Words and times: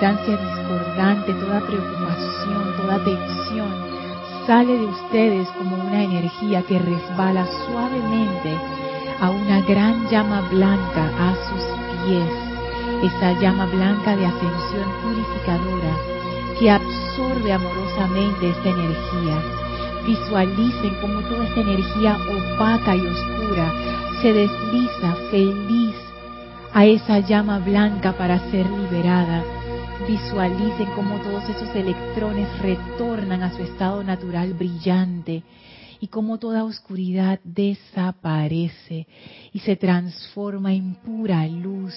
discordante, 0.00 1.32
toda 1.34 1.60
preocupación, 1.60 2.76
toda 2.76 3.04
tensión 3.04 3.88
sale 4.46 4.78
de 4.78 4.86
ustedes 4.86 5.48
como 5.58 5.76
una 5.76 6.04
energía 6.04 6.62
que 6.62 6.78
resbala 6.78 7.44
suavemente 7.66 8.56
a 9.20 9.30
una 9.30 9.60
gran 9.62 10.08
llama 10.08 10.40
blanca 10.50 11.10
a 11.18 11.34
sus 11.34 11.64
pies, 12.06 12.30
esa 13.02 13.32
llama 13.40 13.66
blanca 13.66 14.16
de 14.16 14.24
ascensión 14.24 14.88
purificadora 15.02 15.96
que 16.58 16.70
absorbe 16.70 17.52
amorosamente 17.52 18.50
esta 18.50 18.68
energía. 18.68 19.42
Visualicen 20.06 20.94
como 21.00 21.20
toda 21.22 21.44
esta 21.44 21.60
energía 21.60 22.16
opaca 22.54 22.94
y 22.94 23.04
oscura 23.04 23.72
se 24.22 24.32
desliza 24.32 25.14
feliz 25.30 25.96
a 26.72 26.86
esa 26.86 27.18
llama 27.18 27.58
blanca 27.58 28.12
para 28.12 28.38
ser 28.50 28.64
liberada 28.70 29.57
Visualicen 30.06 30.86
cómo 30.94 31.18
todos 31.18 31.48
esos 31.48 31.74
electrones 31.74 32.48
retornan 32.60 33.42
a 33.42 33.50
su 33.50 33.62
estado 33.62 34.04
natural 34.04 34.54
brillante 34.54 35.42
y 36.00 36.06
cómo 36.06 36.38
toda 36.38 36.64
oscuridad 36.64 37.40
desaparece 37.42 39.08
y 39.52 39.58
se 39.58 39.74
transforma 39.74 40.72
en 40.72 40.94
pura 40.94 41.46
luz 41.48 41.94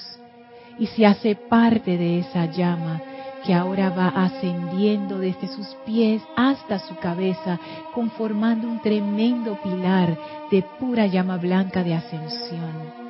y 0.80 0.88
se 0.88 1.06
hace 1.06 1.36
parte 1.36 1.98
de 1.98 2.20
esa 2.20 2.48
llama 2.48 3.02
que 3.46 3.54
ahora 3.54 3.90
va 3.90 4.08
ascendiendo 4.08 5.20
desde 5.20 5.48
sus 5.48 5.68
pies 5.86 6.22
hasta 6.36 6.80
su 6.80 6.96
cabeza, 6.98 7.60
conformando 7.94 8.68
un 8.68 8.82
tremendo 8.82 9.60
pilar 9.62 10.18
de 10.50 10.64
pura 10.80 11.06
llama 11.08 11.38
blanca 11.38 11.84
de 11.84 11.96
ascensión. 11.96 13.02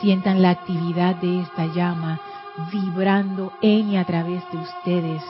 Sientan 0.00 0.42
la 0.42 0.50
actividad 0.50 1.16
de 1.16 1.40
esta 1.40 1.66
llama 1.66 2.20
vibrando 2.70 3.52
en 3.62 3.90
y 3.90 3.96
a 3.96 4.04
través 4.04 4.42
de 4.52 4.58
ustedes 4.58 5.22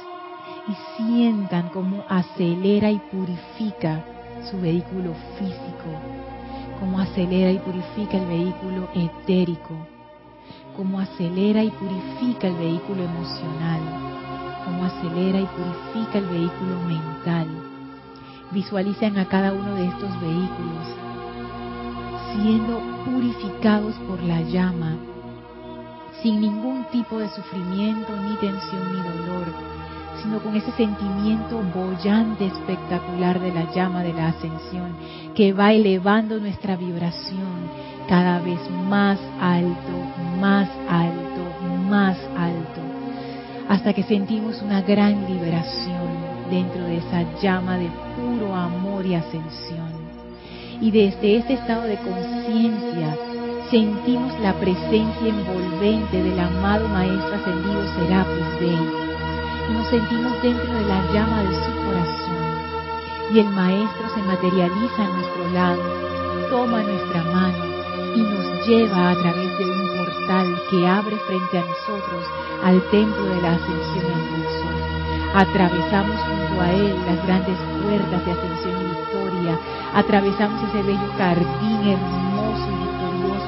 y 0.68 0.74
sientan 0.96 1.68
cómo 1.68 2.04
acelera 2.08 2.90
y 2.90 2.98
purifica 2.98 4.04
su 4.50 4.60
vehículo 4.60 5.14
físico, 5.38 5.88
cómo 6.80 6.98
acelera 6.98 7.50
y 7.50 7.58
purifica 7.58 8.18
el 8.18 8.26
vehículo 8.26 8.88
etérico, 8.94 9.74
cómo 10.76 10.98
acelera 10.98 11.62
y 11.62 11.70
purifica 11.70 12.48
el 12.48 12.56
vehículo 12.56 13.04
emocional, 13.04 13.80
cómo 14.64 14.84
acelera 14.84 15.40
y 15.40 15.46
purifica 15.46 16.18
el 16.18 16.26
vehículo 16.26 16.80
mental. 16.86 17.48
Visualicen 18.50 19.18
a 19.18 19.26
cada 19.26 19.52
uno 19.52 19.74
de 19.74 19.86
estos 19.86 20.20
vehículos 20.20 20.86
siendo 22.32 22.80
purificados 23.04 23.94
por 24.08 24.22
la 24.22 24.40
llama 24.40 24.96
sin 26.22 26.40
ningún 26.40 26.84
tipo 26.92 27.18
de 27.18 27.28
sufrimiento, 27.30 28.12
ni 28.16 28.36
tensión, 28.36 28.92
ni 28.92 29.02
dolor, 29.02 29.46
sino 30.22 30.38
con 30.40 30.54
ese 30.54 30.70
sentimiento 30.72 31.60
bollante, 31.74 32.46
espectacular 32.46 33.40
de 33.40 33.52
la 33.52 33.72
llama 33.72 34.02
de 34.02 34.12
la 34.12 34.28
ascensión, 34.28 34.94
que 35.34 35.52
va 35.52 35.72
elevando 35.72 36.38
nuestra 36.38 36.76
vibración 36.76 37.70
cada 38.08 38.40
vez 38.40 38.60
más 38.88 39.18
alto, 39.40 39.92
más 40.40 40.68
alto, 40.88 41.42
más 41.88 42.16
alto, 42.36 42.80
hasta 43.68 43.92
que 43.92 44.04
sentimos 44.04 44.62
una 44.62 44.82
gran 44.82 45.26
liberación 45.26 46.32
dentro 46.50 46.84
de 46.84 46.98
esa 46.98 47.24
llama 47.40 47.78
de 47.78 47.88
puro 48.16 48.54
amor 48.54 49.04
y 49.06 49.14
ascensión. 49.14 49.90
Y 50.80 50.90
desde 50.90 51.36
ese 51.36 51.54
estado 51.54 51.82
de 51.82 51.96
conciencia, 51.96 53.16
sentimos 53.72 54.38
la 54.40 54.52
presencia 54.52 55.28
envolvente 55.28 56.22
del 56.22 56.38
amado 56.38 56.86
Maestro 56.88 57.36
Ascendido 57.36 57.82
Serapis 57.96 58.60
Bey 58.60 58.76
y 58.76 59.72
nos 59.72 59.86
sentimos 59.86 60.42
dentro 60.42 60.74
de 60.74 60.82
la 60.82 61.00
llama 61.10 61.42
de 61.42 61.54
su 61.54 61.72
corazón. 61.86 63.32
Y 63.32 63.38
el 63.38 63.48
Maestro 63.48 64.10
se 64.14 64.22
materializa 64.24 65.02
a 65.02 65.08
nuestro 65.08 65.48
lado, 65.54 65.82
toma 66.50 66.82
nuestra 66.82 67.22
mano 67.32 67.64
y 68.14 68.20
nos 68.20 68.66
lleva 68.66 69.12
a 69.12 69.14
través 69.14 69.58
de 69.58 69.64
un 69.64 69.96
portal 69.96 70.62
que 70.68 70.86
abre 70.86 71.16
frente 71.16 71.58
a 71.58 71.64
nosotros 71.64 72.26
al 72.62 72.82
templo 72.90 73.24
de 73.24 73.40
la 73.40 73.52
ascensión 73.52 74.04
en 74.04 74.22
curso. 74.36 74.68
Atravesamos 75.34 76.20
junto 76.20 76.60
a 76.60 76.70
él 76.72 76.94
las 77.06 77.26
grandes 77.26 77.56
puertas 77.80 78.26
de 78.26 78.32
ascensión 78.32 78.82
y 78.82 78.84
victoria, 78.84 79.58
atravesamos 79.94 80.62
ese 80.62 80.82
bello 80.82 81.08
jardín 81.16 81.88
hermoso 81.88 82.21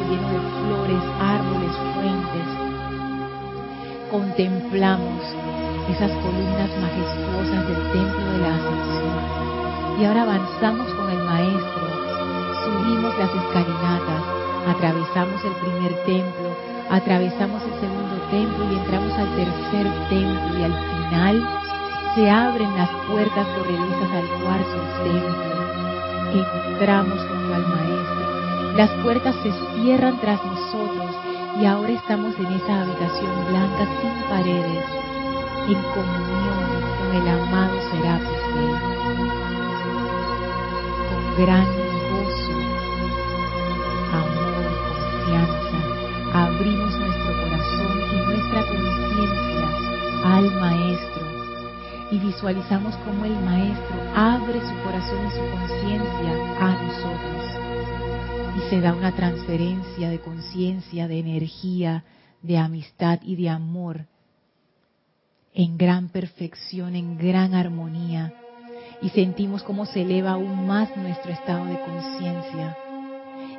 lleno 0.09 0.35
flores, 0.65 1.05
árboles, 1.21 1.75
fuentes. 1.95 2.49
Contemplamos 4.11 5.21
esas 5.91 6.11
columnas 6.23 6.71
majestuosas 6.81 7.69
del 7.69 7.83
templo 7.93 8.25
de 8.33 8.39
la 8.39 8.55
ascensión. 8.55 9.45
Y 9.99 10.05
ahora 10.05 10.23
avanzamos 10.23 10.89
con 10.95 11.11
el 11.11 11.23
maestro, 11.25 11.85
subimos 12.65 13.13
las 13.19 13.31
escalinatas, 13.31 14.23
atravesamos 14.69 15.45
el 15.45 15.53
primer 15.63 15.93
templo, 16.05 16.49
atravesamos 16.91 17.63
el 17.63 17.81
segundo 17.81 18.17
templo 18.31 18.65
y 18.71 18.75
entramos 18.75 19.13
al 19.13 19.29
tercer 19.37 19.87
templo 20.09 20.59
y 20.59 20.63
al 20.63 20.75
final 20.75 21.49
se 22.15 22.31
abren 22.31 22.77
las 22.77 22.91
puertas 23.09 23.47
corredizas 23.57 24.11
al 24.11 24.29
cuarto 24.43 24.79
templo. 25.05 25.55
Entramos 26.35 27.19
junto 27.29 27.55
al 27.55 27.67
maestro 27.69 28.24
las 28.75 28.91
puertas 29.05 29.37
se 29.43 29.53
cierran 29.77 30.19
tras 30.21 30.45
nosotros 30.45 31.11
y 31.61 31.65
ahora 31.65 31.93
estamos 31.93 32.35
en 32.41 32.47
esa 32.47 32.83
habitación 32.83 33.31
blanca 33.49 33.87
sin 34.01 34.29
paredes, 34.29 34.85
en 35.69 35.81
comunión 35.95 36.59
con 36.99 37.17
el 37.17 37.29
amado 37.29 37.75
Serapis 37.93 38.43
Con 41.09 41.45
gran 41.45 41.67
gozo, 42.11 42.57
amor, 44.13 44.65
confianza, 44.89 45.79
abrimos 46.35 46.99
nuestro 46.99 47.33
corazón 47.45 47.97
y 48.11 48.17
nuestra 48.27 48.61
conciencia 48.67 49.67
al 50.25 50.51
Maestro 50.61 51.23
y 52.11 52.19
visualizamos 52.19 52.97
cómo 53.05 53.25
el 53.25 53.37
Maestro 53.41 53.97
abre 54.17 54.61
su 54.61 54.75
corazón 54.83 55.27
y 55.27 55.31
su 55.31 55.41
conciencia 55.51 56.33
a 56.61 56.73
nosotros 56.83 57.44
se 58.75 58.81
da 58.81 58.93
una 58.93 59.15
transferencia 59.15 60.11
de 60.11 60.19
conciencia, 60.19 61.07
de 61.07 61.21
energía, 61.21 62.03
de 62.43 62.59
amistad 62.59 63.21
y 63.23 63.37
de 63.37 63.49
amor 63.49 64.07
en 65.55 65.79
gran 65.79 66.09
perfección, 66.09 66.97
en 66.97 67.17
gran 67.17 67.55
armonía. 67.55 68.35
Y 69.01 69.11
sentimos 69.11 69.63
cómo 69.63 69.87
se 69.87 70.03
eleva 70.03 70.33
aún 70.33 70.67
más 70.67 70.89
nuestro 70.97 71.31
estado 71.31 71.67
de 71.67 71.79
conciencia 71.83 72.77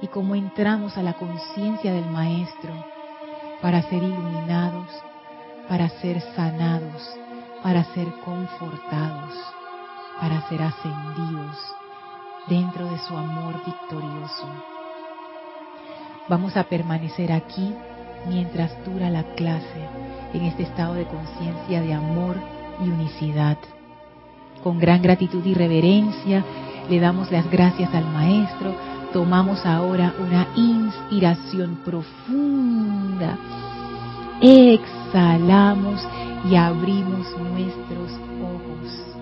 y 0.02 0.08
cómo 0.08 0.36
entramos 0.36 0.98
a 0.98 1.02
la 1.02 1.14
conciencia 1.14 1.94
del 1.94 2.08
Maestro 2.08 2.74
para 3.62 3.84
ser 3.84 4.04
iluminados, 4.04 4.90
para 5.70 5.88
ser 6.02 6.20
sanados, 6.36 7.10
para 7.64 7.86
ser 7.94 8.08
confortados, 8.26 9.34
para 10.20 10.46
ser 10.50 10.62
ascendidos 10.62 11.56
dentro 12.50 12.92
de 12.92 13.00
su 13.00 13.16
amor 13.16 13.56
victorioso. 13.66 14.75
Vamos 16.28 16.58
a 16.58 16.64
permanecer 16.64 17.32
aquí 17.32 17.72
mientras 18.28 18.72
dura 18.84 19.12
la 19.12 19.24
clase, 19.36 19.88
en 20.34 20.42
este 20.46 20.64
estado 20.64 20.96
de 20.96 21.06
conciencia 21.06 21.82
de 21.82 21.94
amor 21.94 22.36
y 22.84 22.90
unicidad. 22.90 23.58
Con 24.64 24.80
gran 24.80 25.04
gratitud 25.04 25.46
y 25.46 25.54
reverencia 25.54 26.44
le 26.90 27.00
damos 27.00 27.32
las 27.32 27.50
gracias 27.52 27.94
al 27.94 28.06
Maestro. 28.06 28.76
Tomamos 29.14 29.64
ahora 29.68 30.16
una 30.20 30.48
inspiración 30.56 31.82
profunda. 31.86 33.38
Exhalamos 34.42 36.08
y 36.50 36.56
abrimos 36.56 37.28
nuestros 37.38 38.12
ojos. 38.42 39.15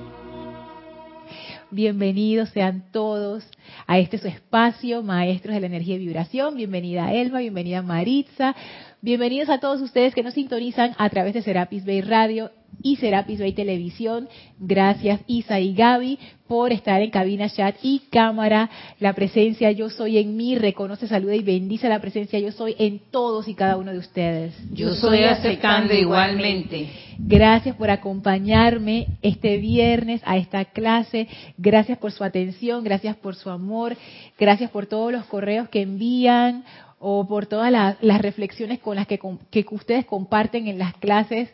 Bienvenidos 1.74 2.50
sean 2.50 2.84
todos 2.92 3.44
a 3.88 3.98
este 3.98 4.20
su 4.20 4.28
espacio, 4.28 5.02
Maestros 5.02 5.56
de 5.56 5.60
la 5.62 5.66
Energía 5.66 5.96
y 5.96 6.06
Vibración. 6.06 6.56
Bienvenida 6.56 7.12
Elma, 7.12 7.40
bienvenida 7.40 7.82
Maritza. 7.82 8.56
Bienvenidos 9.04 9.50
a 9.50 9.58
todos 9.58 9.82
ustedes 9.82 10.16
que 10.16 10.24
nos 10.24 10.34
sintonizan 10.34 10.96
a 10.98 11.10
través 11.10 11.34
de 11.34 11.42
Serapis 11.42 11.86
Bay 11.86 12.00
Radio 12.00 12.52
y 12.82 12.96
Serapis 12.96 13.38
Bay 13.38 13.52
Televisión. 13.52 14.30
Gracias 14.60 15.20
Isa 15.28 15.60
y 15.60 15.74
Gaby 15.74 16.18
por 16.48 16.72
estar 16.72 17.02
en 17.02 17.10
cabina 17.10 17.50
chat 17.50 17.76
y 17.84 18.04
cámara. 18.10 18.70
La 19.02 19.12
presencia 19.12 19.72
yo 19.72 19.90
soy 19.90 20.20
en 20.20 20.38
mí, 20.38 20.56
reconoce, 20.56 21.10
saluda 21.10 21.36
y 21.36 21.44
bendice 21.44 21.90
la 21.90 22.00
presencia 22.00 22.40
yo 22.40 22.54
soy 22.54 22.78
en 22.80 23.02
todos 23.12 23.50
y 23.50 23.56
cada 23.56 23.76
uno 23.76 23.92
de 23.92 23.98
ustedes. 23.98 24.54
Yo 24.72 24.94
soy 24.94 25.26
aceptando 25.26 25.94
igualmente. 25.94 26.88
Gracias 27.18 27.76
por 27.76 27.90
acompañarme 27.90 29.08
este 29.22 29.58
viernes 29.58 30.22
a 30.24 30.38
esta 30.38 30.64
clase. 30.64 31.28
Gracias 31.58 31.98
por 31.98 32.14
su 32.14 32.24
atención, 32.24 32.86
gracias 32.86 33.18
por 33.18 33.36
su 33.36 33.50
amor, 33.50 33.98
gracias 34.40 34.72
por 34.72 34.86
todos 34.86 35.12
los 35.12 35.26
correos 35.26 35.68
que 35.68 35.82
envían 35.82 36.64
o 37.06 37.28
por 37.28 37.48
todas 37.48 37.70
las, 37.70 38.22
reflexiones 38.22 38.80
con 38.80 38.96
las 38.96 39.08
que, 39.08 39.20
que 39.52 39.66
ustedes 39.72 40.06
comparten 40.06 40.68
en 40.70 40.80
las 40.80 40.96
clases 40.96 41.50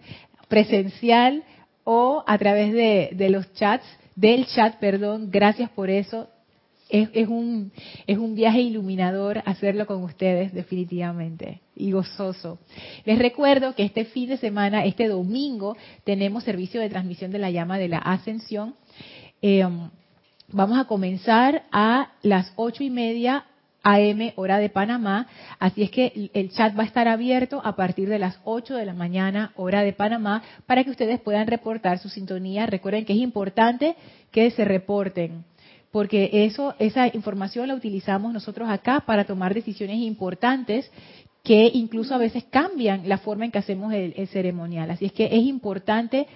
presencial 0.47 1.43
o 1.83 2.23
a 2.27 2.37
través 2.37 2.71
de, 2.71 3.29
los 3.29 3.51
chats, 3.53 3.85
del 4.15 4.45
chat, 4.45 4.75
perdón. 4.77 5.29
Gracias 5.31 5.71
por 5.71 5.89
eso. 5.89 6.27
Es, 6.87 7.27
un, 7.27 7.71
es 8.07 8.17
un 8.17 8.35
viaje 8.35 8.61
iluminador 8.61 9.41
hacerlo 9.45 9.85
con 9.87 10.03
ustedes, 10.03 10.53
definitivamente, 10.53 11.61
y 11.75 11.91
gozoso. 11.91 12.59
Les 13.05 13.17
recuerdo 13.17 13.73
que 13.75 13.83
este 13.83 14.05
fin 14.05 14.29
de 14.29 14.37
semana, 14.37 14.85
este 14.85 15.07
domingo, 15.07 15.75
tenemos 16.03 16.43
servicio 16.43 16.79
de 16.79 16.89
transmisión 16.89 17.31
de 17.31 17.39
la 17.39 17.49
llama 17.49 17.77
de 17.77 17.89
la 17.89 17.99
ascensión. 17.99 18.75
Eh, 19.41 19.67
vamos 20.51 20.79
a 20.79 20.85
comenzar 20.85 21.63
a 21.71 22.11
las 22.21 22.53
ocho 22.55 22.83
y 22.83 22.89
media 22.89 23.45
AM 23.83 24.33
hora 24.35 24.59
de 24.59 24.69
Panamá, 24.69 25.27
así 25.59 25.83
es 25.83 25.91
que 25.91 26.29
el 26.33 26.51
chat 26.51 26.77
va 26.77 26.83
a 26.83 26.85
estar 26.85 27.07
abierto 27.07 27.61
a 27.63 27.75
partir 27.75 28.09
de 28.09 28.19
las 28.19 28.39
8 28.43 28.75
de 28.75 28.85
la 28.85 28.93
mañana 28.93 29.53
hora 29.55 29.83
de 29.83 29.93
Panamá 29.93 30.43
para 30.65 30.83
que 30.83 30.89
ustedes 30.89 31.19
puedan 31.21 31.47
reportar 31.47 31.99
su 31.99 32.09
sintonía. 32.09 32.65
Recuerden 32.65 33.05
que 33.05 33.13
es 33.13 33.19
importante 33.19 33.95
que 34.31 34.51
se 34.51 34.65
reporten, 34.65 35.45
porque 35.91 36.29
eso 36.45 36.75
esa 36.79 37.07
información 37.07 37.67
la 37.67 37.75
utilizamos 37.75 38.33
nosotros 38.33 38.69
acá 38.69 39.01
para 39.01 39.25
tomar 39.25 39.53
decisiones 39.53 39.97
importantes 39.97 40.91
que 41.43 41.71
incluso 41.73 42.13
a 42.13 42.17
veces 42.17 42.43
cambian 42.49 43.07
la 43.07 43.17
forma 43.17 43.45
en 43.45 43.51
que 43.51 43.59
hacemos 43.59 43.93
el, 43.93 44.13
el 44.17 44.27
ceremonial. 44.27 44.91
Así 44.91 45.05
es 45.05 45.13
que 45.13 45.25
es 45.25 45.43
importante 45.43 46.27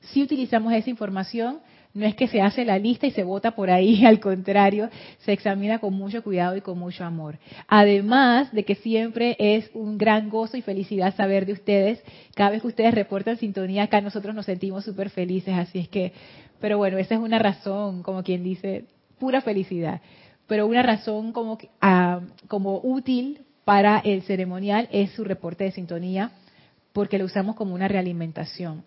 si 0.00 0.22
utilizamos 0.22 0.72
esa 0.72 0.90
información 0.90 1.60
no 1.92 2.06
es 2.06 2.14
que 2.14 2.28
se 2.28 2.40
hace 2.40 2.64
la 2.64 2.78
lista 2.78 3.06
y 3.06 3.10
se 3.10 3.24
vota 3.24 3.52
por 3.52 3.70
ahí, 3.70 4.04
al 4.06 4.20
contrario, 4.20 4.88
se 5.18 5.32
examina 5.32 5.78
con 5.78 5.94
mucho 5.94 6.22
cuidado 6.22 6.56
y 6.56 6.60
con 6.60 6.78
mucho 6.78 7.04
amor. 7.04 7.38
Además 7.66 8.52
de 8.52 8.64
que 8.64 8.76
siempre 8.76 9.36
es 9.38 9.70
un 9.74 9.98
gran 9.98 10.28
gozo 10.30 10.56
y 10.56 10.62
felicidad 10.62 11.14
saber 11.16 11.46
de 11.46 11.52
ustedes. 11.52 12.02
Cada 12.34 12.50
vez 12.50 12.62
que 12.62 12.68
ustedes 12.68 12.94
reportan 12.94 13.36
sintonía, 13.38 13.84
acá 13.84 14.00
nosotros 14.00 14.34
nos 14.34 14.46
sentimos 14.46 14.84
súper 14.84 15.10
felices. 15.10 15.54
Así 15.54 15.80
es 15.80 15.88
que, 15.88 16.12
pero 16.60 16.78
bueno, 16.78 16.98
esa 16.98 17.14
es 17.14 17.20
una 17.20 17.38
razón, 17.38 18.02
como 18.02 18.22
quien 18.22 18.44
dice, 18.44 18.84
pura 19.18 19.40
felicidad. 19.40 20.00
Pero 20.46 20.66
una 20.66 20.82
razón 20.82 21.32
como, 21.32 21.54
uh, 21.54 22.46
como 22.48 22.80
útil 22.82 23.40
para 23.64 23.98
el 23.98 24.22
ceremonial 24.22 24.88
es 24.90 25.10
su 25.12 25.24
reporte 25.24 25.64
de 25.64 25.70
sintonía, 25.72 26.32
porque 26.92 27.18
lo 27.18 27.24
usamos 27.24 27.54
como 27.56 27.74
una 27.74 27.88
realimentación. 27.88 28.82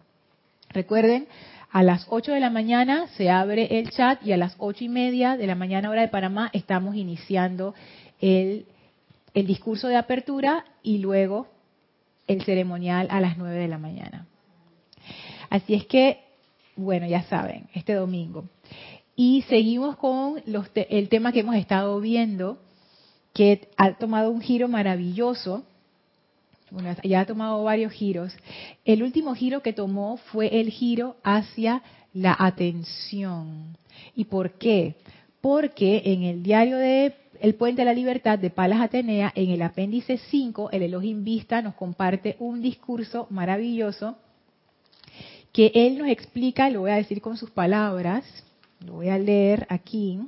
Recuerden, 0.74 1.28
a 1.74 1.82
las 1.82 2.06
8 2.08 2.34
de 2.34 2.40
la 2.40 2.52
mañana 2.52 3.08
se 3.18 3.32
abre 3.32 3.80
el 3.80 3.90
chat 3.90 4.24
y 4.24 4.32
a 4.32 4.38
las 4.38 4.56
ocho 4.60 4.84
y 4.84 4.90
media 4.90 5.38
de 5.38 5.48
la 5.48 5.56
mañana 5.56 5.90
hora 5.90 6.02
de 6.02 6.08
Panamá 6.08 6.52
estamos 6.54 6.96
iniciando 6.96 7.74
el, 8.22 8.68
el 9.34 9.48
discurso 9.48 9.88
de 9.88 9.96
apertura 9.96 10.66
y 10.84 11.00
luego 11.00 11.48
el 12.28 12.44
ceremonial 12.44 13.08
a 13.10 13.20
las 13.20 13.40
9 13.40 13.58
de 13.58 13.68
la 13.68 13.80
mañana. 13.80 14.28
Así 15.50 15.74
es 15.74 15.88
que, 15.88 16.20
bueno, 16.76 17.08
ya 17.08 17.24
saben, 17.24 17.68
este 17.74 17.94
domingo. 17.94 18.46
Y 19.16 19.42
seguimos 19.50 19.98
con 19.98 20.44
los 20.46 20.68
el 20.76 21.10
tema 21.10 21.32
que 21.32 21.40
hemos 21.40 21.56
estado 21.56 22.00
viendo, 22.00 22.60
que 23.34 23.68
ha 23.78 23.94
tomado 23.94 24.30
un 24.30 24.42
giro 24.42 24.68
maravilloso 24.68 25.64
bueno, 26.74 26.96
ya 27.04 27.20
ha 27.20 27.26
tomado 27.26 27.64
varios 27.64 27.92
giros. 27.92 28.36
El 28.84 29.04
último 29.04 29.36
giro 29.36 29.62
que 29.62 29.74
tomó 29.74 30.18
fue 30.18 30.60
el 30.60 30.72
giro 30.72 31.18
hacia 31.24 31.84
la 32.14 32.36
atención. 32.38 33.78
¿Y 34.16 34.26
por 34.26 34.54
qué? 34.54 34.96
Porque 35.40 36.02
en 36.06 36.24
el 36.24 36.42
diario 36.42 36.78
de 36.78 37.14
El 37.40 37.54
Puente 37.54 37.84
de 37.84 37.86
la 37.86 37.94
Libertad 37.94 38.40
de 38.40 38.50
Palas 38.50 38.82
Atenea, 38.82 39.32
en 39.36 39.52
el 39.52 39.62
apéndice 39.62 40.18
5, 40.18 40.72
el 40.72 40.82
Elohim 40.82 41.24
Vista 41.24 41.62
nos 41.62 41.76
comparte 41.76 42.38
un 42.40 42.64
discurso 42.64 43.28
maravilloso 43.30 44.18
que 45.52 45.72
él 45.76 46.00
nos 46.00 46.08
explica, 46.08 46.72
lo 46.72 46.80
voy 46.80 46.92
a 46.92 46.96
decir 46.96 47.22
con 47.22 47.38
sus 47.38 47.52
palabras, 47.52 48.26
lo 48.84 48.94
voy 48.94 49.10
a 49.10 49.20
leer 49.20 49.68
aquí. 49.70 50.20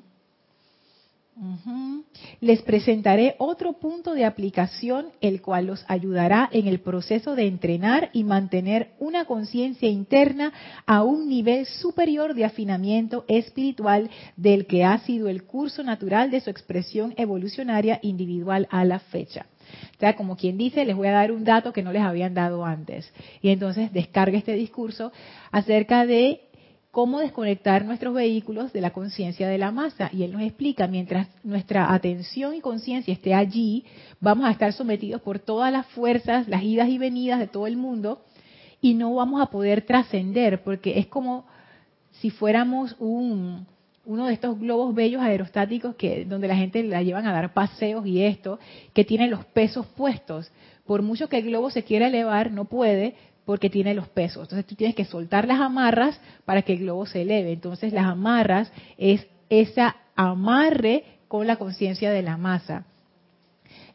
Les 2.39 2.61
presentaré 2.61 3.35
otro 3.39 3.73
punto 3.73 4.13
de 4.13 4.23
aplicación, 4.23 5.07
el 5.19 5.41
cual 5.41 5.65
los 5.65 5.83
ayudará 5.87 6.49
en 6.51 6.67
el 6.67 6.79
proceso 6.79 7.35
de 7.35 7.47
entrenar 7.47 8.09
y 8.13 8.23
mantener 8.23 8.91
una 8.99 9.25
conciencia 9.25 9.89
interna 9.89 10.53
a 10.85 11.03
un 11.03 11.27
nivel 11.27 11.65
superior 11.65 12.35
de 12.35 12.45
afinamiento 12.45 13.25
espiritual 13.27 14.09
del 14.37 14.65
que 14.65 14.85
ha 14.85 14.97
sido 14.99 15.27
el 15.27 15.43
curso 15.43 15.83
natural 15.83 16.31
de 16.31 16.39
su 16.39 16.49
expresión 16.49 17.13
evolucionaria 17.17 17.99
individual 18.01 18.67
a 18.71 18.85
la 18.85 18.99
fecha. 18.99 19.45
O 19.95 19.99
sea, 19.99 20.15
como 20.15 20.38
quien 20.38 20.57
dice, 20.57 20.85
les 20.85 20.95
voy 20.95 21.07
a 21.07 21.13
dar 21.13 21.31
un 21.31 21.43
dato 21.43 21.73
que 21.73 21.83
no 21.83 21.91
les 21.91 22.01
habían 22.01 22.33
dado 22.33 22.65
antes. 22.65 23.11
Y 23.41 23.49
entonces 23.49 23.91
descarga 23.91 24.38
este 24.38 24.53
discurso 24.53 25.11
acerca 25.51 26.05
de 26.05 26.44
cómo 26.95 27.19
desconectar 27.19 27.83
nuestros 27.83 28.13
vehículos 28.13 28.71
de 28.71 28.80
la 28.80 28.92
conciencia 28.92 29.50
de 29.50 29.57
la 29.57 29.69
masa. 29.74 30.09
Y 30.13 30.24
él 30.24 30.31
nos 30.31 30.42
explica, 30.44 30.88
mientras 30.88 31.27
nuestra 31.44 31.94
atención 31.94 32.56
y 32.56 32.62
conciencia 32.62 33.13
esté 33.13 33.33
allí, 33.33 33.83
vamos 34.21 34.47
a 34.47 34.51
estar 34.51 34.71
sometidos 34.71 35.21
por 35.21 35.39
todas 35.39 35.74
las 35.74 35.86
fuerzas, 35.88 36.47
las 36.47 36.63
idas 36.63 36.88
y 36.88 36.97
venidas 36.97 37.39
de 37.39 37.47
todo 37.47 37.68
el 37.68 37.75
mundo, 37.75 38.21
y 38.80 38.94
no 38.94 39.13
vamos 39.13 39.42
a 39.42 39.47
poder 39.47 39.81
trascender, 39.81 40.63
porque 40.63 40.97
es 40.97 41.07
como 41.07 41.45
si 42.12 42.30
fuéramos 42.30 42.95
un, 42.98 43.68
uno 44.06 44.27
de 44.27 44.33
estos 44.33 44.57
globos 44.57 44.95
bellos 44.95 45.21
aerostáticos 45.21 45.95
que 45.95 46.24
donde 46.24 46.48
la 46.48 46.56
gente 46.56 46.81
la 46.81 47.03
llevan 47.03 47.27
a 47.27 47.33
dar 47.33 47.53
paseos 47.53 48.06
y 48.07 48.24
esto, 48.24 48.57
que 48.94 49.03
tiene 49.03 49.27
los 49.27 49.44
pesos 49.44 49.86
puestos. 49.86 50.50
Por 50.86 51.01
mucho 51.01 51.27
que 51.27 51.39
el 51.39 51.48
globo 51.48 51.72
se 51.72 51.84
quiera 51.84 52.08
elevar, 52.08 52.51
no 52.51 52.63
puede, 52.63 53.15
porque 53.45 53.69
tiene 53.69 53.93
los 53.93 54.07
pesos. 54.09 54.43
Entonces 54.43 54.65
tú 54.65 54.75
tienes 54.75 54.95
que 54.95 55.05
soltar 55.05 55.47
las 55.47 55.59
amarras 55.59 56.19
para 56.45 56.63
que 56.63 56.73
el 56.73 56.79
globo 56.79 57.05
se 57.05 57.21
eleve. 57.21 57.53
Entonces 57.53 57.93
las 57.93 58.05
amarras 58.05 58.71
es 58.97 59.25
esa 59.49 59.95
amarre 60.15 61.03
con 61.27 61.47
la 61.47 61.57
conciencia 61.57 62.11
de 62.11 62.21
la 62.21 62.37
masa. 62.37 62.85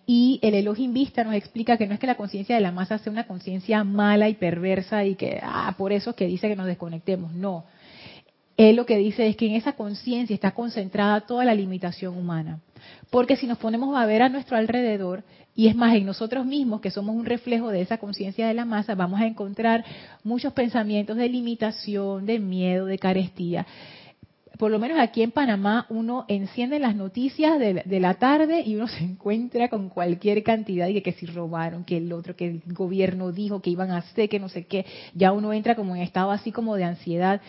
Y 0.07 0.41
el 0.43 0.55
Elohim 0.55 0.93
Vista 0.93 1.23
nos 1.23 1.35
explica 1.35 1.77
que 1.77 1.87
no 1.87 1.95
es 1.95 2.01
que 2.01 2.07
la 2.07 2.17
conciencia 2.17 2.57
de 2.57 2.61
la 2.61 2.73
masa 2.73 2.99
sea 2.99 3.13
una 3.13 3.27
conciencia 3.27 3.85
mala 3.85 4.29
y 4.29 4.35
perversa 4.35 5.05
y 5.05 5.15
que, 5.15 5.41
ah, 5.43 5.75
por 5.79 5.93
eso 5.93 6.11
es 6.11 6.17
que 6.17 6.27
dice 6.27 6.49
que 6.49 6.57
nos 6.57 6.67
desconectemos. 6.67 7.33
No. 7.33 7.65
Él 8.61 8.77
lo 8.77 8.85
que 8.85 8.99
dice 8.99 9.27
es 9.27 9.37
que 9.37 9.47
en 9.47 9.55
esa 9.55 9.73
conciencia 9.73 10.35
está 10.35 10.51
concentrada 10.51 11.23
toda 11.23 11.47
la 11.47 11.55
limitación 11.55 12.15
humana. 12.15 12.61
Porque 13.09 13.35
si 13.37 13.47
nos 13.47 13.57
ponemos 13.57 13.97
a 13.97 14.05
ver 14.05 14.21
a 14.21 14.29
nuestro 14.29 14.55
alrededor, 14.55 15.25
y 15.55 15.69
es 15.69 15.75
más, 15.75 15.95
en 15.95 16.05
nosotros 16.05 16.45
mismos, 16.45 16.83
que 16.83 16.91
somos 16.91 17.17
un 17.17 17.25
reflejo 17.25 17.71
de 17.71 17.81
esa 17.81 17.97
conciencia 17.97 18.47
de 18.47 18.53
la 18.53 18.67
masa, 18.67 18.95
vamos 18.95 19.19
a 19.19 19.27
encontrar 19.27 19.83
muchos 20.25 20.53
pensamientos 20.53 21.17
de 21.17 21.31
limitación, 21.31 22.27
de 22.27 22.39
miedo, 22.39 22.85
de 22.85 22.99
carestía. 22.99 23.67
Por 24.59 24.71
lo 24.71 24.79
menos 24.79 24.99
aquí 25.01 25.23
en 25.23 25.31
Panamá 25.31 25.87
uno 25.89 26.27
enciende 26.29 26.79
las 26.79 26.95
noticias 26.95 27.59
de, 27.59 27.83
la 27.99 28.15
tarde 28.19 28.61
y 28.61 28.77
uno 28.77 28.89
se 28.89 29.03
encuentra 29.03 29.71
con 29.71 29.89
cualquier 29.89 30.43
cantidad 30.43 30.87
de 30.87 31.03
que 31.03 31.13
si 31.13 31.25
robaron, 31.25 31.83
que 31.85 31.97
el 31.97 32.13
otro, 32.13 32.37
que 32.37 32.47
el 32.47 32.63
gobierno 32.67 33.33
dijo 33.33 33.63
que 33.63 33.71
iban 33.71 33.91
a 33.91 33.97
hacer, 33.97 34.29
que 34.29 34.39
no 34.39 34.51
sé 34.51 34.67
qué. 34.67 34.85
Ya 35.15 35.33
uno 35.33 35.55
entra 35.55 35.77
como 35.77 35.97
en 35.97 36.03
estado 36.03 36.31
así 36.31 36.53
como 36.53 36.77
de 36.77 36.85
ansiedad 36.85 37.41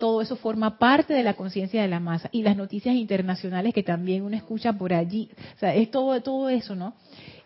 todo 0.00 0.20
eso 0.20 0.34
forma 0.34 0.78
parte 0.78 1.14
de 1.14 1.22
la 1.22 1.34
conciencia 1.34 1.80
de 1.80 1.86
la 1.86 2.00
masa 2.00 2.28
y 2.32 2.42
las 2.42 2.56
noticias 2.56 2.96
internacionales 2.96 3.72
que 3.72 3.84
también 3.84 4.22
uno 4.22 4.36
escucha 4.36 4.72
por 4.72 4.92
allí, 4.92 5.30
o 5.54 5.58
sea, 5.60 5.74
es 5.76 5.90
todo 5.92 6.20
todo 6.22 6.48
eso, 6.48 6.74
¿no? 6.74 6.94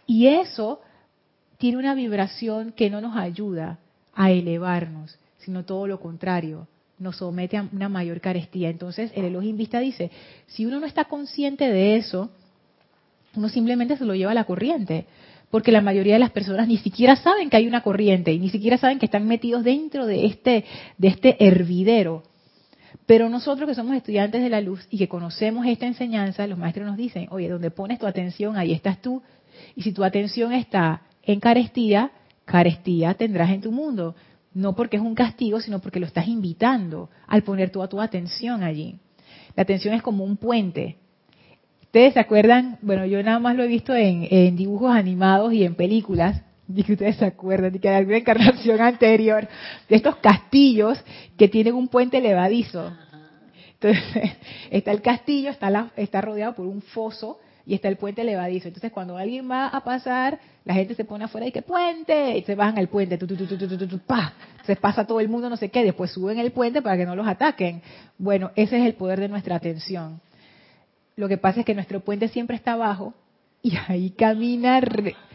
Y 0.06 0.28
eso 0.28 0.80
tiene 1.58 1.76
una 1.78 1.94
vibración 1.94 2.73
que 2.73 2.88
no 2.88 3.00
nos 3.00 3.16
ayuda 3.16 3.78
a 4.14 4.30
elevarnos, 4.30 5.18
sino 5.38 5.64
todo 5.64 5.87
lo 5.87 6.00
contrario, 6.00 6.68
nos 6.99 7.16
somete 7.16 7.56
a 7.56 7.68
una 7.73 7.88
mayor 7.88 8.20
carestía. 8.20 8.70
Entonces, 8.70 9.11
el 9.14 9.25
Elohim 9.25 9.56
Vista 9.56 9.80
dice, 9.80 10.11
si 10.46 10.64
uno 10.64 10.80
no 10.80 10.87
está 10.87 11.04
consciente 11.04 11.68
de 11.68 11.96
eso, 11.96 12.30
uno 13.34 13.49
simplemente 13.49 13.96
se 13.96 14.04
lo 14.04 14.14
lleva 14.14 14.30
a 14.30 14.34
la 14.34 14.44
corriente, 14.44 15.06
porque 15.50 15.73
la 15.73 15.80
mayoría 15.80 16.14
de 16.14 16.20
las 16.20 16.30
personas 16.30 16.68
ni 16.68 16.78
siquiera 16.78 17.16
saben 17.16 17.50
que 17.50 17.56
hay 17.56 17.66
una 17.66 17.82
corriente 17.82 18.32
y 18.32 18.38
ni 18.38 18.50
siquiera 18.50 18.78
saben 18.78 18.99
que 18.99 19.06
están 19.06 19.26
metidos 19.26 19.64
dentro 19.64 20.06
de 20.06 20.26
este 20.26 20.64
de 20.99 21.08
este 21.08 21.44
hervidero. 21.44 22.23
Pero 23.06 23.28
nosotros 23.28 23.68
que 23.68 23.75
somos 23.75 23.96
estudiantes 23.96 24.42
de 24.42 24.49
la 24.49 24.61
luz 24.61 24.87
y 24.90 24.99
que 24.99 25.08
conocemos 25.08 25.66
esta 25.66 25.87
enseñanza, 25.87 26.46
los 26.46 26.58
maestros 26.58 26.87
nos 26.87 26.96
dicen, 26.96 27.26
oye, 27.30 27.49
donde 27.49 27.70
pones 27.70 27.99
tu 27.99 28.06
atención, 28.06 28.56
ahí 28.56 28.73
estás 28.73 29.02
tú, 29.02 29.23
y 29.76 29.82
si 29.82 29.92
tu 29.92 30.04
atención 30.04 30.52
está 30.52 31.02
en 31.23 31.40
carestía, 31.40 32.12
carestía 32.44 33.14
tendrás 33.14 33.50
en 33.50 33.61
tu 33.61 33.73
mundo. 33.73 34.14
No 34.52 34.75
porque 34.75 34.96
es 34.96 35.02
un 35.02 35.14
castigo, 35.14 35.61
sino 35.61 35.80
porque 35.80 36.00
lo 36.00 36.06
estás 36.06 36.28
invitando 36.28 37.11
al 37.26 37.42
poner 37.42 37.70
toda 37.70 37.88
tu 37.88 38.00
atención 38.00 38.62
allí. 38.62 39.00
La 39.56 39.64
atención 39.64 39.94
es 39.94 40.02
como 40.02 40.25
un 40.25 40.37
puente. 40.37 40.96
Ustedes 41.82 42.14
se 42.14 42.20
acuerdan, 42.20 42.78
bueno, 42.82 43.04
yo 43.04 43.23
nada 43.23 43.38
más 43.38 43.56
lo 43.56 43.64
he 43.64 43.68
visto 43.68 43.94
en, 43.94 44.56
dibujos 44.56 44.92
animados 44.94 45.52
y 45.52 45.64
en 45.64 45.75
películas, 45.75 46.42
y 46.75 46.83
que 46.83 46.92
ustedes 46.92 47.16
se 47.16 47.25
acuerdan 47.25 47.73
de 47.73 47.78
que 47.78 47.88
hay 47.88 47.97
alguna 47.97 48.18
encarnación 48.18 48.80
anterior, 48.80 49.49
de 49.88 49.97
estos 49.97 50.16
castillos 50.16 51.02
que 51.37 51.49
tienen 51.49 51.75
un 51.75 51.88
puente 51.88 52.21
levadizo. 52.21 52.92
Entonces, 53.80 54.33
está 54.71 54.92
el 54.92 55.02
castillo, 55.02 55.50
está, 55.50 55.92
está 55.97 56.21
rodeado 56.21 56.54
por 56.54 56.66
un 56.66 56.83
foso 56.83 57.38
y 57.66 57.75
está 57.75 57.88
el 57.88 57.97
puente 57.97 58.25
levadizo. 58.25 58.68
Entonces, 58.68 58.92
cuando 58.92 59.16
alguien 59.16 59.50
va 59.50 59.68
a 59.68 59.83
pasar, 59.83 60.38
la 60.64 60.75
gente 60.75 60.94
se 60.94 61.04
pone 61.04 61.25
afuera 61.25 61.47
y 61.47 61.52
que 61.52 61.62
puente, 61.62 62.37
y 62.37 62.42
se 62.42 62.54
bajan 62.54 62.78
al 62.78 62.88
puente, 62.88 63.18
se 64.66 64.76
pasa 64.76 65.06
todo 65.06 65.21
el 65.21 65.28
mundo, 65.28 65.50
no 65.50 65.56
sé 65.56 65.71
qué, 65.71 65.83
después 65.83 66.11
suben 66.11 66.38
el 66.38 66.52
puente 66.52 66.83
para 66.83 66.97
que 66.97 67.06
no 67.06 67.16
los 67.16 67.26
ataquen. 67.26 67.83
Bueno, 68.18 68.50
ese 68.54 68.78
es 68.78 68.87
el 68.87 68.94
poder 68.94 69.21
de 69.21 69.28
nuestra 69.28 69.56
atención. 69.56 70.21
Lo 71.16 71.28
que 71.28 71.38
pasa 71.38 71.61
es 71.61 71.66
que 71.66 71.75
nuestro 71.75 72.00
puente 72.00 72.28
siempre 72.28 72.56
está 72.56 72.73
abajo 72.73 73.14
y 73.62 73.76
ahí 73.88 74.11
camina, 74.11 74.80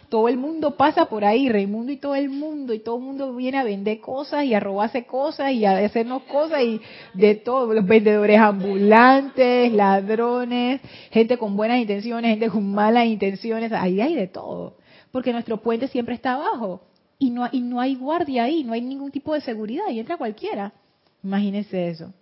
todo 0.09 0.27
el 0.27 0.37
mundo 0.37 0.75
pasa 0.75 1.05
por 1.05 1.23
ahí, 1.23 1.49
Raimundo 1.49 1.91
y 1.91 1.97
todo 1.97 2.15
el 2.15 2.29
mundo, 2.29 2.73
y 2.73 2.79
todo 2.79 2.97
el 2.97 3.03
mundo 3.03 3.35
viene 3.35 3.57
a 3.57 3.63
vender 3.63 3.99
cosas 3.99 4.43
y 4.45 4.53
a 4.53 4.59
robarse 4.59 5.05
cosas 5.05 5.51
y 5.51 5.65
a 5.65 5.77
hacernos 5.77 6.23
cosas 6.23 6.61
y 6.63 6.81
de 7.13 7.35
todo, 7.35 7.73
los 7.73 7.85
vendedores 7.85 8.39
ambulantes, 8.39 9.71
ladrones, 9.71 10.81
gente 11.11 11.37
con 11.37 11.55
buenas 11.55 11.79
intenciones, 11.79 12.31
gente 12.31 12.49
con 12.49 12.71
malas 12.71 13.05
intenciones, 13.05 13.71
ahí 13.71 14.01
hay 14.01 14.15
de 14.15 14.27
todo, 14.27 14.77
porque 15.11 15.31
nuestro 15.31 15.57
puente 15.57 15.87
siempre 15.87 16.15
está 16.15 16.33
abajo 16.33 16.81
y 17.19 17.29
no, 17.29 17.47
y 17.51 17.61
no 17.61 17.79
hay 17.79 17.95
guardia 17.95 18.45
ahí, 18.45 18.63
no 18.63 18.73
hay 18.73 18.81
ningún 18.81 19.11
tipo 19.11 19.33
de 19.33 19.41
seguridad 19.41 19.85
y 19.91 19.99
entra 19.99 20.17
cualquiera. 20.17 20.73
Imagínense 21.21 21.89
eso. 21.89 22.13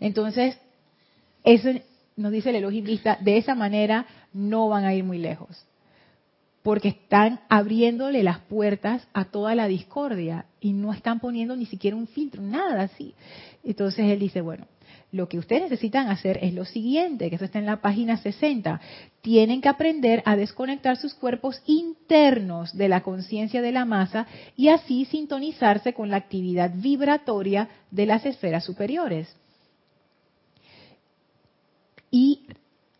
Entonces, 0.00 0.58
eso 1.44 1.70
nos 2.16 2.32
dice 2.32 2.50
el 2.50 2.56
elogista, 2.56 3.18
de 3.20 3.36
esa 3.36 3.54
manera 3.54 4.06
no 4.32 4.68
van 4.68 4.84
a 4.84 4.94
ir 4.94 5.04
muy 5.04 5.18
lejos, 5.18 5.66
porque 6.66 6.88
están 6.88 7.38
abriéndole 7.48 8.24
las 8.24 8.40
puertas 8.40 9.06
a 9.12 9.26
toda 9.26 9.54
la 9.54 9.68
discordia 9.68 10.46
y 10.58 10.72
no 10.72 10.92
están 10.92 11.20
poniendo 11.20 11.54
ni 11.54 11.64
siquiera 11.64 11.96
un 11.96 12.08
filtro, 12.08 12.42
nada 12.42 12.82
así. 12.82 13.14
Entonces 13.62 14.06
él 14.06 14.18
dice, 14.18 14.40
bueno, 14.40 14.66
lo 15.12 15.28
que 15.28 15.38
ustedes 15.38 15.62
necesitan 15.62 16.08
hacer 16.08 16.40
es 16.42 16.54
lo 16.54 16.64
siguiente, 16.64 17.30
que 17.30 17.36
eso 17.36 17.44
está 17.44 17.60
en 17.60 17.66
la 17.66 17.80
página 17.80 18.16
60. 18.16 18.80
Tienen 19.20 19.60
que 19.60 19.68
aprender 19.68 20.24
a 20.26 20.34
desconectar 20.34 20.96
sus 20.96 21.14
cuerpos 21.14 21.62
internos 21.66 22.76
de 22.76 22.88
la 22.88 23.04
conciencia 23.04 23.62
de 23.62 23.70
la 23.70 23.84
masa 23.84 24.26
y 24.56 24.66
así 24.66 25.04
sintonizarse 25.04 25.94
con 25.94 26.10
la 26.10 26.16
actividad 26.16 26.72
vibratoria 26.74 27.68
de 27.92 28.06
las 28.06 28.26
esferas 28.26 28.64
superiores. 28.64 29.28
Y 32.10 32.40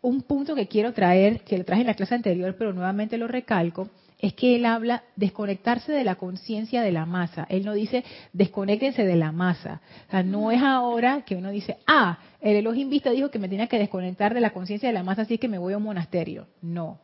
un 0.07 0.23
punto 0.23 0.55
que 0.55 0.69
quiero 0.69 0.93
traer, 0.93 1.41
que 1.41 1.59
lo 1.59 1.65
traje 1.65 1.81
en 1.81 1.89
la 1.89 1.95
clase 1.95 2.15
anterior, 2.15 2.55
pero 2.57 2.73
nuevamente 2.73 3.19
lo 3.19 3.27
recalco, 3.27 3.89
es 4.21 4.35
que 4.35 4.55
él 4.55 4.65
habla 4.65 5.03
desconectarse 5.17 5.91
de 5.91 6.05
la 6.05 6.15
conciencia 6.15 6.81
de 6.83 6.93
la 6.93 7.07
masa. 7.07 7.45
Él 7.51 7.65
no 7.65 7.75
dice 7.75 8.05
desconectense 8.33 9.05
de 9.05 9.17
la 9.17 9.33
masa. 9.33 9.81
O 10.07 10.11
sea, 10.13 10.23
no 10.23 10.53
es 10.53 10.63
ahora 10.63 11.23
que 11.23 11.35
uno 11.35 11.51
dice, 11.51 11.79
ah, 11.89 12.21
el 12.41 12.55
Elohim 12.55 12.89
Vista 12.89 13.11
dijo 13.11 13.33
que 13.33 13.41
me 13.41 13.49
tenía 13.49 13.67
que 13.67 13.81
desconectar 13.81 14.33
de 14.33 14.41
la 14.41 14.51
conciencia 14.51 14.89
de 14.89 14.93
la 14.93 15.03
masa, 15.03 15.23
así 15.23 15.39
que 15.39 15.49
me 15.49 15.59
voy 15.59 15.73
a 15.73 15.79
un 15.79 15.83
monasterio. 15.83 16.47
No. 16.63 17.01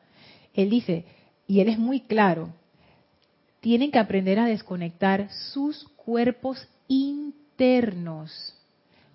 Él 0.54 0.70
dice, 0.70 1.04
y 1.48 1.58
él 1.58 1.68
es 1.68 1.80
muy 1.80 2.02
claro, 2.02 2.50
tienen 3.58 3.90
que 3.90 3.98
aprender 3.98 4.38
a 4.38 4.46
desconectar 4.46 5.28
sus 5.52 5.88
cuerpos 5.96 6.68
internos 6.86 8.61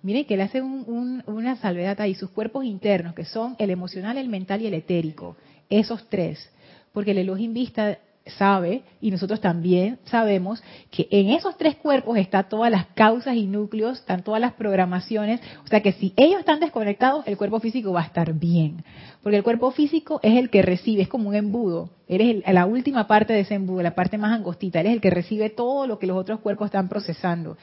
Miren 0.02 0.24
que 0.26 0.34
él 0.34 0.40
hace 0.40 0.62
una 0.62 1.56
salvedad 1.56 2.00
ahí, 2.00 2.14
sus 2.14 2.30
cuerpos 2.30 2.64
internos, 2.64 3.14
que 3.14 3.24
son 3.24 3.56
el 3.58 3.70
emocional, 3.70 4.16
el 4.16 4.28
mental 4.28 4.62
y 4.62 4.66
el 4.66 4.74
etérico, 4.74 5.36
esos 5.68 6.08
tres. 6.08 6.50
Porque 6.92 7.10
el 7.10 7.18
Elohim 7.18 7.52
Vista 7.52 7.98
sabe, 8.36 8.82
y 9.00 9.10
nosotros 9.10 9.40
también 9.40 9.98
sabemos, 10.04 10.62
que 10.90 11.08
en 11.10 11.30
esos 11.30 11.56
tres 11.56 11.76
cuerpos 11.76 12.18
están 12.18 12.48
todas 12.48 12.70
las 12.70 12.86
causas 12.94 13.34
y 13.36 13.46
núcleos, 13.46 13.98
están 13.98 14.22
todas 14.22 14.40
las 14.40 14.52
programaciones. 14.52 15.40
O 15.64 15.66
sea 15.66 15.80
que 15.80 15.92
si 15.92 16.12
ellos 16.16 16.40
están 16.40 16.60
desconectados, 16.60 17.26
el 17.26 17.36
cuerpo 17.36 17.60
físico 17.60 17.92
va 17.92 18.02
a 18.02 18.06
estar 18.06 18.32
bien. 18.34 18.84
Porque 19.22 19.36
el 19.36 19.42
cuerpo 19.42 19.70
físico 19.70 20.20
es 20.22 20.36
el 20.36 20.50
que 20.50 20.62
recibe, 20.62 21.02
es 21.02 21.08
como 21.08 21.28
un 21.28 21.34
embudo. 21.34 21.90
Eres 22.08 22.42
la 22.46 22.66
última 22.66 23.06
parte 23.06 23.32
de 23.32 23.40
ese 23.40 23.54
embudo, 23.54 23.82
la 23.82 23.94
parte 23.94 24.18
más 24.18 24.32
angostita. 24.32 24.80
Eres 24.80 24.92
el 24.92 25.00
que 25.00 25.10
recibe 25.10 25.50
todo 25.50 25.86
lo 25.86 25.98
que 25.98 26.06
los 26.06 26.16
otros 26.16 26.40
cuerpos 26.40 26.66
están 26.66 26.88
procesando. 26.88 27.56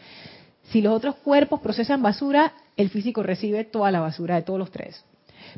Si 0.72 0.82
los 0.82 0.94
otros 0.94 1.16
cuerpos 1.16 1.62
procesan 1.62 2.02
basura, 2.02 2.54
el 2.78 2.90
físico 2.90 3.24
recibe 3.24 3.64
toda 3.64 3.92
la 3.92 4.00
basura 4.00 4.36
de 4.36 4.42
todos 4.42 4.60
los 4.60 4.72
tres. 4.72 5.04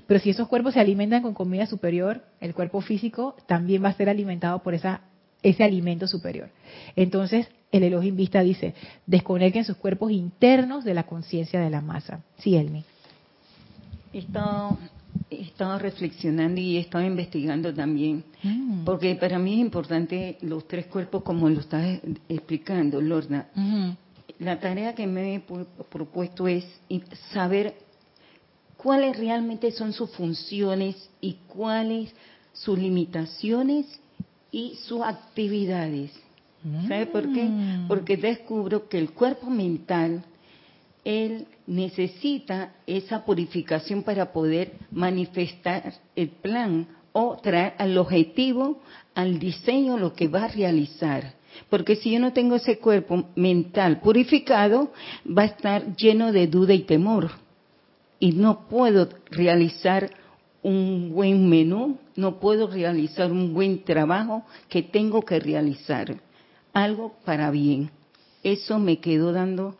Pero 0.05 0.19
si 0.19 0.29
esos 0.29 0.47
cuerpos 0.47 0.73
se 0.73 0.79
alimentan 0.79 1.21
con 1.21 1.33
comida 1.33 1.65
superior, 1.65 2.23
el 2.39 2.53
cuerpo 2.53 2.81
físico 2.81 3.35
también 3.47 3.83
va 3.83 3.89
a 3.89 3.93
ser 3.93 4.09
alimentado 4.09 4.61
por 4.61 4.73
esa, 4.73 5.01
ese 5.41 5.63
alimento 5.63 6.07
superior. 6.07 6.49
Entonces, 6.95 7.47
el 7.71 7.83
Elohim 7.83 8.15
Vista 8.15 8.41
dice, 8.41 8.73
desconecten 9.05 9.63
sus 9.63 9.77
cuerpos 9.77 10.11
internos 10.11 10.83
de 10.83 10.93
la 10.93 11.03
conciencia 11.03 11.59
de 11.59 11.69
la 11.69 11.81
masa. 11.81 12.21
Sí, 12.37 12.55
Elmi. 12.55 12.83
He 14.13 14.19
estado, 14.19 15.79
reflexionando 15.79 16.61
y 16.61 16.77
he 16.77 16.79
estado 16.79 17.03
investigando 17.03 17.73
también, 17.73 18.23
mm. 18.43 18.83
porque 18.83 19.15
para 19.15 19.39
mí 19.39 19.55
es 19.55 19.59
importante 19.59 20.37
los 20.41 20.67
tres 20.67 20.85
cuerpos 20.85 21.23
como 21.23 21.49
lo 21.49 21.59
estás 21.59 21.99
explicando, 22.29 23.01
Lorna 23.01 23.47
la 24.39 24.59
tarea 24.59 24.93
que 24.93 25.07
me 25.07 25.35
he 25.35 25.39
propuesto 25.89 26.47
es 26.47 26.65
saber 27.33 27.75
cuáles 28.77 29.17
realmente 29.17 29.71
son 29.71 29.93
sus 29.93 30.11
funciones 30.11 31.09
y 31.19 31.37
cuáles 31.47 32.13
sus 32.53 32.77
limitaciones 32.77 33.85
y 34.51 34.75
sus 34.83 35.01
actividades. 35.01 36.11
¿Sabe 36.87 37.05
por 37.05 37.31
qué? 37.31 37.43
Mm. 37.43 37.87
Porque 37.87 38.17
descubro 38.17 38.89
que 38.89 38.97
el 38.97 39.11
cuerpo 39.11 39.49
mental, 39.49 40.23
él 41.05 41.47
necesita 41.65 42.73
esa 42.85 43.23
purificación 43.23 44.03
para 44.03 44.33
poder 44.33 44.73
manifestar 44.91 45.93
el 46.15 46.29
plan 46.29 46.87
o 47.13 47.37
traer 47.37 47.73
al 47.77 47.97
objetivo, 47.97 48.81
al 49.15 49.39
diseño, 49.39 49.97
lo 49.97 50.13
que 50.13 50.27
va 50.27 50.45
a 50.45 50.47
realizar. 50.49 51.36
Porque 51.69 51.95
si 51.95 52.11
yo 52.11 52.19
no 52.19 52.33
tengo 52.33 52.55
ese 52.55 52.79
cuerpo 52.79 53.29
mental 53.35 53.99
purificado, 53.99 54.91
va 55.25 55.43
a 55.43 55.45
estar 55.45 55.95
lleno 55.95 56.31
de 56.31 56.47
duda 56.47 56.73
y 56.73 56.81
temor. 56.81 57.31
Y 58.19 58.31
no 58.31 58.67
puedo 58.67 59.09
realizar 59.29 60.09
un 60.63 61.11
buen 61.13 61.47
menú, 61.49 61.97
no 62.15 62.39
puedo 62.39 62.67
realizar 62.67 63.31
un 63.31 63.53
buen 63.53 63.83
trabajo 63.83 64.43
que 64.69 64.81
tengo 64.81 65.21
que 65.21 65.39
realizar. 65.39 66.15
Algo 66.73 67.15
para 67.25 67.51
bien. 67.51 67.91
Eso 68.43 68.79
me 68.79 68.99
quedó 68.99 69.31
dando. 69.31 69.77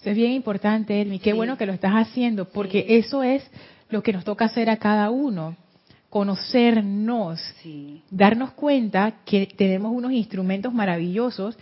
Eso 0.00 0.10
es 0.10 0.16
bien 0.16 0.32
importante, 0.32 1.00
Elmi. 1.00 1.18
Qué 1.18 1.32
bueno 1.32 1.56
que 1.56 1.66
lo 1.66 1.72
estás 1.72 1.92
haciendo, 1.92 2.46
porque 2.46 2.84
eso 2.88 3.22
es 3.22 3.48
lo 3.88 4.02
que 4.02 4.12
nos 4.12 4.24
toca 4.24 4.46
hacer 4.46 4.68
a 4.70 4.76
cada 4.76 5.10
uno 5.10 5.56
conocernos, 6.14 7.40
darnos 8.08 8.52
cuenta 8.52 9.14
que 9.24 9.46
tenemos 9.46 9.92
unos 9.92 10.12
instrumentos 10.12 10.72
maravillosos 10.72 11.58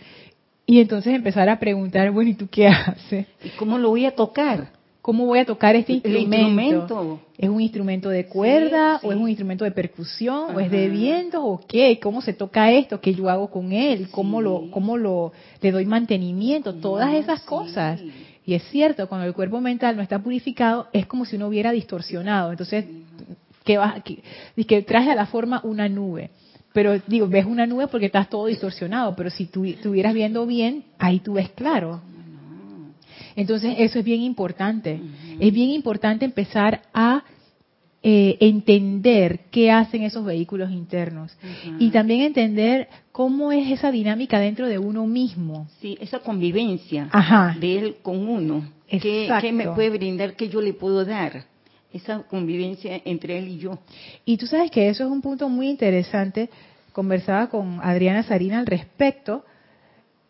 y 0.67 0.79
entonces 0.79 1.15
empezar 1.15 1.49
a 1.49 1.57
preguntar, 1.57 2.11
bueno, 2.11 2.29
¿y 2.29 2.35
tú 2.35 2.47
qué 2.51 2.67
haces? 2.67 3.25
¿Y 3.43 3.49
cómo 3.57 3.79
lo 3.79 3.89
voy 3.89 4.05
a 4.05 4.11
tocar? 4.11 4.69
¿Cómo 5.01 5.25
voy 5.25 5.39
a 5.39 5.45
tocar 5.45 5.75
este 5.75 5.93
instrumento? 5.93 7.19
¿Es 7.35 7.49
un 7.49 7.61
instrumento 7.61 8.09
de 8.09 8.27
cuerda 8.27 8.99
o 9.01 9.11
es 9.11 9.17
un 9.17 9.27
instrumento 9.27 9.65
de 9.65 9.71
percusión 9.71 10.55
o 10.55 10.59
es 10.59 10.69
de 10.69 10.87
viento 10.87 11.43
o 11.43 11.59
qué? 11.67 11.99
¿Cómo 11.99 12.21
se 12.21 12.33
toca 12.33 12.71
esto? 12.71 13.01
¿Qué 13.01 13.15
yo 13.15 13.31
hago 13.31 13.49
con 13.49 13.71
él? 13.71 14.09
¿Cómo 14.11 14.39
lo 14.39 14.69
cómo 14.69 14.97
lo 14.97 15.31
le 15.61 15.71
doy 15.71 15.87
mantenimiento? 15.87 16.75
Todas 16.75 17.15
esas 17.15 17.41
cosas. 17.41 17.99
Y 18.45 18.53
es 18.53 18.63
cierto, 18.65 19.07
cuando 19.09 19.25
el 19.25 19.33
cuerpo 19.33 19.61
mental 19.61 19.95
no 19.95 20.03
está 20.03 20.19
purificado, 20.19 20.89
es 20.93 21.07
como 21.07 21.25
si 21.25 21.37
uno 21.37 21.47
hubiera 21.47 21.71
distorsionado. 21.71 22.51
Entonces, 22.51 22.85
que, 23.63 23.77
va, 23.77 24.03
que, 24.03 24.81
traje 24.81 25.11
a 25.11 25.15
la 25.15 25.25
forma 25.25 25.61
una 25.63 25.87
nube. 25.89 26.31
Pero 26.73 26.99
digo, 27.07 27.27
ves 27.27 27.45
una 27.45 27.67
nube 27.67 27.87
porque 27.87 28.07
estás 28.07 28.29
todo 28.29 28.47
distorsionado, 28.47 29.15
pero 29.15 29.29
si 29.29 29.45
tú 29.45 29.63
estuvieras 29.65 30.13
viendo 30.13 30.45
bien, 30.45 30.85
ahí 30.97 31.19
tú 31.19 31.33
ves 31.33 31.49
claro. 31.51 32.01
Entonces 33.35 33.75
eso 33.77 33.99
es 33.99 34.05
bien 34.05 34.21
importante. 34.21 34.99
Es 35.39 35.53
bien 35.53 35.69
importante 35.69 36.25
empezar 36.25 36.81
a 36.93 37.23
eh, 38.05 38.37
entender 38.41 39.45
qué 39.49 39.71
hacen 39.71 40.03
esos 40.03 40.25
vehículos 40.25 40.71
internos 40.71 41.31
y 41.79 41.89
también 41.89 42.21
entender 42.21 42.89
cómo 43.13 43.53
es 43.53 43.71
esa 43.71 43.91
dinámica 43.91 44.39
dentro 44.39 44.67
de 44.67 44.77
uno 44.77 45.07
mismo. 45.07 45.67
Sí, 45.79 45.97
esa 46.01 46.19
convivencia 46.19 47.09
de 47.59 47.79
él 47.79 47.95
con 48.01 48.27
uno. 48.27 48.67
¿Qué, 48.87 49.31
¿Qué, 49.39 49.53
me 49.53 49.69
puede 49.69 49.89
brindar? 49.89 50.35
¿Qué 50.35 50.49
yo 50.49 50.61
le 50.61 50.73
puedo 50.73 51.05
dar? 51.05 51.45
Esa 51.93 52.23
convivencia 52.23 53.01
entre 53.05 53.37
él 53.37 53.47
y 53.47 53.57
yo. 53.59 53.79
Y 54.25 54.37
tú 54.37 54.47
sabes 54.47 54.71
que 54.71 54.89
eso 54.89 55.03
es 55.03 55.09
un 55.09 55.21
punto 55.21 55.47
muy 55.47 55.69
interesante. 55.69 56.49
Conversaba 56.91 57.49
con 57.49 57.79
Adriana 57.81 58.23
Sarina 58.23 58.59
al 58.59 58.65
respecto, 58.65 59.45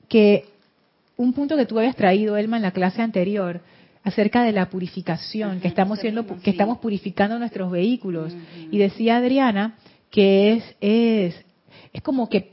que 0.07 0.45
un 1.17 1.33
punto 1.33 1.55
que 1.55 1.65
tú 1.65 1.79
habías 1.79 1.95
traído, 1.95 2.37
Elma, 2.37 2.57
en 2.57 2.63
la 2.63 2.71
clase 2.71 3.01
anterior, 3.01 3.61
acerca 4.03 4.43
de 4.43 4.51
la 4.51 4.69
purificación, 4.69 5.61
que 5.61 5.69
estamos 5.69 5.99
siendo, 5.99 6.25
que 6.41 6.49
estamos 6.49 6.79
purificando 6.79 7.39
nuestros 7.39 7.71
vehículos. 7.71 8.33
Y 8.69 8.77
decía 8.77 9.17
Adriana 9.17 9.77
que 10.09 10.53
es, 10.53 10.75
es, 10.79 11.35
es 11.91 12.01
como 12.03 12.29
que 12.29 12.51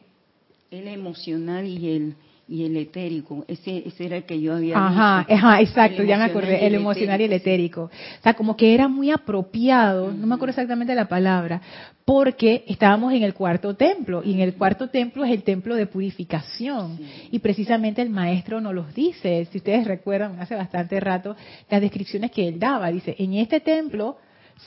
el 0.71 0.88
emocional 0.88 1.67
y 1.67 1.90
el 1.90 2.14
y 2.50 2.64
el 2.64 2.76
etérico. 2.76 3.45
Ese, 3.47 3.85
ese 3.87 4.07
era 4.07 4.16
el 4.16 4.25
que 4.25 4.40
yo 4.40 4.54
había 4.54 4.76
ajá, 4.76 5.21
Ajá, 5.21 5.61
exacto, 5.61 6.02
ya 6.02 6.19
me 6.19 6.25
acordé, 6.25 6.66
el, 6.66 6.75
emocional 6.75 7.21
y 7.21 7.25
el 7.25 7.33
etérico. 7.33 7.83
O 7.83 8.23
sea, 8.23 8.35
como 8.35 8.57
que 8.57 8.75
era 8.75 8.88
muy 8.88 9.12
apropiado, 9.12 10.12
no 10.12 10.26
me 10.26 10.35
acuerdo 10.35 10.50
exactamente 10.50 10.92
la 10.97 11.07
palabra, 11.07 11.62
porque 12.04 12.64
estábamos 12.66 13.12
en 13.12 13.23
el 13.23 13.35
cuarto 13.35 13.75
templo, 13.75 14.23
y 14.25 14.35
en 14.35 14.40
el 14.40 14.54
cuarto 14.54 14.88
templo 14.88 15.25
es 15.25 15.30
el 15.30 15.45
templo 15.45 15.76
de 15.76 15.87
purificación. 15.87 16.99
Y 17.30 17.38
precisamente 17.38 18.02
el 18.02 18.11
maestro 18.11 18.61
nos 18.61 18.75
los 18.75 18.92
dice, 18.95 19.47
si 19.52 19.59
ustedes 19.59 19.87
recuerdan, 19.87 20.40
hace 20.40 20.57
bastante 20.57 20.99
rato, 20.99 21.37
las 21.71 21.80
descripciones 21.80 22.33
que 22.33 22.49
él 22.49 22.59
daba. 22.59 22.90
Dice, 22.90 23.14
en 23.16 23.35
este 23.35 23.61
templo 23.61 24.16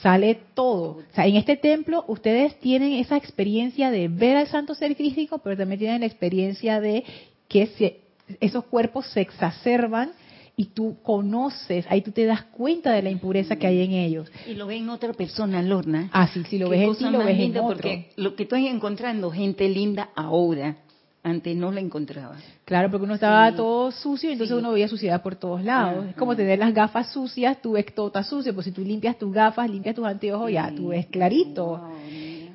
sale 0.00 0.38
todo. 0.54 1.02
O 1.10 1.14
sea, 1.14 1.26
en 1.26 1.36
este 1.36 1.56
templo 1.56 2.04
ustedes 2.08 2.58
tienen 2.60 2.94
esa 2.94 3.18
experiencia 3.18 3.90
de 3.90 4.08
ver 4.08 4.38
al 4.38 4.46
santo 4.46 4.74
ser 4.74 4.96
crístico, 4.96 5.38
pero 5.38 5.56
también 5.56 5.78
tienen 5.78 6.00
la 6.00 6.06
experiencia 6.06 6.80
de 6.80 7.04
que 7.48 8.00
esos 8.40 8.64
cuerpos 8.64 9.06
se 9.08 9.20
exacerban 9.20 10.12
y 10.56 10.66
tú 10.66 10.96
conoces, 11.02 11.84
ahí 11.88 12.00
tú 12.00 12.12
te 12.12 12.24
das 12.26 12.44
cuenta 12.44 12.92
de 12.92 13.02
la 13.02 13.10
impureza 13.10 13.56
que 13.56 13.66
hay 13.66 13.82
en 13.82 13.92
ellos. 13.92 14.30
Y 14.46 14.54
lo 14.54 14.66
ves 14.66 14.80
en 14.80 14.88
otra 14.88 15.12
persona, 15.12 15.62
Lorna. 15.62 16.10
Ah, 16.12 16.28
sí, 16.28 16.44
si 16.44 16.58
lo 16.58 16.68
ves 16.68 16.82
en 16.82 16.96
ti, 16.96 17.04
lo 17.10 17.18
ves 17.18 17.40
en 17.40 17.56
otro. 17.56 17.66
Porque 17.66 18.10
lo 18.16 18.36
que 18.36 18.44
estoy 18.44 18.68
encontrando, 18.68 19.30
gente 19.32 19.68
linda 19.68 20.10
ahora, 20.14 20.76
antes 21.24 21.56
no 21.56 21.72
la 21.72 21.80
encontraba. 21.80 22.36
Claro, 22.64 22.90
porque 22.90 23.04
uno 23.04 23.14
estaba 23.14 23.52
todo 23.56 23.90
sucio, 23.90 24.30
entonces 24.30 24.56
uno 24.56 24.72
veía 24.72 24.86
suciedad 24.86 25.22
por 25.22 25.34
todos 25.34 25.64
lados. 25.64 26.06
Es 26.10 26.16
como 26.16 26.36
tener 26.36 26.58
las 26.58 26.72
gafas 26.72 27.12
sucias, 27.12 27.60
tú 27.60 27.72
ves 27.72 27.92
todo 27.92 28.08
está 28.08 28.22
sucio, 28.22 28.54
pues 28.54 28.66
si 28.66 28.72
tú 28.72 28.82
limpias 28.82 29.18
tus 29.18 29.32
gafas, 29.32 29.68
limpias 29.68 29.96
tus 29.96 30.06
anteojos, 30.06 30.52
ya 30.52 30.70
tú 30.74 30.88
ves 30.88 31.06
clarito. 31.06 31.80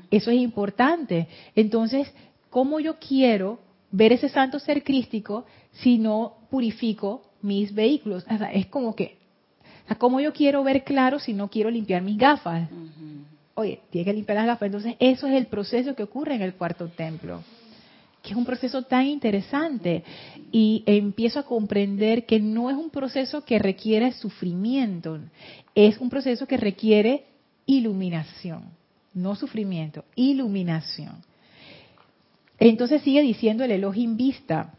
Eso 0.10 0.32
es 0.32 0.38
importante. 0.38 1.28
Entonces, 1.56 2.14
¿cómo 2.50 2.80
yo 2.80 2.96
quiero 2.96 3.60
ver 3.92 4.14
ese 4.14 4.30
santo 4.30 4.60
ser 4.60 4.84
crístico 4.84 5.46
si 5.72 5.98
no 5.98 6.38
purifico 6.50 7.24
mis 7.42 7.74
vehículos. 7.74 8.26
es 8.54 8.68
como 8.68 8.96
que, 8.96 9.18
¿cómo 9.98 10.20
yo 10.20 10.34
quiero 10.34 10.64
ver 10.64 10.84
claro 10.84 11.20
si 11.20 11.34
no 11.34 11.50
quiero 11.50 11.70
limpiar 11.70 12.02
mis 12.02 12.18
gafas? 12.18 12.70
Oye, 13.56 13.82
tiene 13.90 14.06
que 14.06 14.14
limpiar 14.14 14.38
las 14.38 14.48
gafas. 14.48 14.68
Entonces, 14.68 14.96
eso 15.00 15.28
es 15.28 15.34
el 15.34 15.48
proceso 15.48 15.96
que 15.96 16.04
ocurre 16.04 16.36
en 16.36 16.42
el 16.42 16.54
cuarto 16.54 16.88
templo, 16.88 17.42
que 18.22 18.32
es 18.32 18.36
un 18.36 18.46
proceso 18.46 18.84
tan 18.84 19.06
interesante. 19.08 20.04
Y 20.52 20.84
empiezo 20.86 21.40
a 21.40 21.44
comprender 21.44 22.26
que 22.26 22.40
no 22.40 22.70
es 22.70 22.78
un 22.78 22.90
proceso 22.90 23.44
que 23.44 23.60
requiere 23.60 24.12
sufrimiento, 24.14 25.20
es 25.76 25.98
un 25.98 26.10
proceso 26.10 26.46
que 26.46 26.58
requiere 26.58 27.26
iluminación, 27.66 28.64
no 29.14 29.36
sufrimiento, 29.36 30.04
iluminación. 30.16 31.29
Entonces 32.60 33.02
sigue 33.02 33.22
diciendo 33.22 33.64
el 33.64 33.72
Elohim 33.72 34.18
Vista. 34.18 34.74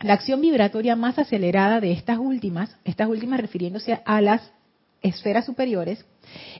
La 0.00 0.12
acción 0.12 0.42
vibratoria 0.42 0.94
más 0.94 1.18
acelerada 1.18 1.80
de 1.80 1.92
estas 1.92 2.18
últimas, 2.18 2.76
estas 2.84 3.08
últimas 3.08 3.40
refiriéndose 3.40 4.00
a 4.04 4.20
las 4.20 4.52
esferas 5.00 5.46
superiores, 5.46 6.04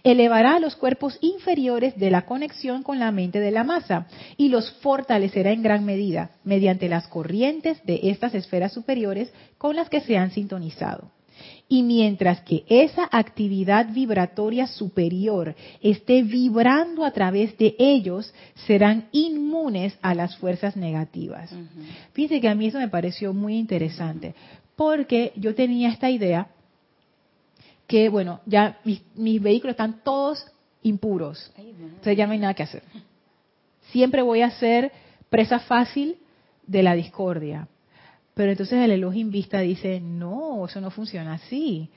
elevará 0.04 0.56
a 0.56 0.60
los 0.60 0.76
cuerpos 0.76 1.18
inferiores 1.20 1.96
de 1.96 2.10
la 2.10 2.24
conexión 2.24 2.82
con 2.82 2.98
la 2.98 3.10
mente 3.12 3.40
de 3.40 3.50
la 3.50 3.64
masa 3.64 4.06
y 4.36 4.48
los 4.48 4.70
fortalecerá 4.80 5.50
en 5.50 5.62
gran 5.62 5.84
medida 5.84 6.30
mediante 6.44 6.88
las 6.88 7.08
corrientes 7.08 7.84
de 7.84 8.00
estas 8.04 8.34
esferas 8.34 8.72
superiores 8.72 9.32
con 9.58 9.76
las 9.76 9.90
que 9.90 10.00
se 10.00 10.16
han 10.16 10.30
sintonizado. 10.30 11.10
Y 11.68 11.82
mientras 11.82 12.42
que 12.42 12.64
esa 12.68 13.08
actividad 13.10 13.92
vibratoria 13.92 14.68
superior 14.68 15.56
esté 15.82 16.22
vibrando 16.22 17.04
a 17.04 17.10
través 17.10 17.58
de 17.58 17.74
ellos, 17.78 18.32
serán 18.66 19.08
inmunes 19.10 19.98
a 20.00 20.14
las 20.14 20.36
fuerzas 20.36 20.76
negativas. 20.76 21.50
Fíjense 22.12 22.40
que 22.40 22.48
a 22.48 22.54
mí 22.54 22.68
eso 22.68 22.78
me 22.78 22.88
pareció 22.88 23.34
muy 23.34 23.58
interesante, 23.58 24.34
porque 24.76 25.32
yo 25.34 25.56
tenía 25.56 25.88
esta 25.88 26.08
idea 26.08 26.48
que, 27.88 28.08
bueno, 28.08 28.40
ya 28.46 28.78
mis, 28.84 29.02
mis 29.16 29.42
vehículos 29.42 29.72
están 29.72 30.00
todos 30.04 30.46
impuros, 30.82 31.52
entonces 31.56 32.16
ya 32.16 32.26
no 32.26 32.32
hay 32.32 32.38
nada 32.38 32.54
que 32.54 32.62
hacer. 32.62 32.82
Siempre 33.90 34.22
voy 34.22 34.42
a 34.42 34.50
ser 34.50 34.92
presa 35.30 35.58
fácil 35.58 36.16
de 36.66 36.82
la 36.82 36.94
discordia. 36.94 37.68
Pero 38.36 38.50
entonces 38.50 38.78
el 38.78 38.90
Elohim 38.90 39.30
Vista 39.30 39.60
dice, 39.60 39.98
no, 39.98 40.66
eso 40.66 40.78
no 40.82 40.90
funciona 40.90 41.32
así. 41.32 41.88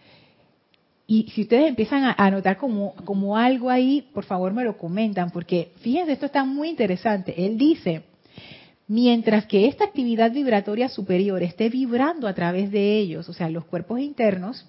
Y 1.05 1.29
si 1.31 1.41
ustedes 1.41 1.67
empiezan 1.67 2.15
a, 2.17 2.31
notar 2.31 2.55
como, 2.55 2.95
como 3.03 3.35
algo 3.35 3.69
ahí, 3.69 4.07
por 4.13 4.23
favor 4.23 4.53
me 4.53 4.63
lo 4.63 4.77
comentan, 4.77 5.31
porque 5.31 5.73
fíjense, 5.81 6.13
esto 6.13 6.27
está 6.27 6.45
muy 6.45 6.69
interesante. 6.69 7.45
Él 7.45 7.57
dice, 7.57 8.03
mientras 8.87 9.47
que 9.47 9.67
esta 9.67 9.83
actividad 9.83 10.31
vibratoria 10.31 10.87
superior 10.87 11.43
esté 11.43 11.67
vibrando 11.67 12.25
a 12.25 12.33
través 12.33 12.71
de 12.71 12.99
ellos, 12.99 13.27
o 13.27 13.33
sea, 13.33 13.49
los 13.49 13.65
cuerpos 13.65 13.99
internos, 13.99 14.65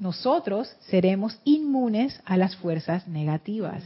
nosotros 0.00 0.74
seremos 0.88 1.38
inmunes 1.44 2.20
a 2.24 2.36
las 2.36 2.56
fuerzas 2.56 3.06
negativas. 3.06 3.84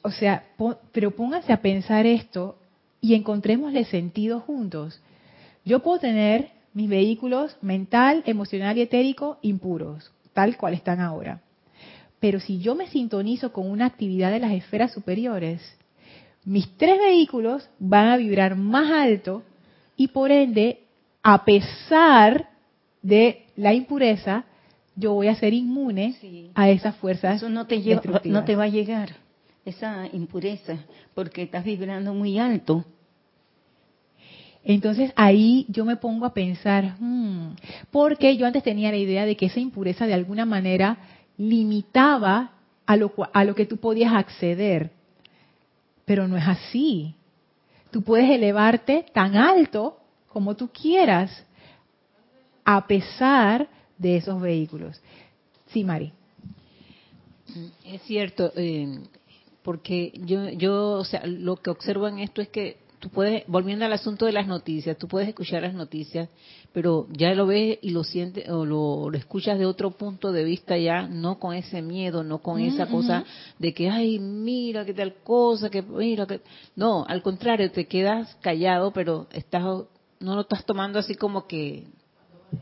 O 0.00 0.10
sea, 0.10 0.42
pero 0.90 1.10
pónganse 1.10 1.52
a 1.52 1.60
pensar 1.60 2.06
esto 2.06 2.56
y 3.00 3.14
encontrémosle 3.14 3.84
sentido 3.84 4.40
juntos. 4.40 5.00
Yo 5.64 5.80
puedo 5.80 5.98
tener 5.98 6.50
mis 6.72 6.88
vehículos 6.88 7.56
mental, 7.62 8.22
emocional 8.26 8.76
y 8.78 8.82
etérico 8.82 9.38
impuros, 9.42 10.12
tal 10.32 10.56
cual 10.56 10.74
están 10.74 11.00
ahora. 11.00 11.42
Pero 12.20 12.38
si 12.38 12.58
yo 12.58 12.74
me 12.74 12.86
sintonizo 12.88 13.52
con 13.52 13.70
una 13.70 13.86
actividad 13.86 14.30
de 14.30 14.40
las 14.40 14.52
esferas 14.52 14.92
superiores, 14.92 15.60
mis 16.44 16.68
tres 16.76 16.98
vehículos 16.98 17.68
van 17.78 18.08
a 18.08 18.16
vibrar 18.16 18.56
más 18.56 18.90
alto 18.90 19.42
y 19.96 20.08
por 20.08 20.30
ende, 20.30 20.80
a 21.22 21.44
pesar 21.44 22.50
de 23.02 23.46
la 23.56 23.74
impureza, 23.74 24.44
yo 24.96 25.14
voy 25.14 25.28
a 25.28 25.34
ser 25.34 25.54
inmune 25.54 26.14
a 26.54 26.68
esas 26.70 26.96
fuerzas. 26.96 27.36
Eso 27.36 27.48
no 27.48 27.66
te, 27.66 27.80
lleva, 27.82 28.02
no 28.24 28.44
te 28.44 28.56
va 28.56 28.64
a 28.64 28.68
llegar 28.68 29.16
esa 29.70 30.06
impureza, 30.12 30.78
porque 31.14 31.42
estás 31.42 31.64
vibrando 31.64 32.14
muy 32.14 32.38
alto. 32.38 32.84
Entonces 34.62 35.12
ahí 35.16 35.66
yo 35.68 35.84
me 35.84 35.96
pongo 35.96 36.26
a 36.26 36.34
pensar, 36.34 36.96
hmm, 36.98 37.54
porque 37.90 38.36
yo 38.36 38.46
antes 38.46 38.62
tenía 38.62 38.90
la 38.90 38.98
idea 38.98 39.24
de 39.24 39.36
que 39.36 39.46
esa 39.46 39.60
impureza 39.60 40.06
de 40.06 40.14
alguna 40.14 40.44
manera 40.44 40.98
limitaba 41.38 42.52
a 42.84 42.96
lo, 42.96 43.12
a 43.32 43.44
lo 43.44 43.54
que 43.54 43.66
tú 43.66 43.78
podías 43.78 44.12
acceder, 44.12 44.90
pero 46.04 46.28
no 46.28 46.36
es 46.36 46.46
así. 46.46 47.14
Tú 47.90 48.02
puedes 48.02 48.28
elevarte 48.28 49.06
tan 49.12 49.36
alto 49.36 49.98
como 50.28 50.54
tú 50.54 50.68
quieras, 50.68 51.44
a 52.64 52.86
pesar 52.86 53.68
de 53.96 54.16
esos 54.16 54.40
vehículos. 54.40 55.00
Sí, 55.68 55.84
Mari. 55.84 56.12
Es 57.84 58.02
cierto, 58.02 58.52
eh, 58.56 59.00
porque 59.62 60.12
yo, 60.24 60.48
yo, 60.50 60.92
o 60.92 61.04
sea, 61.04 61.26
lo 61.26 61.56
que 61.56 61.70
observo 61.70 62.08
en 62.08 62.18
esto 62.20 62.40
es 62.40 62.48
que 62.48 62.78
tú 63.00 63.08
puedes, 63.08 63.44
volviendo 63.46 63.84
al 63.84 63.92
asunto 63.92 64.26
de 64.26 64.32
las 64.32 64.46
noticias, 64.46 64.96
tú 64.98 65.08
puedes 65.08 65.28
escuchar 65.28 65.62
las 65.62 65.74
noticias, 65.74 66.28
pero 66.72 67.08
ya 67.10 67.34
lo 67.34 67.46
ves 67.46 67.78
y 67.82 67.90
lo 67.90 68.04
sientes 68.04 68.48
o 68.48 68.64
lo, 68.64 69.10
escuchas 69.14 69.58
de 69.58 69.66
otro 69.66 69.90
punto 69.90 70.32
de 70.32 70.44
vista 70.44 70.76
ya, 70.76 71.08
no 71.08 71.38
con 71.38 71.54
ese 71.54 71.82
miedo, 71.82 72.22
no 72.22 72.38
con 72.38 72.60
esa 72.60 72.86
cosa 72.86 73.24
de 73.58 73.74
que, 73.74 73.88
ay, 73.88 74.18
mira, 74.18 74.84
qué 74.84 74.94
tal 74.94 75.14
cosa, 75.24 75.70
que 75.70 75.82
mira, 75.82 76.26
que... 76.26 76.42
No, 76.76 77.04
al 77.08 77.22
contrario, 77.22 77.70
te 77.72 77.86
quedas 77.86 78.36
callado, 78.42 78.92
pero 78.92 79.26
estás, 79.32 79.62
no 79.62 80.34
lo 80.34 80.42
estás 80.42 80.64
tomando 80.64 80.98
así 80.98 81.14
como 81.14 81.46
que 81.46 81.84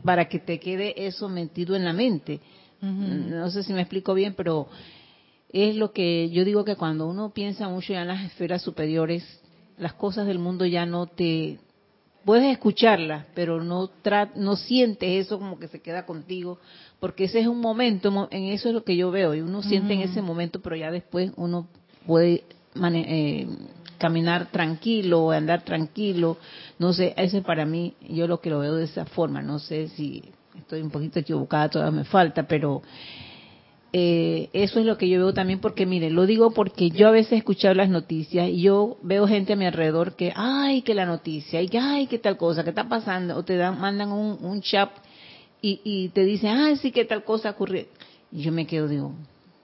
para 0.03 0.27
que 0.29 0.39
te 0.39 0.59
quede 0.59 1.05
eso 1.05 1.29
metido 1.29 1.75
en 1.75 1.85
la 1.85 1.93
mente. 1.93 2.39
No 2.81 3.49
sé 3.49 3.63
si 3.63 3.73
me 3.73 3.81
explico 3.81 4.13
bien, 4.13 4.33
pero 4.35 4.69
es 5.51 5.75
lo 5.75 5.91
que 5.91 6.29
yo 6.29 6.45
digo 6.45 6.63
que 6.63 6.75
cuando 6.75 7.07
uno 7.07 7.31
piensa 7.31 7.67
mucho 7.69 7.93
ya 7.93 8.01
en 8.01 8.07
las 8.07 8.23
esferas 8.23 8.61
superiores, 8.61 9.23
las 9.77 9.93
cosas 9.93 10.27
del 10.27 10.39
mundo 10.39 10.65
ya 10.65 10.85
no 10.85 11.07
te 11.07 11.59
puedes 12.25 12.51
escucharlas, 12.51 13.25
pero 13.33 13.63
no 13.63 13.89
no 14.35 14.55
sientes 14.55 15.25
eso 15.25 15.39
como 15.39 15.57
que 15.57 15.67
se 15.67 15.81
queda 15.81 16.05
contigo, 16.05 16.59
porque 16.99 17.23
ese 17.23 17.39
es 17.39 17.47
un 17.47 17.59
momento, 17.59 18.27
en 18.29 18.43
eso 18.45 18.69
es 18.69 18.75
lo 18.75 18.83
que 18.83 18.95
yo 18.95 19.09
veo, 19.09 19.33
y 19.33 19.41
uno 19.41 19.63
siente 19.63 19.93
en 19.93 20.01
ese 20.01 20.21
momento, 20.21 20.59
pero 20.61 20.75
ya 20.75 20.91
después 20.91 21.31
uno 21.37 21.67
puede 22.05 22.43
eh, 22.75 23.47
caminar 23.97 24.51
tranquilo 24.51 25.25
o 25.25 25.31
andar 25.31 25.63
tranquilo, 25.63 26.37
no 26.77 26.93
sé, 26.93 27.13
ese 27.17 27.41
para 27.41 27.65
mí, 27.65 27.95
yo 28.07 28.27
lo 28.27 28.41
que 28.41 28.49
lo 28.49 28.59
veo 28.59 28.75
de 28.75 28.85
esa 28.85 29.05
forma, 29.05 29.41
no 29.41 29.57
sé 29.57 29.87
si 29.87 30.23
estoy 30.55 30.81
un 30.81 30.91
poquito 30.91 31.19
equivocada, 31.19 31.69
todavía 31.69 31.99
me 31.99 32.05
falta, 32.05 32.43
pero 32.43 32.83
eh, 33.91 34.49
eso 34.53 34.79
es 34.79 34.85
lo 34.85 34.99
que 34.99 35.09
yo 35.09 35.17
veo 35.17 35.33
también 35.33 35.59
porque 35.59 35.87
mire 35.87 36.11
lo 36.11 36.27
digo 36.27 36.51
porque 36.51 36.91
yo 36.91 37.07
a 37.07 37.11
veces 37.11 37.31
he 37.33 37.37
escuchado 37.37 37.73
las 37.73 37.89
noticias 37.89 38.47
y 38.47 38.61
yo 38.61 38.97
veo 39.01 39.27
gente 39.27 39.53
a 39.53 39.55
mi 39.55 39.65
alrededor 39.65 40.15
que 40.15 40.31
ay 40.35 40.83
que 40.83 40.93
la 40.93 41.07
noticia 41.07 41.59
y 41.59 41.69
que 41.69 41.79
ay 41.79 42.05
que 42.05 42.19
tal 42.19 42.37
cosa 42.37 42.63
que 42.63 42.69
está 42.69 42.87
pasando 42.87 43.35
o 43.35 43.43
te 43.43 43.57
dan 43.57 43.79
mandan 43.79 44.11
un, 44.11 44.61
chat 44.61 44.91
y, 45.59 45.81
y 45.83 46.09
te 46.09 46.23
dicen 46.23 46.51
ay 46.51 46.77
sí 46.77 46.91
que 46.91 47.03
tal 47.03 47.23
cosa 47.23 47.49
ocurrió 47.49 47.85
y 48.31 48.43
yo 48.43 48.51
me 48.51 48.67
quedo 48.67 48.87
digo 48.87 49.11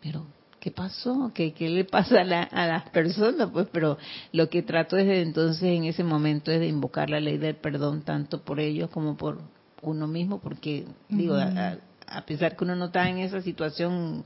pero 0.01 0.25
qué 0.59 0.71
pasó 0.71 1.29
qué, 1.31 1.53
qué 1.53 1.69
le 1.69 1.85
pasa 1.85 2.21
a, 2.21 2.23
la, 2.23 2.41
a 2.41 2.65
las 2.65 2.89
personas 2.89 3.49
pues 3.53 3.67
pero 3.71 3.99
lo 4.31 4.49
que 4.49 4.63
trato 4.63 4.95
desde 4.95 5.21
entonces 5.21 5.63
en 5.63 5.83
ese 5.83 6.03
momento 6.03 6.49
es 6.51 6.59
de 6.59 6.67
invocar 6.67 7.11
la 7.11 7.19
ley 7.19 7.38
del 7.38 7.57
perdón 7.57 8.01
tanto 8.01 8.41
por 8.41 8.59
ellos 8.59 8.89
como 8.89 9.17
por 9.17 9.38
uno 9.83 10.07
mismo 10.07 10.39
porque 10.39 10.85
digo 11.09 11.35
a 11.35 11.77
pesar 12.25 12.55
que 12.55 12.63
uno 12.63 12.75
no 12.75 12.85
está 12.85 13.09
en 13.09 13.19
esa 13.19 13.41
situación 13.41 14.23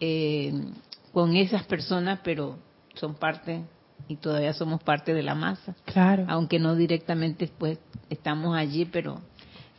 eh, 0.00 0.52
con 1.12 1.36
esas 1.36 1.64
personas, 1.64 2.20
pero 2.22 2.58
son 2.94 3.14
parte 3.14 3.62
y 4.08 4.16
todavía 4.16 4.52
somos 4.52 4.82
parte 4.82 5.14
de 5.14 5.22
la 5.22 5.34
masa. 5.34 5.74
Claro. 5.84 6.24
Aunque 6.28 6.58
no 6.58 6.76
directamente 6.76 7.50
pues 7.58 7.78
estamos 8.10 8.56
allí, 8.56 8.84
pero 8.84 9.20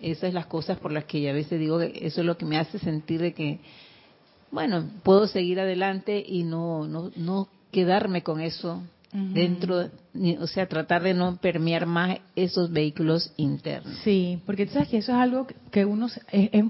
esas 0.02 0.30
es 0.30 0.34
las 0.34 0.48
cosas 0.48 0.78
por 0.78 0.92
las 0.92 1.06
que 1.06 1.22
yo 1.22 1.30
a 1.30 1.34
veces 1.34 1.60
digo 1.60 1.80
que 1.80 1.92
eso 2.02 2.22
es 2.22 2.28
lo 2.28 2.38
que 2.38 2.46
me 2.46 2.58
hace 2.58 2.80
sentir 2.80 3.22
de 3.22 3.34
que 3.34 3.60
bueno, 4.52 4.90
puedo 5.04 5.28
seguir 5.28 5.60
adelante 5.60 6.24
y 6.26 6.44
no 6.44 6.88
no 6.88 7.12
no 7.16 7.48
quedarme 7.72 8.24
con 8.24 8.40
eso 8.40 8.82
dentro, 9.12 9.90
o 10.40 10.48
sea, 10.48 10.68
tratar 10.68 11.02
de 11.02 11.14
no 11.14 11.38
permear 11.38 11.86
más 11.86 12.20
esos 12.36 12.72
vehículos 12.72 13.34
internos. 13.38 13.98
Sí, 14.04 14.42
porque 14.46 14.66
tú 14.66 14.74
sabes 14.74 14.90
que 14.90 14.98
eso 14.98 15.12
es 15.12 15.18
algo 15.18 15.48
que 15.72 15.86
uno 15.86 16.08
es, 16.32 16.64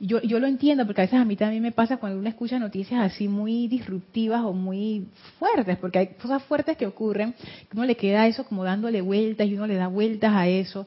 yo, 0.00 0.20
yo 0.22 0.38
lo 0.38 0.46
entiendo 0.46 0.86
porque 0.86 1.00
a 1.00 1.04
veces 1.04 1.18
a 1.18 1.24
mí 1.24 1.34
también 1.34 1.62
me 1.62 1.72
pasa 1.72 1.96
cuando 1.96 2.18
uno 2.18 2.28
escucha 2.28 2.58
noticias 2.58 3.00
así 3.00 3.26
muy 3.26 3.66
disruptivas 3.66 4.42
o 4.44 4.52
muy 4.52 5.08
fuertes, 5.38 5.76
porque 5.78 5.98
hay 5.98 6.06
cosas 6.08 6.42
fuertes 6.44 6.76
que 6.76 6.86
ocurren, 6.86 7.32
que 7.32 7.76
uno 7.76 7.84
le 7.84 7.96
queda 7.96 8.26
eso 8.26 8.44
como 8.44 8.62
dándole 8.62 9.00
vueltas 9.00 9.48
y 9.48 9.54
uno 9.54 9.66
le 9.66 9.74
da 9.74 9.88
vueltas 9.88 10.32
a 10.34 10.46
eso. 10.46 10.86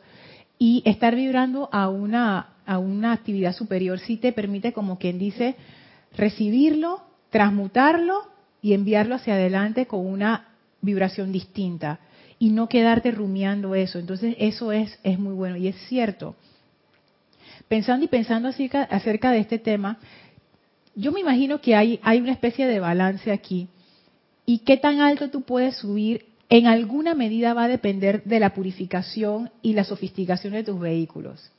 Y 0.58 0.82
estar 0.86 1.16
vibrando 1.16 1.68
a 1.72 1.90
una, 1.90 2.54
a 2.66 2.78
una 2.78 3.12
actividad 3.12 3.54
superior 3.54 4.00
sí 4.00 4.18
te 4.18 4.32
permite, 4.32 4.72
como 4.72 4.98
quien 4.98 5.20
dice, 5.20 5.56
recibirlo, 6.16 7.02
transmutarlo 7.32 8.30
y 8.62 8.74
enviarlo 8.74 9.16
hacia 9.16 9.34
adelante 9.34 9.88
con 9.88 10.06
una 10.06 10.50
vibración 10.82 11.32
distinta 11.32 12.00
y 12.40 12.50
no 12.52 12.70
quedarte 12.70 13.12
rumiando 13.12 13.76
eso. 13.76 14.00
Entonces 14.00 14.36
eso 14.40 14.72
es, 14.72 14.98
es 15.04 15.20
muy 15.20 15.34
bueno 15.34 15.58
y 15.58 15.68
es 15.68 15.76
cierto 15.88 16.36
pensando 17.72 18.04
y 18.04 18.10
pensando 18.10 18.50
acerca, 18.50 18.84
acerca 18.84 19.32
de 19.32 19.40
este 19.40 19.58
tema, 19.58 19.98
yo 20.94 21.14
me 21.14 21.22
imagino 21.22 21.62
que 21.62 21.74
hay, 21.74 22.02
hay 22.04 22.20
una 22.20 22.34
especie 22.34 22.68
de 22.68 22.82
balance 22.82 23.32
aquí. 23.32 23.70
Y 24.46 24.58
qué 24.58 24.76
tan 24.76 25.00
alto 25.00 25.30
tú 25.30 25.44
puedes 25.44 25.78
subir, 25.78 26.26
en 26.50 26.68
alguna 26.68 27.16
medida 27.16 27.54
va 27.54 27.64
a 27.64 27.70
depender 27.70 28.26
de 28.26 28.42
la 28.42 28.54
purificación 28.54 29.52
y 29.62 29.72
la 29.72 29.86
sofisticación 29.86 30.52
de 30.52 30.66
tus 30.66 30.82
vehículos. 30.82 31.50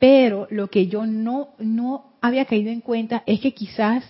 Pero 0.00 0.48
lo 0.50 0.66
que 0.66 0.88
yo 0.88 1.06
no, 1.06 1.50
no 1.60 2.06
había 2.20 2.46
caído 2.46 2.72
en 2.72 2.80
cuenta 2.80 3.22
es 3.24 3.38
que 3.38 3.54
quizás 3.54 4.02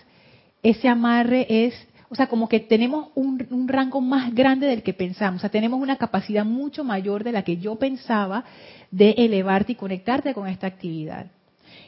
ese 0.63 0.87
amarre 0.87 1.45
es, 1.47 1.75
o 2.09 2.15
sea, 2.15 2.27
como 2.27 2.47
que 2.47 2.59
tenemos 2.59 3.09
un, 3.15 3.45
un, 3.51 3.67
rango 3.67 3.99
más 4.01 4.33
grande 4.33 4.67
del 4.67 4.83
que 4.83 4.93
pensamos, 4.93 5.39
o 5.39 5.41
sea, 5.41 5.49
tenemos 5.49 5.81
una 5.81 5.97
capacidad 5.97 6.45
mucho 6.45 6.83
mayor 6.83 7.23
de 7.23 7.33
la 7.33 7.43
que 7.43 7.57
yo 7.57 7.75
pensaba 7.75 8.45
de 8.91 9.11
elevarte 9.17 9.73
y 9.73 9.75
conectarte 9.75 10.33
con 10.33 10.47
esta 10.47 10.67
actividad. 10.67 11.27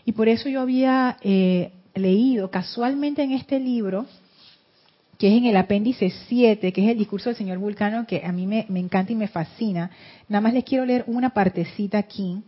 Y 0.06 0.12
por 0.12 0.28
eso 0.28 0.50
yo 0.50 0.62
había 0.62 1.18
eh, 1.22 1.72
leído 1.96 2.50
casualmente 2.50 3.24
en 3.24 3.32
este 3.32 3.60
libro, 3.60 4.06
que 5.18 5.28
es 5.28 5.38
en 5.38 5.46
el 5.46 5.58
apéndice 5.58 6.12
7, 6.28 6.72
que 6.72 6.84
es 6.84 6.92
el 6.92 6.98
discurso 6.98 7.30
del 7.30 7.38
señor 7.38 7.58
Vulcano, 7.58 8.08
que 8.08 8.26
a 8.26 8.32
mí 8.32 8.48
me, 8.48 8.66
encanta 8.70 9.12
y 9.12 9.16
me 9.16 9.28
fascina. 9.28 9.92
Nada 10.28 10.42
más 10.42 10.54
les 10.54 10.64
quiero 10.64 10.86
leer 10.86 11.04
una 11.08 11.32
partecita 11.32 11.98
aquí. 11.98 12.42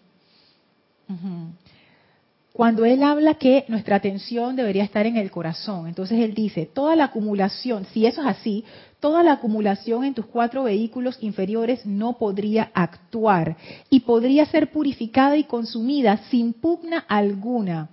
Cuando 2.54 2.84
él 2.84 3.02
habla 3.02 3.36
que 3.36 3.64
nuestra 3.70 3.96
atención 3.96 4.58
debería 4.58 4.84
estar 4.84 5.06
en 5.06 5.16
el 5.16 5.32
corazón, 5.32 5.88
entonces 5.88 6.20
él 6.20 6.34
dice, 6.34 6.66
toda 6.66 6.98
la 6.98 7.06
acumulación, 7.06 7.86
si 7.94 8.06
eso 8.06 8.22
es 8.22 8.28
así, 8.28 8.66
toda 9.00 9.24
la 9.24 9.34
acumulación 9.34 10.04
en 10.04 10.14
tus 10.14 10.26
cuatro 10.26 10.64
vehículos 10.64 11.18
inferiores 11.22 11.86
no 11.86 12.18
podría 12.18 12.70
actuar 12.74 13.56
y 13.90 14.02
podría 14.02 14.46
ser 14.48 14.70
purificada 14.72 15.38
y 15.38 15.46
consumida 15.46 16.18
sin 16.30 16.52
pugna 16.52 17.06
alguna 17.08 17.90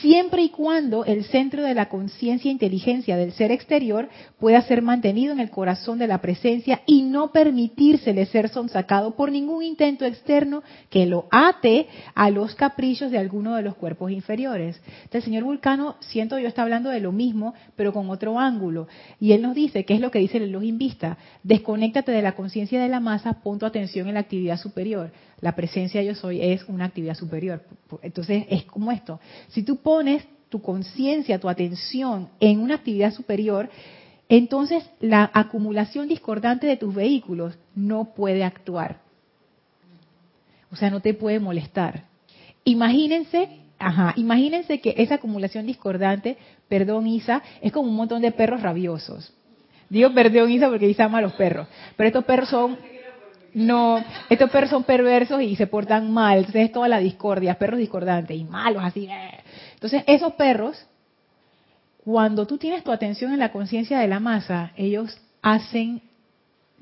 siempre 0.00 0.42
y 0.42 0.50
cuando 0.50 1.04
el 1.04 1.24
centro 1.24 1.62
de 1.62 1.74
la 1.74 1.88
conciencia 1.88 2.48
e 2.48 2.52
inteligencia 2.52 3.16
del 3.16 3.32
ser 3.32 3.50
exterior 3.50 4.08
pueda 4.38 4.62
ser 4.62 4.82
mantenido 4.82 5.32
en 5.32 5.40
el 5.40 5.50
corazón 5.50 5.98
de 5.98 6.06
la 6.06 6.20
presencia 6.20 6.82
y 6.86 7.02
no 7.02 7.32
permitírsele 7.32 8.26
ser 8.26 8.48
sonsacado 8.48 9.16
por 9.16 9.32
ningún 9.32 9.62
intento 9.62 10.04
externo 10.04 10.62
que 10.88 11.06
lo 11.06 11.26
ate 11.30 11.88
a 12.14 12.30
los 12.30 12.54
caprichos 12.54 13.10
de 13.10 13.18
alguno 13.18 13.56
de 13.56 13.62
los 13.62 13.74
cuerpos 13.74 14.10
inferiores. 14.10 14.80
El 15.10 15.22
señor 15.22 15.44
Vulcano, 15.44 15.96
siento 16.00 16.38
yo, 16.38 16.48
está 16.48 16.62
hablando 16.62 16.90
de 16.90 17.00
lo 17.00 17.12
mismo, 17.12 17.54
pero 17.76 17.92
con 17.92 18.08
otro 18.10 18.38
ángulo. 18.38 18.86
Y 19.18 19.32
él 19.32 19.42
nos 19.42 19.54
dice, 19.54 19.84
¿qué 19.84 19.94
es 19.94 20.00
lo 20.00 20.10
que 20.10 20.20
dice 20.20 20.38
el 20.38 20.56
vista? 20.72 21.18
Desconéctate 21.42 22.12
de 22.12 22.22
la 22.22 22.32
conciencia 22.32 22.80
de 22.80 22.88
la 22.88 23.00
masa, 23.00 23.42
pon 23.42 23.58
tu 23.58 23.66
atención 23.66 24.08
en 24.08 24.14
la 24.14 24.20
actividad 24.20 24.56
superior 24.56 25.10
la 25.40 25.56
presencia 25.56 26.02
yo 26.02 26.14
soy 26.14 26.42
es 26.42 26.64
una 26.68 26.86
actividad 26.86 27.14
superior. 27.14 27.62
Entonces 28.02 28.44
es 28.48 28.64
como 28.64 28.92
esto. 28.92 29.20
Si 29.48 29.62
tú 29.62 29.76
pones 29.82 30.24
tu 30.48 30.60
conciencia, 30.60 31.38
tu 31.38 31.48
atención 31.48 32.28
en 32.40 32.60
una 32.60 32.76
actividad 32.76 33.12
superior, 33.12 33.70
entonces 34.28 34.88
la 35.00 35.30
acumulación 35.32 36.08
discordante 36.08 36.66
de 36.66 36.76
tus 36.76 36.94
vehículos 36.94 37.58
no 37.74 38.12
puede 38.14 38.44
actuar. 38.44 39.00
O 40.72 40.76
sea, 40.76 40.90
no 40.90 41.00
te 41.00 41.14
puede 41.14 41.40
molestar. 41.40 42.04
Imagínense, 42.64 43.48
ajá, 43.78 44.14
imagínense 44.16 44.80
que 44.80 44.94
esa 44.98 45.16
acumulación 45.16 45.66
discordante, 45.66 46.36
perdón 46.68 47.06
Isa, 47.06 47.42
es 47.60 47.72
como 47.72 47.88
un 47.88 47.96
montón 47.96 48.22
de 48.22 48.30
perros 48.30 48.62
rabiosos. 48.62 49.34
Digo 49.88 50.12
perdón 50.14 50.50
Isa 50.50 50.68
porque 50.68 50.88
Isa 50.88 51.04
ama 51.04 51.18
a 51.18 51.22
los 51.22 51.32
perros, 51.32 51.66
pero 51.96 52.06
estos 52.08 52.24
perros 52.24 52.48
son 52.48 52.78
no, 53.52 54.02
estos 54.28 54.48
perros 54.50 54.70
son 54.70 54.84
perversos 54.84 55.42
y 55.42 55.56
se 55.56 55.66
portan 55.66 56.12
mal. 56.12 56.38
Entonces 56.38 56.66
es 56.66 56.72
toda 56.72 56.88
la 56.88 57.00
discordia, 57.00 57.58
perros 57.58 57.80
discordantes 57.80 58.36
y 58.36 58.44
malos 58.44 58.84
así. 58.84 59.06
Eh. 59.06 59.40
Entonces 59.80 60.04
esos 60.06 60.34
perros, 60.34 60.86
cuando 62.04 62.46
tú 62.46 62.58
tienes 62.58 62.84
tu 62.84 62.92
atención 62.92 63.32
en 63.32 63.38
la 63.38 63.50
conciencia 63.50 63.98
de 63.98 64.08
la 64.08 64.20
masa, 64.20 64.72
ellos 64.76 65.18
hacen 65.40 66.02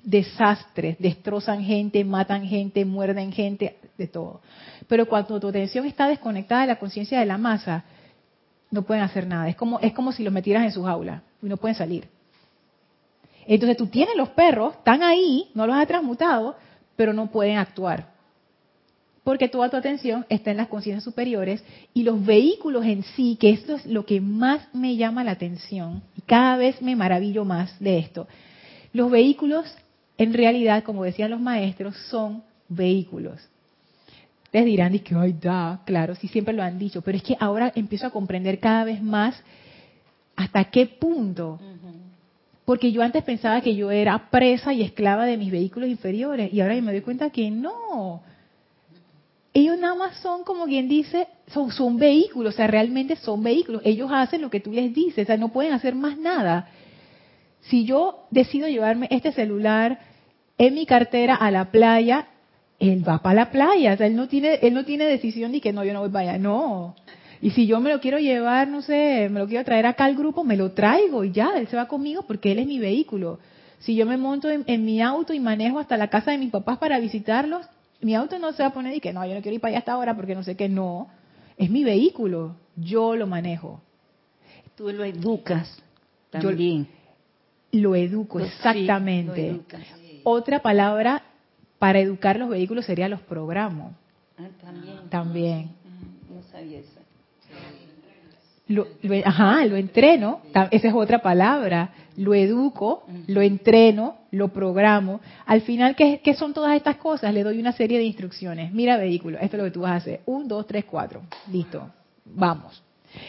desastres, 0.03 0.97
destrozan 0.99 1.63
gente, 1.63 2.05
matan 2.05 2.45
gente, 2.45 2.85
muerden 2.85 3.31
gente, 3.31 3.79
de 3.97 4.07
todo. 4.09 4.41
Pero 4.89 5.07
cuando 5.07 5.39
tu 5.39 5.47
atención 5.47 5.87
está 5.87 6.09
desconectada 6.09 6.63
de 6.63 6.67
la 6.67 6.79
conciencia 6.81 7.21
de 7.21 7.27
la 7.27 7.39
masa, 7.39 7.85
no 8.73 8.83
pueden 8.83 9.05
hacer 9.05 9.29
nada. 9.29 9.49
Es 9.49 9.55
como, 9.55 9.79
es 9.79 9.93
como 9.93 10.11
si 10.11 10.25
los 10.25 10.33
metieras 10.33 10.65
en 10.65 10.73
sus 10.73 10.85
jaulas 10.85 11.23
y 11.41 11.47
no 11.47 11.57
pueden 11.57 11.77
salir. 11.77 12.09
Entonces 13.47 13.77
tú 13.77 13.87
tienes 13.87 14.17
los 14.17 14.31
perros, 14.31 14.75
están 14.75 15.05
ahí, 15.05 15.51
no 15.55 15.69
los 15.69 15.77
has 15.77 15.87
transmutado, 15.87 16.57
pero 16.97 17.13
no 17.13 17.31
pueden 17.31 17.59
actuar. 17.59 18.18
Porque 19.25 19.49
toda 19.49 19.69
tu 19.69 19.77
atención 19.77 20.25
está 20.29 20.51
en 20.51 20.57
las 20.57 20.69
conciencias 20.69 21.05
superiores 21.05 21.63
y 21.93 22.03
los 22.03 22.25
vehículos 22.25 22.85
en 22.85 23.03
sí, 23.03 23.37
que 23.39 23.51
esto 23.51 23.77
es 23.77 23.87
lo 23.87 24.07
que 24.07 24.21
más 24.21 24.67
me 24.73 24.97
llama 24.97 25.25
la 25.25 25.33
atención, 25.33 26.03
y 26.17 26.23
cada 26.23 26.57
vez 26.57 26.81
me 26.81 26.97
maravillo 26.97 27.45
más 27.45 27.79
de 27.81 27.99
esto. 27.99 28.27
Los 28.93 29.11
vehículos, 29.11 29.67
en 30.17 30.33
realidad, 30.33 30.83
como 30.85 31.05
decían 31.05 31.31
los 31.31 31.41
maestros, 31.41 31.97
son 32.11 32.43
vehículos. 32.69 33.41
Les 34.51 34.65
dirán, 34.65 34.99
que, 35.01 35.15
ay, 35.15 35.35
da, 35.39 35.83
claro, 35.85 36.15
sí 36.15 36.29
siempre 36.29 36.55
lo 36.55 36.63
han 36.63 36.79
dicho, 36.79 37.03
pero 37.03 37.19
es 37.19 37.23
que 37.23 37.37
ahora 37.39 37.71
empiezo 37.75 38.07
a 38.07 38.11
comprender 38.11 38.59
cada 38.61 38.85
vez 38.85 39.03
más 39.03 39.43
hasta 40.37 40.65
qué 40.65 40.87
punto 40.87 41.59
porque 42.69 42.93
yo 42.93 43.03
antes 43.03 43.25
pensaba 43.25 43.63
que 43.63 43.75
yo 43.75 43.91
era 43.91 44.29
presa 44.31 44.75
y 44.75 44.83
esclava 44.83 45.25
de 45.25 45.39
mis 45.39 45.51
vehículos 45.51 45.89
inferiores 45.89 46.53
y 46.53 46.61
ahora 46.61 46.75
me 46.83 46.93
doy 46.93 47.01
cuenta 47.01 47.31
que 47.31 47.51
no. 47.51 48.21
Ellos 49.59 49.77
nada 49.77 49.97
más 49.97 50.17
son, 50.19 50.45
como 50.45 50.67
quien 50.67 50.89
dice, 50.89 51.27
son, 51.49 51.73
son 51.73 51.97
vehículos, 51.97 52.55
o 52.55 52.57
sea, 52.57 52.69
realmente 52.69 53.17
son 53.17 53.43
vehículos. 53.43 53.83
Ellos 53.85 54.09
hacen 54.13 54.41
lo 54.41 54.51
que 54.51 54.61
tú 54.61 54.71
les 54.71 54.95
dices, 54.95 55.25
o 55.25 55.27
sea, 55.27 55.37
no 55.37 55.49
pueden 55.49 55.73
hacer 55.73 55.97
más 55.97 56.17
nada. 56.17 56.69
Si 57.63 57.85
yo 57.85 58.29
decido 58.31 58.69
llevarme 58.69 59.09
este 59.11 59.33
celular 59.33 59.99
en 60.59 60.75
mi 60.75 60.87
cartera 60.87 61.35
a 61.35 61.51
la 61.51 61.73
playa, 61.73 62.29
él 62.79 63.03
va 63.07 63.21
para 63.21 63.35
la 63.35 63.51
playa, 63.51 63.95
o 63.95 63.97
sea, 63.97 64.07
él 64.07 64.15
no 64.15 64.29
tiene, 64.29 64.61
él 64.63 64.75
no 64.75 64.85
tiene 64.85 65.07
decisión 65.07 65.51
de 65.51 65.61
que 65.61 65.73
no, 65.73 65.83
yo 65.83 65.93
no 65.93 66.03
voy 66.03 66.11
para 66.11 66.31
allá, 66.31 66.39
no. 66.39 66.95
Y 67.43 67.51
si 67.51 67.67
yo 67.67 67.81
me 67.81 67.91
lo 67.91 67.99
quiero 67.99 68.21
llevar, 68.21 68.69
no 68.69 68.81
sé, 68.81 69.29
me 69.29 69.41
lo 69.41 69.49
quiero 69.49 69.65
traer 69.65 69.87
acá 69.87 70.05
al 70.05 70.15
grupo, 70.15 70.45
me 70.45 70.57
lo 70.57 70.71
traigo 70.71 71.25
y 71.25 71.33
ya, 71.33 71.51
él 71.57 71.67
se 71.67 71.75
va 71.75 71.89
conmigo 71.89 72.23
porque 72.29 72.53
él 72.53 72.61
es 72.61 72.67
mi 72.69 72.79
vehículo. 72.79 73.41
Si 73.81 73.97
yo 73.97 74.07
me 74.07 74.19
monto 74.19 74.49
en, 74.51 74.85
mi 74.85 75.03
auto 75.03 75.33
y 75.35 75.41
manejo 75.41 75.81
hasta 75.81 75.97
la 75.97 76.11
casa 76.11 76.31
de 76.31 76.39
mis 76.39 76.53
papás 76.53 76.79
para 76.79 77.01
visitarlos, 77.01 77.67
mi 78.01 78.15
auto 78.15 78.39
no 78.39 78.53
se 78.53 78.63
va 78.63 78.69
a 78.69 78.73
poner 78.73 78.95
y 78.95 79.01
que 79.01 79.13
no, 79.13 79.25
yo 79.27 79.35
no 79.35 79.41
quiero 79.43 79.55
ir 79.55 79.61
para 79.61 79.71
allá 79.71 79.79
hasta 79.81 79.93
ahora 79.93 80.15
porque 80.17 80.35
no 80.35 80.43
sé 80.43 80.57
qué, 80.57 80.69
no. 80.69 81.09
Es 81.57 81.71
mi 81.71 81.83
vehículo, 81.85 82.55
yo 82.77 83.17
lo 83.17 83.27
manejo. 83.27 83.81
Tú 84.77 84.91
lo 84.93 85.03
educas 85.05 85.83
también. 86.31 86.87
lo 87.73 87.95
educo, 87.97 88.39
exactamente. 88.41 89.51
Otra 90.25 90.61
palabra 90.63 91.23
para 91.79 91.99
educar 92.01 92.39
los 92.39 92.49
vehículos 92.49 92.85
sería 92.87 93.09
los 93.09 93.21
programo. 93.23 93.95
Ah, 94.39 94.49
también. 94.61 94.97
También. 95.11 95.61
Mm, 95.85 96.35
No 96.37 96.43
sabía 96.51 96.79
eso. 96.79 97.01
Lo, 98.69 98.87
lo- 99.03 99.15
ajá, 99.27 99.65
lo 99.65 99.77
entreno, 99.77 100.41
esa 100.71 100.89
es 100.89 100.95
otra 100.95 101.23
palabra, 101.23 101.91
lo 102.19 102.35
educo, 102.35 103.05
lo 103.27 103.41
entreno, 103.41 104.18
lo 104.31 104.49
programo. 104.49 105.21
Al 105.47 105.63
final, 105.63 105.97
¿qué, 105.97 106.35
son 106.35 106.53
todas 106.53 106.77
estas 106.77 106.97
cosas? 106.97 107.33
Le 107.33 107.43
doy 107.43 107.59
una 107.59 107.73
serie 107.73 107.99
de 107.99 108.05
instrucciones. 108.05 108.73
Mira 108.73 108.97
vehículo, 108.97 109.39
esto 109.39 109.57
es 109.57 109.63
lo 109.63 109.65
que 109.65 109.71
tú 109.71 109.81
vas 109.81 109.93
a 109.93 109.97
hacer. 109.97 110.21
Un, 110.27 110.49
dos, 110.49 110.67
tres, 110.67 110.85
cuatro. 110.85 111.23
Listo, 111.51 111.91
vamos. 112.25 112.83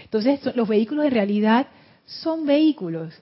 Entonces, 0.03 0.41
los 0.55 0.67
vehículos 0.67 1.05
en 1.05 1.11
realidad 1.11 1.67
son 2.05 2.45
vehículos. 2.45 3.13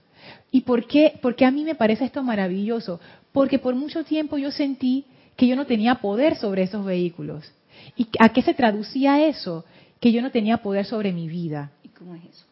¿Y 0.52 0.62
por 0.62 0.88
qué? 0.88 1.20
Porque 1.22 1.46
a 1.46 1.52
mí 1.52 1.64
me 1.64 1.76
parece 1.76 2.06
esto 2.06 2.24
maravilloso. 2.24 3.00
Porque 3.32 3.60
por 3.60 3.76
mucho 3.76 4.04
tiempo 4.04 4.38
yo 4.38 4.52
sentí 4.52 5.06
que 5.36 5.48
yo 5.48 5.56
no 5.56 5.66
tenía 5.66 5.96
poder 5.96 6.36
sobre 6.36 6.64
esos 6.64 6.84
vehículos. 6.84 7.52
¿Y 7.96 8.08
a 8.20 8.30
qué 8.30 8.42
se 8.42 8.54
traducía 8.54 9.28
eso? 9.28 9.66
Que 10.00 10.12
yo 10.12 10.22
no 10.22 10.32
tenía 10.32 10.58
poder 10.58 10.86
sobre 10.86 11.14
mi 11.14 11.28
vida. 11.28 11.72
¿Y 11.84 11.90
cómo 11.90 12.16
es 12.16 12.24
eso? 12.24 12.47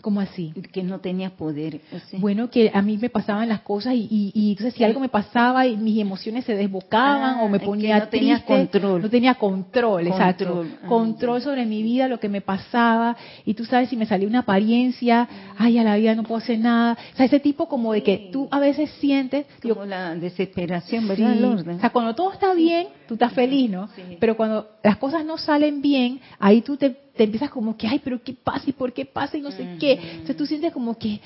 ¿Cómo 0.00 0.20
así? 0.20 0.52
Que 0.72 0.82
no 0.82 1.00
tenía 1.00 1.30
poder. 1.30 1.80
o 1.94 1.98
sea, 1.98 2.18
Bueno, 2.20 2.48
que 2.50 2.70
a 2.72 2.80
mí 2.82 2.96
me 2.96 3.10
pasaban 3.10 3.48
las 3.48 3.60
cosas 3.60 3.94
y, 3.94 4.08
y- 4.10 4.32
y 4.34 4.50
entonces 4.52 4.74
si 4.74 4.82
algo 4.84 4.98
me 5.00 5.08
pasaba 5.10 5.66
y 5.66 5.76
mis 5.76 5.98
emociones 6.00 6.44
se 6.44 6.54
desbocaban 6.56 7.38
Ah, 7.38 7.42
o 7.42 7.48
me 7.48 7.60
ponía 7.60 7.98
no 7.98 8.08
tenías 8.08 8.44
triste, 8.46 8.70
control. 8.70 9.02
no 9.02 9.10
tenía 9.10 9.34
control, 9.34 10.06
exacto, 10.06 10.44
Control, 10.46 10.78
ah, 10.82 10.86
control 10.88 11.42
sobre 11.42 11.66
mi 11.66 11.82
vida, 11.82 12.08
lo 12.08 12.18
que 12.18 12.28
me 12.28 12.40
pasaba 12.40 13.16
y 13.44 13.54
tú 13.54 13.64
sabes 13.64 13.90
si 13.90 13.96
me 13.96 14.06
salía 14.06 14.26
una 14.28 14.40
apariencia, 14.40 15.28
ay 15.58 15.78
a 15.78 15.84
la 15.84 15.96
vida 15.96 16.14
no 16.14 16.22
puedo 16.22 16.38
hacer 16.38 16.58
nada, 16.58 16.96
o 17.12 17.16
sea 17.16 17.26
ese 17.26 17.40
tipo 17.40 17.68
como 17.68 17.92
de 17.92 18.02
que 18.02 18.30
tú 18.32 18.48
a 18.50 18.58
veces 18.60 18.90
sientes, 19.00 19.46
yo- 19.62 19.74
como 19.74 19.86
la 19.86 20.14
desesperación, 20.14 21.02
Sí. 21.02 21.08
¿verdad, 21.08 21.34
Lourdes? 21.36 21.76
O 21.76 21.80
sea, 21.80 21.90
cuando 21.90 22.14
todo 22.14 22.32
está 22.32 22.54
bien, 22.54 22.88
tú 23.06 23.14
estás 23.14 23.32
feliz, 23.32 23.70
¿no? 23.70 23.88
Sí. 23.94 24.16
Pero 24.18 24.36
cuando 24.36 24.68
las 24.82 24.96
cosas 24.96 25.24
no 25.24 25.36
salen 25.38 25.82
bien, 25.82 26.20
ahí 26.38 26.62
tú 26.62 26.76
te, 26.76 26.96
te 27.20 27.24
empiezas 27.24 27.50
como 27.50 27.76
que, 27.76 27.86
ay, 27.86 28.00
pero 28.02 28.22
¿qué 28.22 28.32
pasa? 28.32 28.64
¿Y 28.70 28.72
por 28.72 28.94
qué 28.94 29.04
pasa? 29.04 29.36
Y 29.36 29.42
no 29.42 29.50
sé 29.50 29.76
qué. 29.78 29.92
Entonces 29.92 30.38
tú 30.38 30.46
sientes 30.46 30.72
como 30.72 30.96
que, 30.96 31.20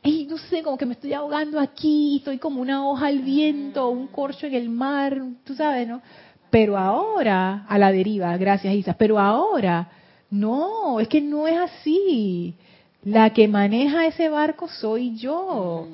ay, 0.00 0.24
no 0.30 0.38
sé, 0.38 0.62
como 0.62 0.78
que 0.78 0.86
me 0.86 0.92
estoy 0.92 1.12
ahogando 1.12 1.58
aquí, 1.58 2.12
y 2.12 2.16
estoy 2.18 2.38
como 2.38 2.60
una 2.60 2.88
hoja 2.88 3.08
al 3.08 3.18
viento, 3.18 3.88
un 3.88 4.06
corcho 4.06 4.46
en 4.46 4.54
el 4.54 4.68
mar, 4.68 5.20
tú 5.42 5.56
sabes, 5.56 5.88
¿no? 5.88 6.02
Pero 6.50 6.78
ahora, 6.78 7.66
a 7.68 7.78
la 7.78 7.90
deriva, 7.90 8.36
gracias 8.36 8.72
Isa, 8.76 8.94
pero 8.94 9.18
ahora, 9.18 9.90
no, 10.30 11.00
es 11.00 11.08
que 11.08 11.20
no 11.20 11.48
es 11.48 11.58
así. 11.58 12.54
La 13.02 13.30
que 13.30 13.48
maneja 13.48 14.06
ese 14.06 14.28
barco 14.28 14.68
soy 14.68 15.16
yo. 15.16 15.88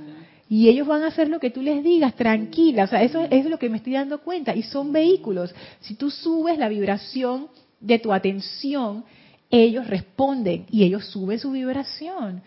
Y 0.51 0.69
ellos 0.69 0.87
van 0.87 1.03
a 1.03 1.07
hacer 1.07 1.31
lo 1.31 1.41
que 1.41 1.49
tú 1.49 1.63
les 1.63 1.83
digas, 1.83 2.15
tranquila. 2.15 2.85
O 2.85 2.89
sea, 2.89 3.03
eso 3.03 3.23
es, 3.23 3.29
es 3.31 3.47
lo 3.47 3.59
que 3.59 3.71
me 3.71 3.79
estoy 3.79 3.95
dando 3.95 4.19
cuenta. 4.21 4.55
Y 4.55 4.65
son 4.65 4.93
vehículos. 4.93 5.55
Si 5.81 5.95
tú 5.95 6.11
subes 6.11 6.59
la 6.59 6.69
vibración 6.69 7.49
de 7.81 7.99
tu 7.99 8.13
atención, 8.13 9.05
ellos 9.51 9.87
responden 9.87 10.67
y 10.71 10.85
ellos 10.85 11.07
suben 11.07 11.39
su 11.39 11.53
vibración. 11.53 12.43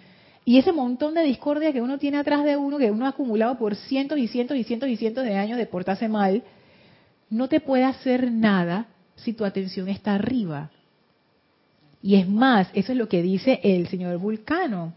Y 0.46 0.58
ese 0.58 0.72
montón 0.72 1.14
de 1.14 1.24
discordia 1.24 1.72
que 1.72 1.82
uno 1.82 1.98
tiene 1.98 2.18
atrás 2.18 2.44
de 2.44 2.58
uno, 2.58 2.78
que 2.78 2.92
uno 2.92 3.06
ha 3.06 3.10
acumulado 3.10 3.58
por 3.58 3.76
cientos 3.76 4.18
y 4.18 4.28
cientos 4.28 4.58
y 4.58 4.64
cientos 4.64 4.90
y 4.90 4.98
cientos 4.98 5.24
de 5.24 5.36
años 5.36 5.58
de 5.58 5.66
portarse 5.66 6.08
mal, 6.08 6.44
no 7.30 7.48
te 7.48 7.60
puede 7.60 7.84
hacer 7.84 8.32
nada 8.32 8.88
si 9.16 9.34
tu 9.34 9.46
atención 9.46 9.90
está 9.90 10.16
arriba. 10.16 10.72
Y 12.02 12.16
es 12.16 12.28
más, 12.28 12.70
eso 12.74 12.94
es 12.94 12.98
lo 12.98 13.10
que 13.10 13.22
dice 13.22 13.60
el 13.64 13.88
señor 13.90 14.18
Vulcano. 14.18 14.94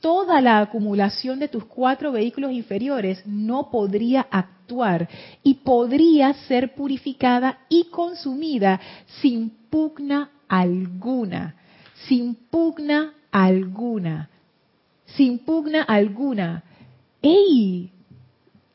Toda 0.00 0.40
la 0.40 0.60
acumulación 0.60 1.40
de 1.40 1.48
tus 1.48 1.64
cuatro 1.64 2.12
vehículos 2.12 2.52
inferiores 2.52 3.26
no 3.26 3.70
podría 3.70 4.26
actuar 4.30 5.08
y 5.42 5.54
podría 5.54 6.32
ser 6.32 6.74
purificada 6.74 7.58
y 7.68 7.84
consumida 7.90 8.80
sin 9.20 9.50
pugna 9.68 10.30
alguna, 10.48 11.54
sin 12.06 12.34
pugna 12.34 13.12
alguna, 13.30 14.28
sin 15.04 15.38
pugna 15.38 15.82
alguna. 15.82 16.62
¡Ey! 17.22 17.90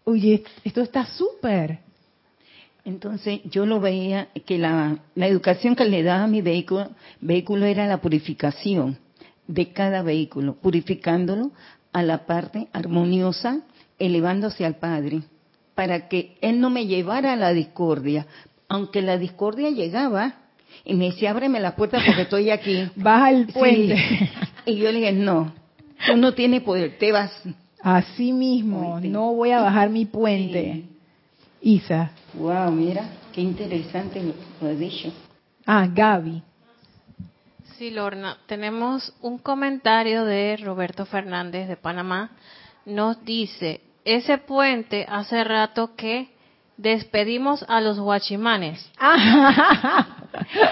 Oye, 0.06 0.44
esto 0.64 0.82
está 0.82 1.06
súper. 1.06 1.80
Entonces 2.86 3.42
yo 3.46 3.66
lo 3.66 3.80
veía 3.80 4.28
que 4.46 4.58
la, 4.58 5.00
la 5.16 5.28
educación 5.28 5.76
que 5.76 5.86
le 5.86 6.04
daba 6.04 6.26
a 6.26 6.28
mi 6.28 6.42
vehículo, 6.42 6.90
vehículo 7.22 7.66
era 7.66 7.88
la 7.88 8.02
purificación 8.02 8.98
de 9.48 9.72
cada 9.72 10.02
vehículo, 10.02 10.56
purificándolo 10.56 11.52
a 11.94 12.04
la 12.04 12.26
parte 12.26 12.68
armoniosa, 12.74 13.62
elevándose 14.00 14.66
al 14.66 14.76
Padre, 14.76 15.22
para 15.76 16.10
que 16.10 16.38
Él 16.42 16.60
no 16.60 16.70
me 16.70 16.88
llevara 16.88 17.34
a 17.34 17.38
la 17.38 17.54
discordia, 17.54 18.28
aunque 18.68 19.02
la 19.02 19.18
discordia 19.18 19.70
llegaba 19.70 20.43
y 20.86 20.94
me 20.96 21.06
decía, 21.06 21.32
ábreme 21.32 21.60
la 21.60 21.76
puerta 21.76 22.00
porque 22.06 22.24
estoy 22.24 22.50
aquí. 22.50 22.90
Baja 22.96 23.30
el 23.32 23.48
puente. 23.48 23.98
Sí. 23.98 24.30
Y 24.66 24.78
yo 24.78 24.90
le 24.94 25.00
dije, 25.00 25.12
no, 25.12 25.52
tú 26.08 26.16
no 26.16 26.34
tienes 26.34 26.64
poder, 26.64 26.98
te 26.98 27.12
vas. 27.12 27.32
Así 27.82 28.32
mismo, 28.32 28.98
no 29.02 29.34
voy 29.34 29.52
a 29.52 29.60
bajar 29.60 29.90
mi 29.90 30.06
puente. 30.06 30.86
Isa. 31.62 32.12
Wow, 32.34 32.72
mira, 32.72 33.10
qué 33.34 33.42
interesante 33.42 34.24
lo, 34.24 34.34
lo 34.62 34.74
has 34.74 34.80
dicho. 34.80 35.12
Ah, 35.66 35.86
Gaby. 35.94 36.42
Sí, 37.78 37.92
Lorna, 37.92 38.38
tenemos 38.46 39.14
un 39.22 39.38
comentario 39.38 40.24
de 40.24 40.56
Roberto 40.64 41.06
Fernández 41.06 41.68
de 41.68 41.76
Panamá. 41.76 42.32
Nos 42.86 43.26
dice, 43.26 43.82
ese 44.06 44.38
puente 44.38 45.06
hace 45.10 45.44
rato 45.44 45.96
que 45.96 46.30
despedimos 46.78 47.64
a 47.68 47.82
los 47.82 48.00
guachimanes, 48.00 48.92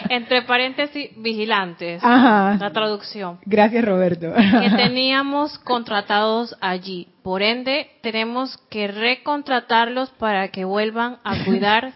entre 0.10 0.42
paréntesis, 0.44 1.12
vigilantes, 1.18 2.04
Ajá. 2.04 2.58
la 2.60 2.72
traducción, 2.72 3.40
Gracias, 3.46 3.84
Roberto. 3.86 4.34
que 4.34 4.70
teníamos 4.76 5.58
contratados 5.60 6.56
allí. 6.62 7.08
Por 7.24 7.42
ende, 7.44 7.88
tenemos 8.02 8.58
que 8.70 8.88
recontratarlos 8.88 10.10
para 10.12 10.48
que 10.50 10.66
vuelvan 10.66 11.18
a 11.24 11.44
cuidar 11.44 11.94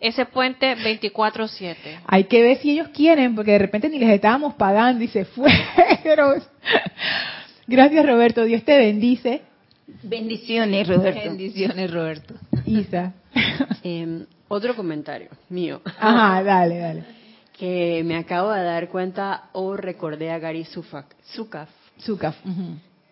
ese 0.00 0.24
puente 0.26 0.76
24/7. 0.76 1.98
Hay 2.06 2.24
que 2.24 2.40
ver 2.42 2.58
si 2.58 2.70
ellos 2.70 2.88
quieren, 2.88 3.34
porque 3.34 3.52
de 3.52 3.58
repente 3.58 3.88
ni 3.88 3.98
les 3.98 4.10
estábamos 4.10 4.54
pagando 4.54 5.02
y 5.02 5.08
se 5.08 5.24
fueron. 5.24 6.42
Gracias, 7.66 8.06
Roberto. 8.06 8.44
Dios 8.44 8.62
te 8.62 8.76
bendice. 8.78 9.42
Bendiciones, 10.02 10.86
Roberto. 10.86 11.20
Bendiciones, 11.24 11.90
Roberto. 11.90 12.34
Isa. 12.68 13.12
Eh, 13.84 14.24
otro 14.48 14.74
comentario 14.74 15.28
mío, 15.50 15.80
Ajá, 15.98 16.42
dale, 16.42 16.78
dale. 16.78 17.04
que 17.56 18.02
me 18.04 18.16
acabo 18.16 18.50
de 18.50 18.62
dar 18.64 18.88
cuenta 18.88 19.44
o 19.52 19.76
recordé 19.76 20.30
a 20.32 20.38
Gary 20.38 20.64
Sufak- 20.64 21.14
Sukaf. 21.22 21.68
Zukaf. 22.00 22.36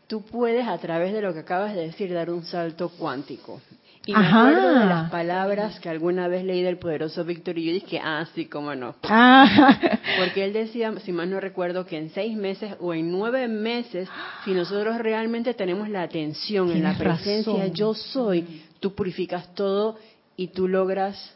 Tú 0.06 0.22
puedes 0.22 0.66
a 0.66 0.78
través 0.78 1.12
de 1.12 1.20
lo 1.22 1.32
que 1.32 1.40
acabas 1.40 1.74
de 1.74 1.82
decir 1.82 2.12
dar 2.12 2.30
un 2.30 2.44
salto 2.44 2.88
cuántico. 2.90 3.60
Y 4.08 4.12
me 4.12 4.18
Ajá. 4.20 4.48
acuerdo 4.48 4.78
de 4.78 4.86
las 4.86 5.10
palabras 5.10 5.80
que 5.80 5.88
alguna 5.88 6.28
vez 6.28 6.44
leí 6.44 6.62
del 6.62 6.78
poderoso 6.78 7.24
Víctor 7.24 7.58
y 7.58 7.64
yo 7.66 7.72
dije, 7.72 8.00
ah, 8.02 8.24
sí, 8.36 8.46
cómo 8.46 8.72
no. 8.76 8.94
Ah, 9.02 9.98
Porque 10.20 10.44
él 10.44 10.52
decía, 10.52 10.92
si 11.04 11.10
mal 11.10 11.28
no 11.28 11.40
recuerdo, 11.40 11.84
que 11.86 11.98
en 11.98 12.10
seis 12.10 12.36
meses 12.36 12.74
o 12.78 12.94
en 12.94 13.10
nueve 13.10 13.48
meses, 13.48 14.08
si 14.44 14.52
nosotros 14.52 14.98
realmente 14.98 15.54
tenemos 15.54 15.88
la 15.88 16.02
atención 16.02 16.70
en 16.70 16.84
la 16.84 16.96
presencia 16.96 17.52
razón. 17.52 17.72
yo 17.74 17.94
soy, 17.94 18.62
tú 18.80 18.94
purificas 18.94 19.54
todo 19.54 19.96
y 20.36 20.48
tú 20.48 20.68
logras, 20.68 21.34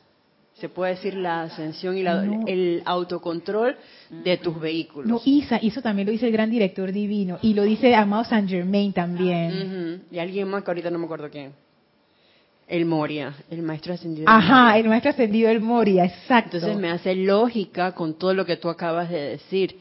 se 0.55 0.69
puede 0.69 0.95
decir, 0.95 1.15
la 1.15 1.43
ascensión 1.43 1.97
y 1.97 2.03
la- 2.03 2.23
No. 2.23 2.45
el 2.47 2.83
autocontrol 2.85 3.77
de 4.11 4.37
tus 4.37 4.61
vehículos. 4.61 5.09
no, 5.09 5.21
Isa, 5.25 5.57
eso 5.57 5.81
también 5.81 6.07
lo 6.07 6.13
dice 6.13 6.27
el 6.27 6.33
gran 6.33 6.51
director 6.51 6.93
divino. 6.93 7.39
Y 7.43 7.55
lo 7.55 7.63
dice 7.63 7.95
Amado 7.95 8.25
Saint 8.25 8.49
Germain 8.49 8.93
también. 8.93 10.03
Y 10.11 10.19
alguien 10.19 10.49
más 10.49 10.63
que 10.63 10.71
ahorita 10.71 10.91
no 10.91 10.99
me 10.99 11.05
acuerdo 11.07 11.31
quién. 11.31 11.53
El 12.69 12.85
Moria, 12.85 13.35
el 13.51 13.63
maestro 13.63 13.95
ascendido. 13.95 14.29
Ajá, 14.29 14.79
el 14.79 14.87
maestro 14.89 15.11
ascendido 15.11 15.49
del 15.49 15.61
Moria, 15.61 16.05
exacto. 16.05 16.59
Entonces 16.59 16.79
me 16.81 16.91
hace 16.91 17.17
lógica 17.17 17.93
con 17.93 18.15
todo 18.15 18.33
lo 18.33 18.45
que 18.47 18.57
tú 18.57 18.69
acabas 18.69 19.11
de 19.11 19.21
decir, 19.31 19.79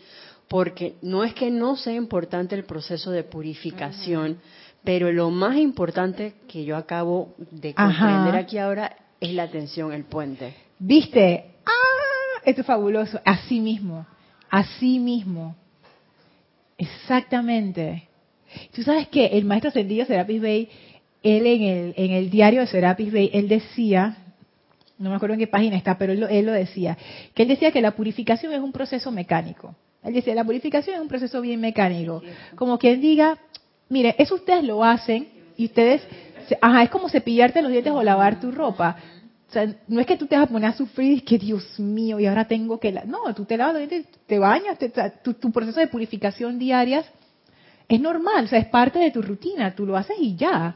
porque 0.48 0.96
no 1.04 1.24
es 1.24 1.36
que 1.36 1.52
no 1.52 1.76
sea 1.76 1.94
importante 1.94 2.56
el 2.56 2.64
proceso 2.64 3.12
de 3.12 3.24
purificación, 3.24 4.40
pero 4.84 5.12
lo 5.12 5.30
más 5.30 5.58
importante 5.58 6.34
que 6.48 6.64
yo 6.64 6.76
acabo 6.78 7.36
de 7.52 7.74
Ajá. 7.76 8.06
comprender 8.06 8.36
aquí 8.36 8.58
ahora 8.58 8.96
es 9.20 9.34
la 9.34 9.44
atención, 9.44 9.94
el 9.94 10.06
puente. 10.06 10.54
¿Viste? 10.80 11.46
¡Ah! 11.66 12.42
Esto 12.46 12.62
es 12.62 12.68
fabuloso. 12.68 13.20
Así 13.26 13.60
mismo. 13.60 14.06
Así 14.50 15.00
mismo. 15.00 15.56
Exactamente. 16.78 18.08
Tú 18.74 18.84
sabes 18.84 19.08
que 19.10 19.28
el 19.28 19.46
maestro 19.46 19.70
ascendido 19.70 20.06
Serapis 20.06 20.42
Bey, 20.42 20.70
él 21.22 21.46
en 21.46 21.62
el, 21.64 21.94
en 21.98 22.12
el 22.12 22.30
diario 22.30 22.62
de 22.62 22.68
Serapis 22.68 23.12
Bey, 23.12 23.30
él 23.34 23.48
decía, 23.48 24.18
no 24.98 25.10
me 25.10 25.18
acuerdo 25.18 25.34
en 25.34 25.40
qué 25.40 25.48
página 25.48 25.76
está, 25.76 25.98
pero 25.98 26.14
él 26.14 26.22
lo, 26.22 26.28
él 26.28 26.46
lo 26.46 26.54
decía, 26.54 26.98
que 27.34 27.44
él 27.44 27.50
decía 27.50 27.72
que 27.72 27.82
la 27.82 27.92
purificación 27.92 28.54
es 28.54 28.60
un 28.60 28.72
proceso 28.72 29.12
mecánico. 29.12 29.76
Él 30.04 30.14
dice, 30.14 30.34
la 30.34 30.46
purificación 30.46 30.96
es 30.96 31.02
un 31.02 31.10
proceso 31.10 31.42
bien 31.42 31.60
mecánico. 31.60 32.22
Como 32.56 32.80
quien 32.80 33.02
diga, 33.02 33.38
mire, 33.90 34.16
eso 34.18 34.36
ustedes 34.36 34.64
lo 34.64 34.84
hacen 34.84 35.28
y 35.58 35.66
ustedes, 35.66 36.02
ajá, 36.62 36.84
es 36.84 36.90
como 36.90 37.10
cepillarte 37.10 37.62
los 37.62 37.72
dientes 37.72 37.92
o 37.92 38.02
lavar 38.02 38.40
tu 38.40 38.52
ropa. 38.52 38.96
O 39.50 39.52
sea, 39.52 39.68
no 39.88 40.00
es 40.00 40.06
que 40.06 40.16
tú 40.16 40.28
te 40.28 40.36
vas 40.38 40.48
a 40.48 40.52
poner 40.52 40.70
a 40.70 40.74
sufrir 40.74 41.18
y 41.18 41.22
que 41.22 41.40
Dios 41.40 41.80
mío, 41.80 42.20
y 42.20 42.28
ahora 42.28 42.48
tengo 42.48 42.80
que... 42.80 42.92
La... 42.92 43.04
No, 43.04 43.34
tú 43.34 43.46
te 43.46 43.58
lavas 43.58 43.74
los 43.74 43.90
dientes, 43.90 44.12
te 44.28 44.38
bañas, 44.38 44.78
tu, 45.24 45.34
tu, 45.34 45.52
proceso 45.52 45.80
de 45.80 45.88
purificación 45.88 46.60
diaria 46.60 47.04
es 47.90 48.00
normal, 48.00 48.46
o 48.46 48.48
sea, 48.48 48.60
es 48.60 48.68
parte 48.68 49.00
de 49.00 49.10
tu 49.10 49.24
rutina, 49.24 49.74
tú 49.74 49.88
lo 49.88 49.98
haces 49.98 50.16
y 50.20 50.36
ya. 50.36 50.76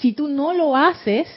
Si 0.00 0.14
tú 0.14 0.26
no 0.26 0.54
lo 0.54 0.74
haces, 0.74 1.28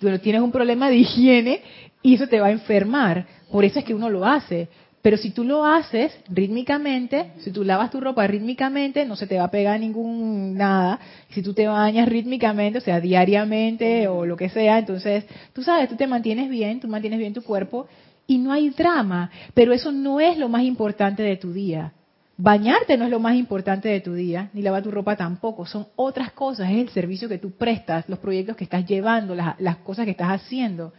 tú 0.00 0.18
tienes 0.18 0.40
un 0.40 0.50
problema 0.50 0.88
de 0.88 0.96
higiene 0.96 1.62
y 2.02 2.14
eso 2.14 2.26
te 2.26 2.40
va 2.40 2.46
a 2.46 2.50
enfermar. 2.50 3.26
Por 3.52 3.66
eso 3.66 3.78
es 3.78 3.84
que 3.84 3.94
uno 3.94 4.08
lo 4.08 4.24
hace. 4.24 4.68
Pero 5.00 5.16
si 5.16 5.30
tú 5.30 5.44
lo 5.44 5.64
haces 5.64 6.12
rítmicamente, 6.28 7.32
si 7.38 7.52
tú 7.52 7.62
lavas 7.62 7.90
tu 7.90 8.00
ropa 8.00 8.26
rítmicamente, 8.26 9.04
no 9.04 9.14
se 9.14 9.26
te 9.26 9.38
va 9.38 9.44
a 9.44 9.50
pegar 9.50 9.78
ningún 9.78 10.56
nada. 10.56 10.98
Si 11.30 11.40
tú 11.40 11.54
te 11.54 11.68
bañas 11.68 12.08
rítmicamente, 12.08 12.78
o 12.78 12.82
sea, 12.82 13.00
diariamente 13.00 14.08
o 14.08 14.26
lo 14.26 14.36
que 14.36 14.48
sea, 14.48 14.78
entonces 14.78 15.24
tú 15.52 15.62
sabes, 15.62 15.88
tú 15.88 15.96
te 15.96 16.08
mantienes 16.08 16.50
bien, 16.50 16.80
tú 16.80 16.88
mantienes 16.88 17.20
bien 17.20 17.32
tu 17.32 17.42
cuerpo 17.42 17.86
y 18.26 18.38
no 18.38 18.52
hay 18.52 18.70
drama. 18.70 19.30
Pero 19.54 19.72
eso 19.72 19.92
no 19.92 20.18
es 20.18 20.36
lo 20.36 20.48
más 20.48 20.62
importante 20.62 21.22
de 21.22 21.36
tu 21.36 21.52
día. 21.52 21.92
Bañarte 22.36 22.96
no 22.96 23.04
es 23.04 23.10
lo 23.10 23.20
más 23.20 23.36
importante 23.36 23.88
de 23.88 24.00
tu 24.00 24.14
día, 24.14 24.50
ni 24.52 24.62
lavar 24.62 24.82
tu 24.82 24.90
ropa 24.90 25.16
tampoco. 25.16 25.64
Son 25.66 25.86
otras 25.94 26.32
cosas, 26.32 26.70
es 26.70 26.76
el 26.76 26.88
servicio 26.88 27.28
que 27.28 27.38
tú 27.38 27.52
prestas, 27.52 28.08
los 28.08 28.18
proyectos 28.18 28.56
que 28.56 28.64
estás 28.64 28.84
llevando, 28.84 29.34
las, 29.34 29.60
las 29.60 29.76
cosas 29.78 30.04
que 30.04 30.12
estás 30.12 30.30
haciendo. 30.30 30.92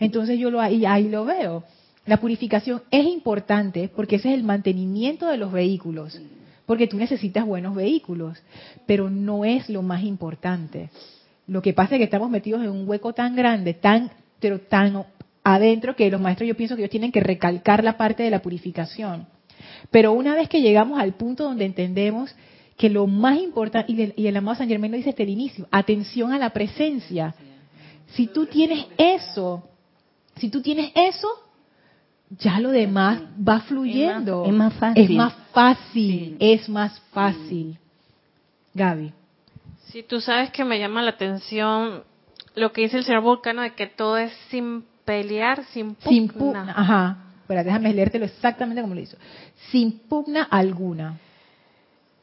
Entonces 0.00 0.38
yo 0.38 0.50
lo 0.50 0.60
ahí, 0.60 0.84
ahí 0.84 1.08
lo 1.08 1.24
veo. 1.24 1.64
La 2.08 2.16
purificación 2.16 2.82
es 2.90 3.04
importante 3.04 3.90
porque 3.94 4.16
ese 4.16 4.30
es 4.30 4.34
el 4.34 4.42
mantenimiento 4.42 5.26
de 5.26 5.36
los 5.36 5.52
vehículos, 5.52 6.18
porque 6.64 6.86
tú 6.86 6.96
necesitas 6.96 7.44
buenos 7.44 7.74
vehículos, 7.74 8.42
pero 8.86 9.10
no 9.10 9.44
es 9.44 9.68
lo 9.68 9.82
más 9.82 10.02
importante. 10.02 10.88
Lo 11.46 11.60
que 11.60 11.74
pasa 11.74 11.94
es 11.94 11.98
que 11.98 12.04
estamos 12.04 12.30
metidos 12.30 12.62
en 12.62 12.70
un 12.70 12.88
hueco 12.88 13.12
tan 13.12 13.36
grande, 13.36 13.74
tan, 13.74 14.10
pero 14.40 14.58
tan 14.58 15.04
adentro 15.44 15.94
que 15.94 16.10
los 16.10 16.18
maestros 16.18 16.48
yo 16.48 16.56
pienso 16.56 16.76
que 16.76 16.80
ellos 16.80 16.90
tienen 16.90 17.12
que 17.12 17.20
recalcar 17.20 17.84
la 17.84 17.98
parte 17.98 18.22
de 18.22 18.30
la 18.30 18.40
purificación. 18.40 19.26
Pero 19.90 20.12
una 20.12 20.34
vez 20.34 20.48
que 20.48 20.62
llegamos 20.62 20.98
al 20.98 21.12
punto 21.12 21.44
donde 21.44 21.66
entendemos 21.66 22.34
que 22.78 22.88
lo 22.88 23.06
más 23.06 23.38
importante, 23.38 23.92
y 23.92 24.00
el, 24.00 24.14
y 24.16 24.28
el 24.28 24.36
amado 24.38 24.56
San 24.56 24.68
Germán 24.68 24.92
lo 24.92 24.96
dice 24.96 25.10
desde 25.10 25.24
el 25.24 25.30
inicio, 25.30 25.68
atención 25.70 26.32
a 26.32 26.38
la 26.38 26.54
presencia. 26.54 27.34
Si 28.14 28.28
tú 28.28 28.46
tienes 28.46 28.86
eso, 28.96 29.68
si 30.36 30.48
tú 30.48 30.62
tienes 30.62 30.90
eso, 30.94 31.28
ya 32.30 32.60
lo 32.60 32.70
demás 32.70 33.22
va 33.36 33.60
fluyendo. 33.60 34.44
Es 34.44 34.52
más, 34.52 34.74
fácil. 34.74 35.04
Es 35.04 35.10
más 35.10 35.34
fácil, 35.52 36.36
es 36.38 36.68
más 36.68 37.00
fácil. 37.12 37.78
Gaby. 38.74 39.12
Si 39.86 40.02
tú 40.02 40.20
sabes 40.20 40.50
que 40.50 40.64
me 40.64 40.78
llama 40.78 41.02
la 41.02 41.10
atención 41.10 42.04
lo 42.54 42.72
que 42.72 42.82
dice 42.82 42.98
el 42.98 43.04
señor 43.04 43.22
Volcano 43.22 43.62
de 43.62 43.74
que 43.74 43.86
todo 43.86 44.18
es 44.18 44.32
sin 44.50 44.84
pelear, 45.04 45.64
sin 45.72 45.94
pugna. 45.94 46.10
Sin 46.10 46.28
pugna, 46.28 46.74
ajá. 46.76 47.16
Pero 47.46 47.64
déjame 47.64 47.94
leértelo 47.94 48.26
exactamente 48.26 48.82
como 48.82 48.94
lo 48.94 49.00
hizo. 49.00 49.16
Sin 49.70 49.98
pugna 50.00 50.42
alguna. 50.42 51.18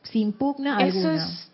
Sin 0.03 0.33
pugna 0.33 0.77
Eso 0.81 0.97
alguna. 0.99 1.25
Es 1.25 1.51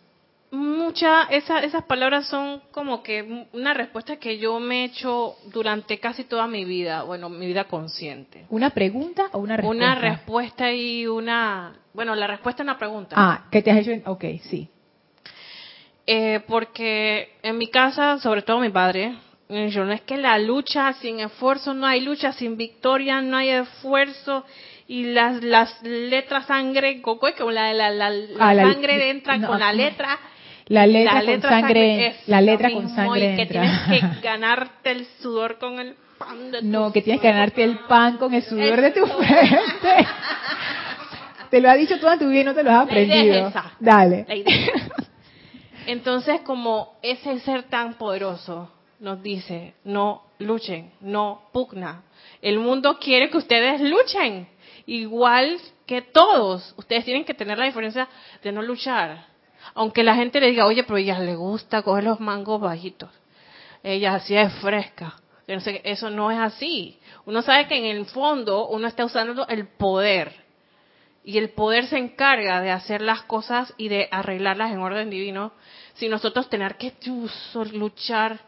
mucha, 0.52 1.24
esa, 1.24 1.60
esas 1.60 1.84
palabras 1.86 2.28
son 2.28 2.62
como 2.72 3.02
que 3.02 3.48
una 3.54 3.74
respuesta 3.74 4.18
que 4.18 4.38
yo 4.38 4.60
me 4.60 4.82
he 4.82 4.86
hecho 4.86 5.36
durante 5.46 6.00
casi 6.00 6.26
toda 6.26 6.46
mi 6.46 6.66
vida, 6.66 7.04
bueno, 7.04 7.30
mi 7.30 7.48
vida 7.48 7.64
consciente. 7.64 8.46
¿Una 8.50 8.70
pregunta 8.72 9.24
o 9.32 9.40
una 9.40 9.56
respuesta? 9.56 9.86
Una 9.86 9.96
respuesta 9.96 10.72
y 10.72 11.08
una, 11.08 11.74
bueno, 11.94 12.16
la 12.16 12.28
respuesta 12.28 12.64
es 12.64 12.66
una 12.66 12.78
pregunta. 12.78 13.16
Ah, 13.18 13.46
¿qué 13.50 13.62
te 13.62 13.72
has 13.72 13.88
hecho? 13.88 14.10
Ok, 14.10 14.26
sí. 14.44 14.70
Eh, 16.06 16.42
porque 16.48 17.38
en 17.42 17.58
mi 17.58 17.68
casa, 17.68 18.20
sobre 18.20 18.42
todo 18.42 18.60
mi 18.60 18.70
padre, 18.70 19.16
yo 19.48 19.86
no 19.86 19.94
es 19.94 20.02
que 20.02 20.18
la 20.18 20.38
lucha 20.38 20.92
sin 20.94 21.20
esfuerzo, 21.22 21.74
no 21.74 21.88
hay 21.88 22.02
lucha 22.02 22.34
sin 22.34 22.58
victoria, 22.58 23.22
no 23.22 23.38
hay 23.38 23.50
esfuerzo 23.50 24.46
y 24.88 25.14
las 25.14 25.42
las 25.42 25.82
letras 25.84 26.48
sangre, 26.48 27.02
coco, 27.02 27.28
como 27.38 27.52
la, 27.52 27.74
la, 27.74 27.90
la, 27.92 28.10
la 28.10 28.50
ah, 28.50 28.56
sangre 28.56 29.10
entra 29.10 29.40
con 29.46 29.60
la 29.60 29.72
letra 29.72 30.20
la 30.68 30.86
letra, 30.88 31.24
con 31.26 31.42
sangre, 31.42 32.16
la 32.28 32.42
letra 32.42 32.72
con 32.72 32.90
sangre 32.90 33.34
y 33.34 33.36
que 33.36 33.46
tienes 33.46 33.80
que 33.90 34.02
ganarte 34.22 34.92
el 34.92 35.06
sudor 35.20 35.58
con 35.58 35.80
el 35.80 35.96
pan 36.18 36.52
de 36.52 36.60
tu 36.60 36.68
No, 36.68 36.92
que 36.92 37.02
tienes 37.02 37.22
que 37.22 37.28
ganarte 37.28 37.64
el 37.64 37.80
pan 37.80 38.18
con 38.18 38.34
el 38.34 38.44
sudor 38.44 38.82
de 38.82 38.92
tu 38.92 39.06
frente. 39.06 40.08
te 41.50 41.62
lo 41.62 41.70
ha 41.70 41.76
dicho 41.76 42.00
toda 42.00 42.18
tu 42.18 42.30
vida 42.30 42.42
y 42.42 42.46
no 42.46 42.54
te 42.54 42.64
lo 42.64 42.72
has 42.72 42.86
aprendido. 42.86 43.48
esa. 43.48 43.74
Dale. 43.80 44.26
Entonces, 45.88 46.42
como 46.42 46.94
ese 47.02 47.40
ser 47.40 47.64
tan 47.64 47.96
poderoso 47.96 48.72
nos 49.00 49.22
dice, 49.22 49.74
no 49.84 50.24
luchen, 50.40 50.92
no 51.02 51.50
pugna. 51.52 52.04
El 52.42 52.60
mundo 52.60 53.00
quiere 53.00 53.30
que 53.30 53.38
ustedes 53.38 53.82
luchen, 53.82 54.48
igual 54.86 55.58
que 55.86 56.02
todos. 56.04 56.74
Ustedes 56.78 57.04
tienen 57.04 57.26
que 57.26 57.34
tener 57.34 57.58
la 57.58 57.66
diferencia 57.66 58.08
de 58.44 58.52
no 58.52 58.62
luchar 58.62 59.31
aunque 59.74 60.04
la 60.04 60.16
gente 60.16 60.40
le 60.40 60.52
diga, 60.52 60.66
oye, 60.66 60.84
pero 60.84 60.98
ella 60.98 61.20
le 61.20 61.36
gusta 61.36 61.82
coger 61.82 62.04
los 62.04 62.20
mangos 62.20 62.62
bajitos. 62.62 63.10
Ella 63.84 64.16
así 64.16 64.36
es 64.36 64.54
fresca. 64.56 65.16
eso 65.48 66.10
no 66.10 66.32
es 66.32 66.40
así. 66.40 66.98
Uno 67.26 67.42
sabe 67.42 67.68
que 67.68 67.78
en 67.78 67.86
el 67.86 68.06
fondo 68.06 68.68
uno 68.68 68.88
está 68.88 69.06
usando 69.06 69.48
el 69.48 69.68
poder. 69.68 70.34
Y 71.24 71.38
el 71.38 71.50
poder 71.50 71.86
se 71.86 71.98
encarga 71.98 72.62
de 72.62 72.72
hacer 72.72 73.02
las 73.02 73.22
cosas 73.24 73.74
y 73.78 73.90
de 73.90 74.08
arreglarlas 74.12 74.72
en 74.72 74.80
orden 74.80 75.10
divino. 75.10 75.52
Si 75.94 76.10
nosotros 76.10 76.50
tener 76.50 76.78
que 76.78 76.94
luchar, 77.74 78.40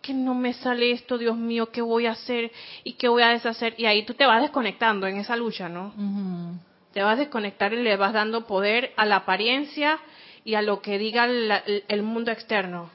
que 0.00 0.14
no 0.14 0.34
me 0.34 0.52
sale 0.54 0.90
esto, 0.92 1.18
Dios 1.18 1.36
mío, 1.36 1.70
¿qué 1.70 1.82
voy 1.82 2.06
a 2.06 2.12
hacer? 2.12 2.50
¿Y 2.82 2.94
qué 2.94 3.08
voy 3.08 3.22
a 3.22 3.28
deshacer? 3.28 3.74
Y 3.78 3.86
ahí 3.86 4.04
tú 4.04 4.14
te 4.14 4.26
vas 4.26 4.40
desconectando 4.42 5.06
en 5.06 5.16
esa 5.16 5.36
lucha, 5.36 5.68
¿no? 5.68 5.92
Te 6.92 7.02
vas 7.02 7.14
a 7.14 7.20
desconectar 7.20 7.72
y 7.72 7.82
le 7.82 7.96
vas 7.96 8.12
dando 8.12 8.46
poder 8.46 8.92
a 8.96 9.04
la 9.04 9.16
apariencia 9.16 9.98
y 10.44 10.54
a 10.54 10.62
lo 10.62 10.82
que 10.82 10.98
diga 10.98 11.24
el, 11.24 12.02
mundo 12.02 12.30
externo. 12.30 12.90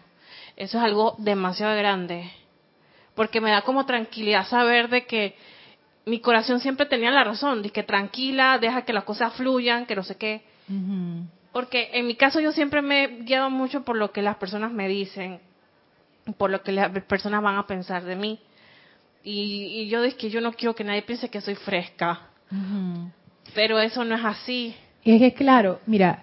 Eso 0.55 0.77
es 0.77 0.83
algo 0.83 1.15
demasiado 1.17 1.75
grande. 1.75 2.29
Porque 3.15 3.41
me 3.41 3.49
da 3.49 3.63
como 3.63 3.85
tranquilidad 3.85 4.47
saber 4.47 4.89
de 4.89 5.05
que 5.05 5.35
mi 6.05 6.19
corazón 6.19 6.59
siempre 6.59 6.85
tenía 6.85 7.12
la 7.12 7.23
razón, 7.23 7.62
de 7.63 7.71
que 7.71 7.83
tranquila, 7.83 8.59
deja 8.59 8.83
que 8.83 8.93
las 8.93 9.03
cosas 9.03 9.33
fluyan, 9.33 9.85
que 9.85 9.95
no 9.95 10.03
sé 10.03 10.15
qué. 10.15 10.43
Porque 11.51 11.89
en 11.93 12.05
mi 12.05 12.15
caso 12.15 12.39
yo 12.39 12.51
siempre 12.51 12.81
me 12.83 13.03
he 13.03 13.07
guiado 13.23 13.49
mucho 13.49 13.83
por 13.83 13.97
lo 13.97 14.12
que 14.12 14.21
las 14.21 14.38
personas 14.38 14.71
me 14.71 14.88
dicen, 14.88 15.39
por 16.38 16.51
lo 16.51 16.62
que 16.62 16.71
las 16.71 16.91
personas 17.03 17.41
van 17.41 17.57
a 17.57 17.65
pensar 17.65 18.03
de 18.03 18.15
mí. 18.15 18.39
Y, 19.23 19.88
yo 19.88 20.03
es 20.03 20.13
que 20.13 20.29
yo 20.29 20.39
no 20.39 20.53
quiero 20.53 20.75
que 20.75 20.83
nadie 20.83 21.01
piense 21.01 21.29
que 21.29 21.41
soy 21.41 21.55
fresca. 21.55 22.29
Pero 23.55 23.79
eso 23.79 24.05
no 24.05 24.15
es 24.15 24.23
así. 24.23 24.75
Y 25.03 25.15
es 25.15 25.19
que 25.19 25.33
claro, 25.33 25.79
mira, 25.85 26.21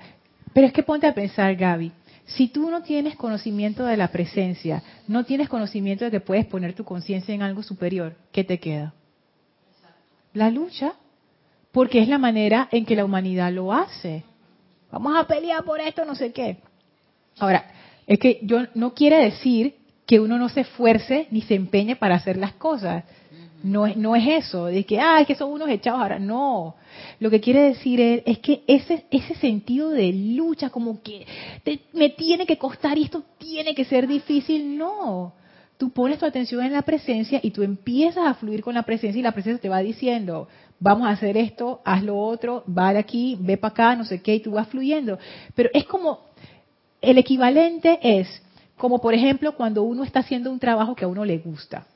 pero 0.52 0.66
es 0.66 0.72
que 0.72 0.82
ponte 0.82 1.06
a 1.06 1.14
pensar, 1.14 1.54
Gaby, 1.54 1.92
si 2.26 2.48
tú 2.48 2.70
no 2.70 2.82
tienes 2.82 3.16
conocimiento 3.16 3.84
de 3.84 3.96
la 3.96 4.08
presencia, 4.08 4.82
no 5.06 5.24
tienes 5.24 5.48
conocimiento 5.48 6.04
de 6.04 6.10
que 6.10 6.20
puedes 6.20 6.46
poner 6.46 6.74
tu 6.74 6.84
conciencia 6.84 7.34
en 7.34 7.42
algo 7.42 7.62
superior, 7.62 8.16
¿qué 8.32 8.42
te 8.42 8.58
queda? 8.58 8.94
La 10.32 10.50
lucha, 10.50 10.94
porque 11.70 12.00
es 12.00 12.08
la 12.08 12.18
manera 12.18 12.68
en 12.72 12.84
que 12.84 12.96
la 12.96 13.04
humanidad 13.04 13.52
lo 13.52 13.72
hace. 13.72 14.24
Vamos 14.90 15.16
a 15.16 15.26
pelear 15.26 15.64
por 15.64 15.80
esto, 15.80 16.04
no 16.04 16.14
sé 16.14 16.32
qué. 16.32 16.58
Ahora, 17.38 17.64
es 18.06 18.18
que 18.18 18.40
yo 18.42 18.66
no 18.74 18.92
quiere 18.94 19.18
decir 19.24 19.75
que 20.06 20.20
uno 20.20 20.38
no 20.38 20.48
se 20.48 20.60
esfuerce 20.60 21.26
ni 21.30 21.42
se 21.42 21.54
empeñe 21.54 21.96
para 21.96 22.14
hacer 22.14 22.36
las 22.36 22.52
cosas. 22.52 23.04
No, 23.62 23.86
no 23.96 24.14
es 24.14 24.46
eso, 24.46 24.66
de 24.66 24.84
que, 24.84 25.00
ah, 25.00 25.24
que 25.26 25.34
son 25.34 25.50
unos 25.50 25.68
echados 25.68 26.00
ahora. 26.00 26.18
No, 26.18 26.76
lo 27.18 27.30
que 27.30 27.40
quiere 27.40 27.62
decir 27.62 28.00
es, 28.00 28.38
que 28.38 28.62
ese, 28.66 29.06
ese 29.10 29.34
sentido 29.34 29.90
de 29.90 30.12
lucha, 30.12 30.70
como 30.70 31.02
que 31.02 31.26
me 31.92 32.10
tiene 32.10 32.46
que 32.46 32.58
costar 32.58 32.96
y 32.96 33.04
esto 33.04 33.24
tiene 33.38 33.74
que 33.74 33.84
ser 33.84 34.06
difícil, 34.06 34.78
no. 34.78 35.32
Tú 35.78 35.90
pones 35.90 36.18
tu 36.18 36.26
atención 36.26 36.64
en 36.64 36.72
la 36.72 36.82
presencia 36.82 37.40
y 37.42 37.50
tú 37.50 37.62
empiezas 37.62 38.26
a 38.26 38.34
fluir 38.34 38.62
con 38.62 38.74
la 38.74 38.84
presencia 38.84 39.18
y 39.18 39.22
la 39.22 39.32
presencia 39.32 39.60
te 39.60 39.68
va 39.68 39.80
diciendo, 39.80 40.48
vamos 40.78 41.08
a 41.08 41.10
hacer 41.10 41.36
esto, 41.36 41.80
haz 41.84 42.02
lo 42.02 42.18
otro, 42.18 42.64
va 42.66 42.92
de 42.92 42.98
aquí, 42.98 43.36
ve 43.40 43.56
para 43.56 43.72
acá, 43.72 43.96
no 43.96 44.04
sé 44.04 44.22
qué, 44.22 44.36
y 44.36 44.40
tú 44.40 44.52
vas 44.52 44.68
fluyendo. 44.68 45.18
Pero 45.54 45.70
es 45.74 45.84
como, 45.84 46.20
el 47.00 47.18
equivalente 47.18 47.98
es, 48.02 48.42
como 48.76 49.00
por 49.00 49.14
ejemplo 49.14 49.52
cuando 49.52 49.82
uno 49.82 50.04
está 50.04 50.20
haciendo 50.20 50.50
un 50.50 50.58
trabajo 50.58 50.94
que 50.94 51.04
a 51.04 51.08
uno 51.08 51.24
le 51.24 51.38
gusta 51.38 51.86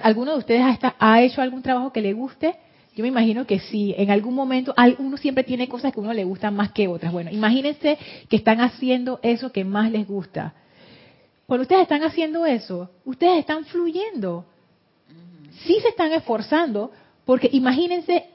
¿Alguno 0.00 0.32
de 0.32 0.38
ustedes 0.38 0.78
ha, 0.98 1.22
hecho 1.22 1.40
algún 1.40 1.62
trabajo 1.62 1.92
que 1.92 2.00
le 2.00 2.12
guste? 2.12 2.54
Yo 2.94 3.02
me 3.02 3.08
imagino 3.08 3.46
que 3.46 3.60
sí, 3.60 3.94
en 3.96 4.10
algún 4.10 4.34
momento 4.34 4.74
uno 4.98 5.16
siempre 5.16 5.44
tiene 5.44 5.68
cosas 5.68 5.92
que 5.92 6.00
a 6.00 6.02
uno 6.02 6.12
le 6.12 6.24
gustan 6.24 6.54
más 6.54 6.72
que 6.72 6.88
otras. 6.88 7.12
Bueno, 7.12 7.30
imagínense 7.30 7.98
que 8.28 8.36
están 8.36 8.60
haciendo 8.60 9.20
eso 9.22 9.52
que 9.52 9.64
más 9.64 9.90
les 9.90 10.06
gusta. 10.06 10.54
Cuando 11.46 11.62
ustedes 11.62 11.82
están 11.82 12.02
haciendo 12.02 12.46
eso, 12.46 12.90
ustedes 13.04 13.38
están 13.38 13.64
fluyendo. 13.66 14.46
Sí 15.64 15.78
se 15.80 15.88
están 15.88 16.12
esforzando, 16.12 16.90
porque 17.24 17.48
imagínense, 17.52 18.28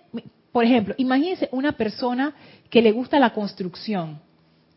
por 0.51 0.63
ejemplo, 0.63 0.95
imagínense 0.97 1.49
una 1.51 1.74
persona 1.74 2.34
que 2.69 2.82
le 2.82 2.91
gusta 2.91 3.19
la 3.19 3.34
construcción 3.34 4.19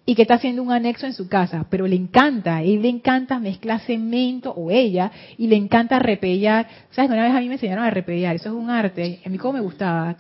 y 0.07 0.15
que 0.15 0.23
está 0.23 0.35
haciendo 0.35 0.63
un 0.63 0.71
anexo 0.71 1.07
en 1.07 1.15
su 1.15 1.29
casa, 1.29 1.67
pero 1.71 1.87
le 1.87 1.97
encanta, 1.97 2.63
él 2.63 2.83
le 2.83 2.89
encanta 2.89 3.39
mezclar 3.39 3.81
cemento 3.81 4.51
o 4.51 4.71
ella 4.71 5.11
y 5.39 5.47
le 5.47 5.57
encanta 5.57 5.99
repellar. 5.99 6.67
¿Sabes? 6.91 7.11
Una 7.11 7.25
vez 7.25 7.33
a 7.33 7.41
mí 7.41 7.49
me 7.49 7.55
enseñaron 7.55 7.85
a 7.85 7.91
repellar, 7.91 8.37
eso 8.37 8.51
es 8.51 8.55
un 8.55 8.69
arte. 8.69 9.21
A 9.25 9.29
mí 9.29 9.39
como 9.39 9.55
me 9.55 9.61
gustaba. 9.61 10.17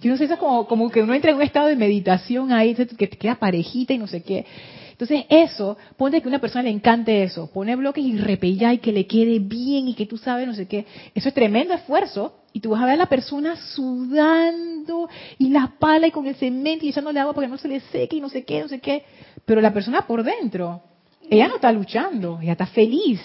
Yo 0.00 0.10
no 0.10 0.16
sé, 0.16 0.24
eso 0.24 0.34
es 0.34 0.40
como, 0.40 0.66
como 0.66 0.90
que 0.90 1.02
uno 1.02 1.14
entra 1.14 1.30
en 1.30 1.36
un 1.36 1.42
estado 1.42 1.66
de 1.66 1.76
meditación 1.76 2.52
ahí, 2.52 2.74
que 2.74 3.06
te 3.06 3.16
queda 3.16 3.34
parejita 3.34 3.92
y 3.92 3.98
no 3.98 4.06
sé 4.06 4.22
qué. 4.22 4.46
Entonces 5.00 5.24
eso, 5.30 5.78
ponte 5.96 6.20
que 6.20 6.28
a 6.28 6.28
una 6.28 6.40
persona 6.40 6.64
le 6.64 6.68
encante 6.68 7.22
eso, 7.22 7.50
pone 7.50 7.74
bloques 7.74 8.04
y 8.04 8.18
repellar 8.18 8.74
y 8.74 8.78
que 8.78 8.92
le 8.92 9.06
quede 9.06 9.38
bien 9.38 9.88
y 9.88 9.94
que 9.94 10.04
tú 10.04 10.18
sabes 10.18 10.46
no 10.46 10.52
sé 10.52 10.68
qué. 10.68 10.84
Eso 11.14 11.30
es 11.30 11.34
tremendo 11.34 11.72
esfuerzo 11.72 12.42
y 12.52 12.60
tú 12.60 12.68
vas 12.68 12.82
a 12.82 12.84
ver 12.84 12.94
a 12.96 12.98
la 12.98 13.06
persona 13.06 13.56
sudando 13.56 15.08
y 15.38 15.48
la 15.48 15.72
pala 15.78 16.08
y 16.08 16.10
con 16.10 16.26
el 16.26 16.34
cemento 16.34 16.84
y 16.84 16.90
echándole 16.90 17.18
agua 17.18 17.32
para 17.32 17.46
que 17.46 17.50
no 17.50 17.56
se 17.56 17.68
le 17.68 17.80
seque 17.80 18.16
y 18.16 18.20
no 18.20 18.28
sé 18.28 18.44
qué, 18.44 18.60
no 18.60 18.68
sé 18.68 18.80
qué. 18.80 19.04
Pero 19.46 19.62
la 19.62 19.72
persona 19.72 20.06
por 20.06 20.22
dentro, 20.22 20.82
ella 21.30 21.48
no 21.48 21.54
está 21.54 21.72
luchando, 21.72 22.38
ella 22.42 22.52
está 22.52 22.66
feliz 22.66 23.22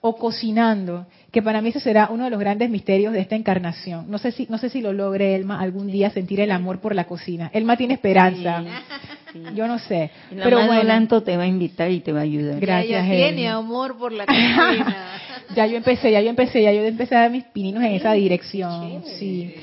o 0.00 0.16
cocinando, 0.16 1.06
que 1.30 1.42
para 1.42 1.60
mí 1.60 1.68
ese 1.68 1.80
será 1.80 2.08
uno 2.10 2.24
de 2.24 2.30
los 2.30 2.40
grandes 2.40 2.70
misterios 2.70 3.12
de 3.12 3.20
esta 3.20 3.36
encarnación. 3.36 4.10
No 4.10 4.16
sé 4.16 4.32
si 4.32 4.46
no 4.48 4.56
sé 4.56 4.70
si 4.70 4.80
lo 4.80 4.94
logre 4.94 5.34
Elma 5.34 5.60
algún 5.60 5.88
día 5.88 6.08
sentir 6.08 6.40
el 6.40 6.50
amor 6.50 6.80
por 6.80 6.94
la 6.94 7.04
cocina. 7.04 7.50
Elma 7.52 7.76
tiene 7.76 7.92
esperanza. 7.92 8.64
Yo 9.54 9.66
no 9.66 9.78
sé. 9.78 10.10
pero 10.30 10.66
bueno, 10.66 11.22
te 11.22 11.36
va 11.36 11.44
a 11.44 11.46
invitar 11.46 11.90
y 11.90 12.00
te 12.00 12.12
va 12.12 12.20
a 12.20 12.22
ayudar. 12.22 12.60
Gracias. 12.60 13.06
Ella 13.06 13.26
tiene 13.28 13.48
amor 13.48 13.96
por 13.96 14.12
la 14.12 14.26
cocina. 14.26 15.20
ya 15.56 15.66
yo 15.66 15.76
empecé, 15.76 16.10
ya 16.12 16.20
yo 16.20 16.30
empecé, 16.30 16.62
ya 16.62 16.72
yo 16.72 16.84
empecé 16.84 17.14
a 17.16 17.20
dar 17.20 17.30
mis 17.30 17.44
pininos 17.44 17.82
en 17.82 17.92
esa 17.92 18.12
dirección. 18.12 19.02
Sí. 19.18 19.54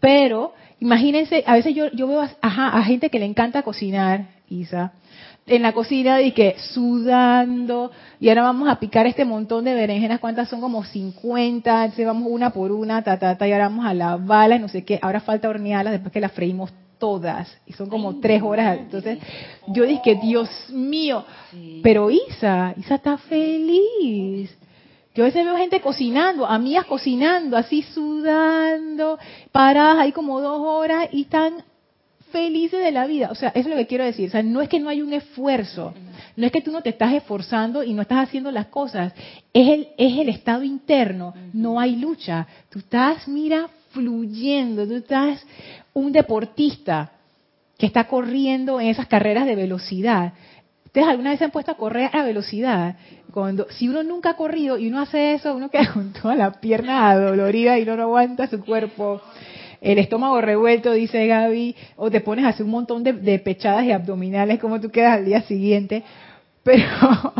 Pero 0.00 0.54
imagínense, 0.80 1.42
a 1.46 1.54
veces 1.54 1.74
yo 1.74 1.90
yo 1.92 2.06
veo 2.06 2.28
a 2.40 2.82
gente 2.84 3.10
que 3.10 3.18
le 3.18 3.26
encanta 3.26 3.62
cocinar, 3.62 4.26
Isa 4.48 4.92
en 5.46 5.62
la 5.62 5.72
cocina 5.72 6.22
y 6.22 6.32
que 6.32 6.56
sudando 6.58 7.92
y 8.18 8.28
ahora 8.28 8.42
vamos 8.42 8.68
a 8.68 8.80
picar 8.80 9.06
este 9.06 9.24
montón 9.24 9.64
de 9.64 9.74
berenjenas, 9.74 10.18
¿cuántas 10.18 10.48
son? 10.48 10.60
Como 10.60 10.84
50, 10.84 11.84
entonces 11.84 12.06
vamos 12.06 12.28
una 12.30 12.50
por 12.50 12.72
una, 12.72 13.02
ta, 13.02 13.18
ta, 13.18 13.38
ta, 13.38 13.46
y 13.46 13.52
ahora 13.52 13.68
vamos 13.68 13.86
a 13.86 13.94
la 13.94 14.16
bala 14.16 14.56
y 14.56 14.58
no 14.58 14.68
sé 14.68 14.84
qué, 14.84 14.98
ahora 15.00 15.20
falta 15.20 15.48
hornearlas 15.48 15.92
después 15.92 16.12
que 16.12 16.20
las 16.20 16.32
freímos 16.32 16.72
todas 16.98 17.56
y 17.66 17.72
son 17.72 17.88
como 17.88 18.20
tres 18.20 18.42
horas, 18.42 18.78
entonces 18.78 19.18
yo 19.68 19.84
dije, 19.84 20.18
Dios 20.22 20.48
mío, 20.70 21.24
pero 21.82 22.10
Isa, 22.10 22.74
Isa 22.76 22.96
está 22.96 23.18
feliz. 23.18 24.56
Yo 25.14 25.24
a 25.24 25.28
veces 25.28 25.44
veo 25.46 25.56
gente 25.56 25.80
cocinando, 25.80 26.46
amigas 26.46 26.84
cocinando, 26.84 27.56
así 27.56 27.80
sudando, 27.82 29.18
paradas 29.50 29.98
ahí 29.98 30.12
como 30.12 30.42
dos 30.42 30.60
horas 30.60 31.08
y 31.10 31.22
están 31.22 31.64
felices 32.30 32.84
de 32.84 32.92
la 32.92 33.06
vida. 33.06 33.30
O 33.30 33.34
sea, 33.34 33.48
eso 33.48 33.60
es 33.60 33.74
lo 33.74 33.76
que 33.76 33.86
quiero 33.86 34.04
decir. 34.04 34.28
O 34.28 34.32
sea, 34.32 34.42
no 34.42 34.60
es 34.60 34.68
que 34.68 34.78
no 34.78 34.90
hay 34.90 35.00
un 35.00 35.14
esfuerzo, 35.14 35.94
no 36.36 36.44
es 36.44 36.52
que 36.52 36.60
tú 36.60 36.70
no 36.70 36.82
te 36.82 36.90
estás 36.90 37.14
esforzando 37.14 37.82
y 37.82 37.94
no 37.94 38.02
estás 38.02 38.28
haciendo 38.28 38.50
las 38.50 38.66
cosas. 38.66 39.14
Es 39.54 39.68
el, 39.68 39.88
es 39.96 40.18
el 40.18 40.28
estado 40.28 40.62
interno, 40.62 41.32
no 41.54 41.80
hay 41.80 41.96
lucha. 41.96 42.46
Tú 42.68 42.80
estás, 42.80 43.26
mira, 43.26 43.70
fluyendo, 43.92 44.86
tú 44.86 44.96
estás 44.96 45.42
un 45.96 46.12
deportista 46.12 47.12
que 47.78 47.86
está 47.86 48.04
corriendo 48.04 48.78
en 48.80 48.88
esas 48.88 49.06
carreras 49.06 49.46
de 49.46 49.56
velocidad. 49.56 50.34
¿Ustedes 50.84 51.08
alguna 51.08 51.30
vez 51.30 51.38
se 51.38 51.46
han 51.46 51.50
puesto 51.50 51.72
a 51.72 51.76
correr 51.78 52.10
a 52.12 52.22
velocidad? 52.22 52.96
Cuando, 53.32 53.66
si 53.70 53.88
uno 53.88 54.02
nunca 54.02 54.30
ha 54.30 54.36
corrido 54.36 54.76
y 54.76 54.88
uno 54.88 55.00
hace 55.00 55.32
eso, 55.32 55.56
uno 55.56 55.70
queda 55.70 55.90
con 55.94 56.12
toda 56.12 56.34
la 56.34 56.52
pierna 56.52 57.16
dolorida 57.16 57.78
y 57.78 57.86
no, 57.86 57.94
aguanta 57.94 58.46
su 58.46 58.62
cuerpo 58.62 59.22
el 59.80 59.98
estómago 59.98 60.38
revuelto, 60.42 60.92
dice 60.92 61.26
Gaby, 61.26 61.74
o 61.96 62.10
te 62.10 62.20
pones 62.20 62.44
a 62.44 62.48
hacer 62.48 62.66
un 62.66 62.72
montón 62.72 63.02
de, 63.02 63.38
pechadas 63.38 63.84
y 63.84 63.92
abdominales, 63.92 64.58
como 64.58 64.78
tú 64.80 64.90
quedas 64.90 65.14
al 65.14 65.24
día 65.24 65.42
siguiente. 65.42 66.02
Pero, 66.62 67.32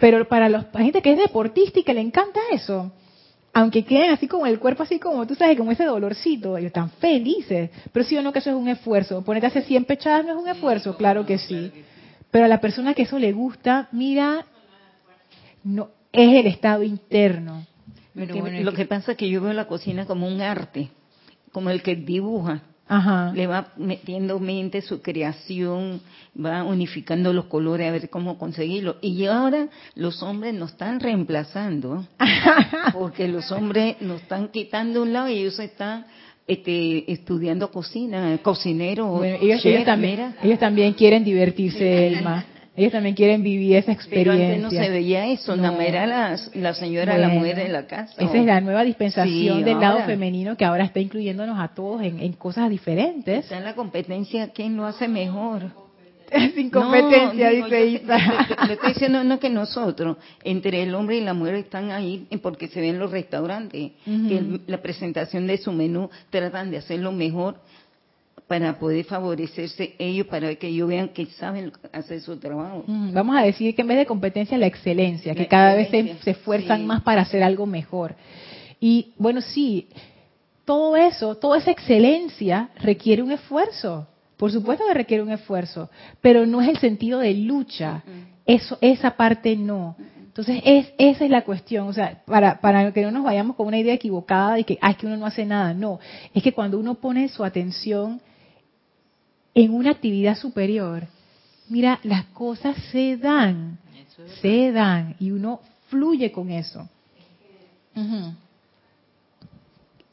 pero 0.00 0.26
para 0.26 0.48
los, 0.48 0.64
la 0.72 0.80
gente 0.80 1.02
que 1.02 1.12
es 1.12 1.18
deportista 1.18 1.78
y 1.78 1.84
que 1.84 1.94
le 1.94 2.00
encanta 2.00 2.40
eso, 2.50 2.90
aunque 3.52 3.84
queden 3.84 4.10
así 4.10 4.28
como 4.28 4.46
el 4.46 4.58
cuerpo, 4.58 4.82
así 4.82 4.98
como 4.98 5.26
tú 5.26 5.34
sabes, 5.34 5.56
como 5.56 5.72
ese 5.72 5.84
dolorcito, 5.84 6.56
ellos 6.56 6.68
están 6.68 6.90
felices. 6.90 7.70
Pero 7.92 8.04
sí 8.04 8.16
o 8.16 8.22
no 8.22 8.32
que 8.32 8.38
eso 8.38 8.50
es 8.50 8.56
un 8.56 8.68
esfuerzo. 8.68 9.22
Ponerte 9.22 9.46
a 9.46 9.50
hacer 9.50 9.64
100 9.64 9.84
pechadas 9.84 10.24
no 10.24 10.32
es 10.32 10.42
un 10.42 10.48
esfuerzo, 10.48 10.96
claro 10.96 11.26
que 11.26 11.38
sí. 11.38 11.72
Pero 12.30 12.44
a 12.44 12.48
la 12.48 12.60
persona 12.60 12.94
que 12.94 13.02
eso 13.02 13.18
le 13.18 13.32
gusta, 13.32 13.88
mira, 13.92 14.46
no 15.64 15.90
es 16.12 16.32
el 16.32 16.46
estado 16.46 16.82
interno. 16.82 17.66
lo 18.14 18.72
que 18.72 18.86
pasa 18.86 19.12
es 19.12 19.18
que 19.18 19.28
yo 19.28 19.40
veo 19.40 19.52
la 19.52 19.66
cocina 19.66 20.06
como 20.06 20.28
un 20.28 20.40
arte 20.40 20.90
como 21.52 21.70
el 21.70 21.82
que 21.82 21.96
dibuja. 21.96 22.62
Le 23.34 23.46
va 23.46 23.68
metiendo 23.76 24.40
mente, 24.40 24.82
su 24.82 25.00
creación, 25.00 26.00
va 26.36 26.64
unificando 26.64 27.32
los 27.32 27.44
colores 27.44 27.88
a 27.88 27.92
ver 27.92 28.10
cómo 28.10 28.36
conseguirlo. 28.36 28.96
Y 29.00 29.26
ahora 29.26 29.68
los 29.94 30.22
hombres 30.24 30.54
nos 30.54 30.72
están 30.72 30.98
reemplazando, 30.98 32.04
porque 32.92 33.28
los 33.28 33.52
hombres 33.52 34.00
nos 34.00 34.22
están 34.22 34.48
quitando 34.48 35.02
un 35.02 35.12
lado 35.12 35.28
y 35.28 35.38
ellos 35.38 35.58
están 35.60 36.06
este, 36.48 37.12
estudiando 37.12 37.70
cocina, 37.70 38.36
cocinero. 38.42 39.22
ellos, 39.22 39.62
también, 39.84 40.34
ellos 40.42 40.58
también 40.58 40.92
quieren 40.94 41.22
divertirse, 41.22 42.08
Elma. 42.08 42.44
Ellos 42.76 42.92
también 42.92 43.16
quieren 43.16 43.42
vivir 43.42 43.76
esa 43.76 43.92
experiencia. 43.92 44.32
Pero 44.32 44.54
antes 44.54 44.62
no 44.62 44.70
se 44.70 44.90
veía 44.90 45.26
eso, 45.26 45.56
no. 45.56 45.80
era 45.80 46.06
la, 46.06 46.74
señora, 46.74 47.18
la 47.18 47.28
mujer 47.28 47.56
de 47.56 47.68
la 47.68 47.86
casa. 47.86 48.14
Esa 48.16 48.36
es 48.36 48.44
la 48.44 48.60
nueva 48.60 48.84
dispensación 48.84 49.64
del 49.64 49.80
lado 49.80 50.04
femenino 50.06 50.56
que 50.56 50.64
ahora 50.64 50.84
está 50.84 51.00
incluyéndonos 51.00 51.58
a 51.58 51.68
todos 51.68 52.02
en, 52.02 52.32
cosas 52.34 52.70
diferentes. 52.70 53.44
Está 53.44 53.58
en 53.58 53.64
la 53.64 53.74
competencia, 53.74 54.50
¿quién 54.50 54.76
lo 54.76 54.86
hace 54.86 55.08
mejor? 55.08 55.62
Sin 56.54 56.70
competencia, 56.70 57.50
dice 57.50 57.86
Isa. 57.86 58.18
Le 58.68 58.74
estoy 58.74 58.92
diciendo 58.92 59.24
no 59.24 59.40
que 59.40 59.50
nosotros, 59.50 60.16
entre 60.44 60.84
el 60.84 60.94
hombre 60.94 61.16
y 61.16 61.22
la 61.22 61.34
mujer 61.34 61.56
están 61.56 61.90
ahí 61.90 62.28
porque 62.40 62.68
se 62.68 62.80
ven 62.80 63.00
los 63.00 63.10
restaurantes, 63.10 63.92
que 64.04 64.60
la 64.68 64.80
presentación 64.80 65.48
de 65.48 65.58
su 65.58 65.72
menú 65.72 66.08
tratan 66.30 66.70
de 66.70 66.78
hacerlo 66.78 67.10
mejor 67.10 67.56
para 68.50 68.76
poder 68.80 69.04
favorecerse 69.04 69.94
ellos, 69.96 70.26
para 70.26 70.52
que 70.56 70.66
ellos 70.66 70.88
vean 70.88 71.10
que 71.10 71.24
saben 71.26 71.70
hacer 71.92 72.20
su 72.20 72.36
trabajo. 72.36 72.82
Vamos 72.88 73.36
a 73.36 73.42
decir 73.42 73.76
que 73.76 73.82
en 73.82 73.86
vez 73.86 73.98
de 73.98 74.06
competencia, 74.06 74.58
la 74.58 74.66
excelencia, 74.66 75.36
que 75.36 75.46
cada 75.46 75.76
vez 75.76 75.88
se, 75.88 76.32
esfuerzan 76.32 76.84
más 76.84 77.00
para 77.02 77.22
hacer 77.22 77.44
algo 77.44 77.64
mejor. 77.64 78.16
Y 78.80 79.12
bueno, 79.18 79.40
sí, 79.40 79.86
todo 80.64 80.96
eso, 80.96 81.36
toda 81.36 81.58
esa 81.58 81.70
excelencia 81.70 82.70
requiere 82.80 83.22
un 83.22 83.30
esfuerzo. 83.30 84.08
Por 84.36 84.50
supuesto 84.50 84.84
que 84.84 84.94
requiere 84.94 85.22
un 85.22 85.30
esfuerzo, 85.30 85.88
pero 86.20 86.44
no 86.44 86.60
es 86.60 86.70
el 86.70 86.78
sentido 86.78 87.20
de 87.20 87.34
lucha. 87.34 88.02
Eso, 88.46 88.78
esa 88.80 89.12
parte 89.12 89.54
no. 89.54 89.94
Entonces, 90.26 90.60
es, 90.64 90.92
esa 90.98 91.24
es 91.24 91.30
la 91.30 91.42
cuestión. 91.42 91.86
O 91.86 91.92
sea, 91.92 92.20
para, 92.26 92.60
para 92.60 92.90
que 92.92 93.02
no 93.02 93.12
nos 93.12 93.22
vayamos 93.22 93.54
con 93.54 93.68
una 93.68 93.78
idea 93.78 93.94
equivocada 93.94 94.54
de 94.54 94.64
que, 94.64 94.76
ay, 94.80 94.94
que 94.94 95.06
uno 95.06 95.16
no 95.16 95.26
hace 95.26 95.46
nada. 95.46 95.72
No. 95.72 96.00
Es 96.34 96.42
que 96.42 96.52
cuando 96.52 96.80
uno 96.80 96.96
pone 96.96 97.28
su 97.28 97.44
atención 97.44 98.20
en 99.54 99.74
una 99.74 99.90
actividad 99.90 100.36
superior, 100.36 101.04
mira, 101.68 102.00
las 102.02 102.26
cosas 102.26 102.76
se 102.90 103.16
dan, 103.16 103.78
se 104.40 104.72
dan 104.72 105.16
y 105.18 105.30
uno 105.30 105.60
fluye 105.88 106.30
con 106.30 106.50
eso. 106.50 106.88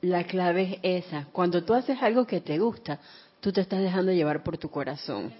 La 0.02 0.24
clave 0.26 0.80
es 0.84 1.06
esa. 1.06 1.26
Cuando 1.32 1.64
tú 1.64 1.74
haces 1.74 2.02
algo 2.02 2.26
que 2.26 2.42
te 2.42 2.58
gusta, 2.60 3.00
tú 3.40 3.52
te 3.52 3.62
estás 3.62 3.82
dejando 3.82 4.12
llevar 4.12 4.44
por 4.44 4.58
tu 4.58 4.70
corazón. 4.70 5.32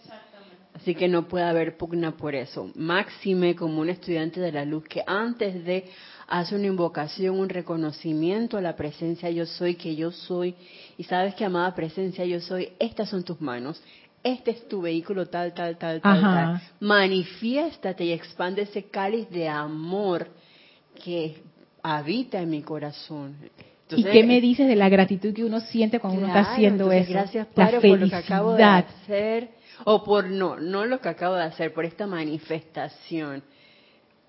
Así 0.74 0.94
que 0.94 1.08
no 1.08 1.28
puede 1.28 1.46
haber 1.46 1.76
pugna 1.76 2.16
por 2.16 2.36
eso. 2.36 2.70
Máxime 2.76 3.56
como 3.56 3.82
un 3.82 3.90
estudiante 3.90 4.40
de 4.40 4.52
la 4.52 4.64
luz 4.64 4.84
que 4.84 5.04
antes 5.08 5.66
de 5.66 5.90
hacer 6.28 6.58
una 6.58 6.68
invocación, 6.68 7.40
un 7.40 7.50
reconocimiento 7.50 8.58
a 8.58 8.62
la 8.62 8.76
presencia 8.76 9.30
yo 9.30 9.46
soy, 9.46 9.76
que 9.76 9.96
yo 9.96 10.12
soy, 10.12 10.56
y 10.98 11.04
sabes 11.04 11.36
que 11.36 11.46
amada 11.46 11.74
presencia 11.74 12.26
yo 12.26 12.40
soy, 12.42 12.70
estas 12.80 13.10
son 13.10 13.24
tus 13.24 13.40
manos, 13.40 13.82
este 14.24 14.52
es 14.52 14.68
tu 14.68 14.82
vehículo 14.82 15.28
tal, 15.28 15.54
tal, 15.54 15.78
tal, 15.78 16.02
tal, 16.02 16.22
tal. 16.22 16.62
Manifiéstate 16.82 18.04
y 18.06 18.12
expande 18.12 18.64
ese 18.64 18.84
cáliz 18.84 19.30
de 19.30 19.48
amor 19.48 20.28
que 21.04 21.38
habita 21.82 22.42
en 22.42 22.50
mi 22.50 22.62
corazón. 22.62 23.38
¿Y 23.90 24.04
qué 24.04 24.24
me 24.26 24.42
dices 24.42 24.68
de 24.68 24.76
la 24.76 24.90
gratitud 24.90 25.34
que 25.34 25.46
uno 25.46 25.62
siente 25.62 26.00
cuando 26.00 26.20
uno 26.20 26.28
está 26.28 26.52
haciendo 26.52 26.92
eso? 26.92 27.10
Gracias, 27.10 27.48
Padre, 27.48 27.80
por 27.80 28.00
lo 28.00 28.10
que 28.10 28.16
acabo 28.16 28.54
de 28.54 28.64
hacer, 28.64 29.50
o 29.86 30.04
por 30.04 30.26
no, 30.26 30.60
no 30.60 30.86
lo 30.86 31.00
que 31.00 31.08
acabo 31.08 31.36
de 31.36 31.44
hacer, 31.44 31.74
por 31.74 31.86
esta 31.86 32.06
manifestación. 32.06 33.44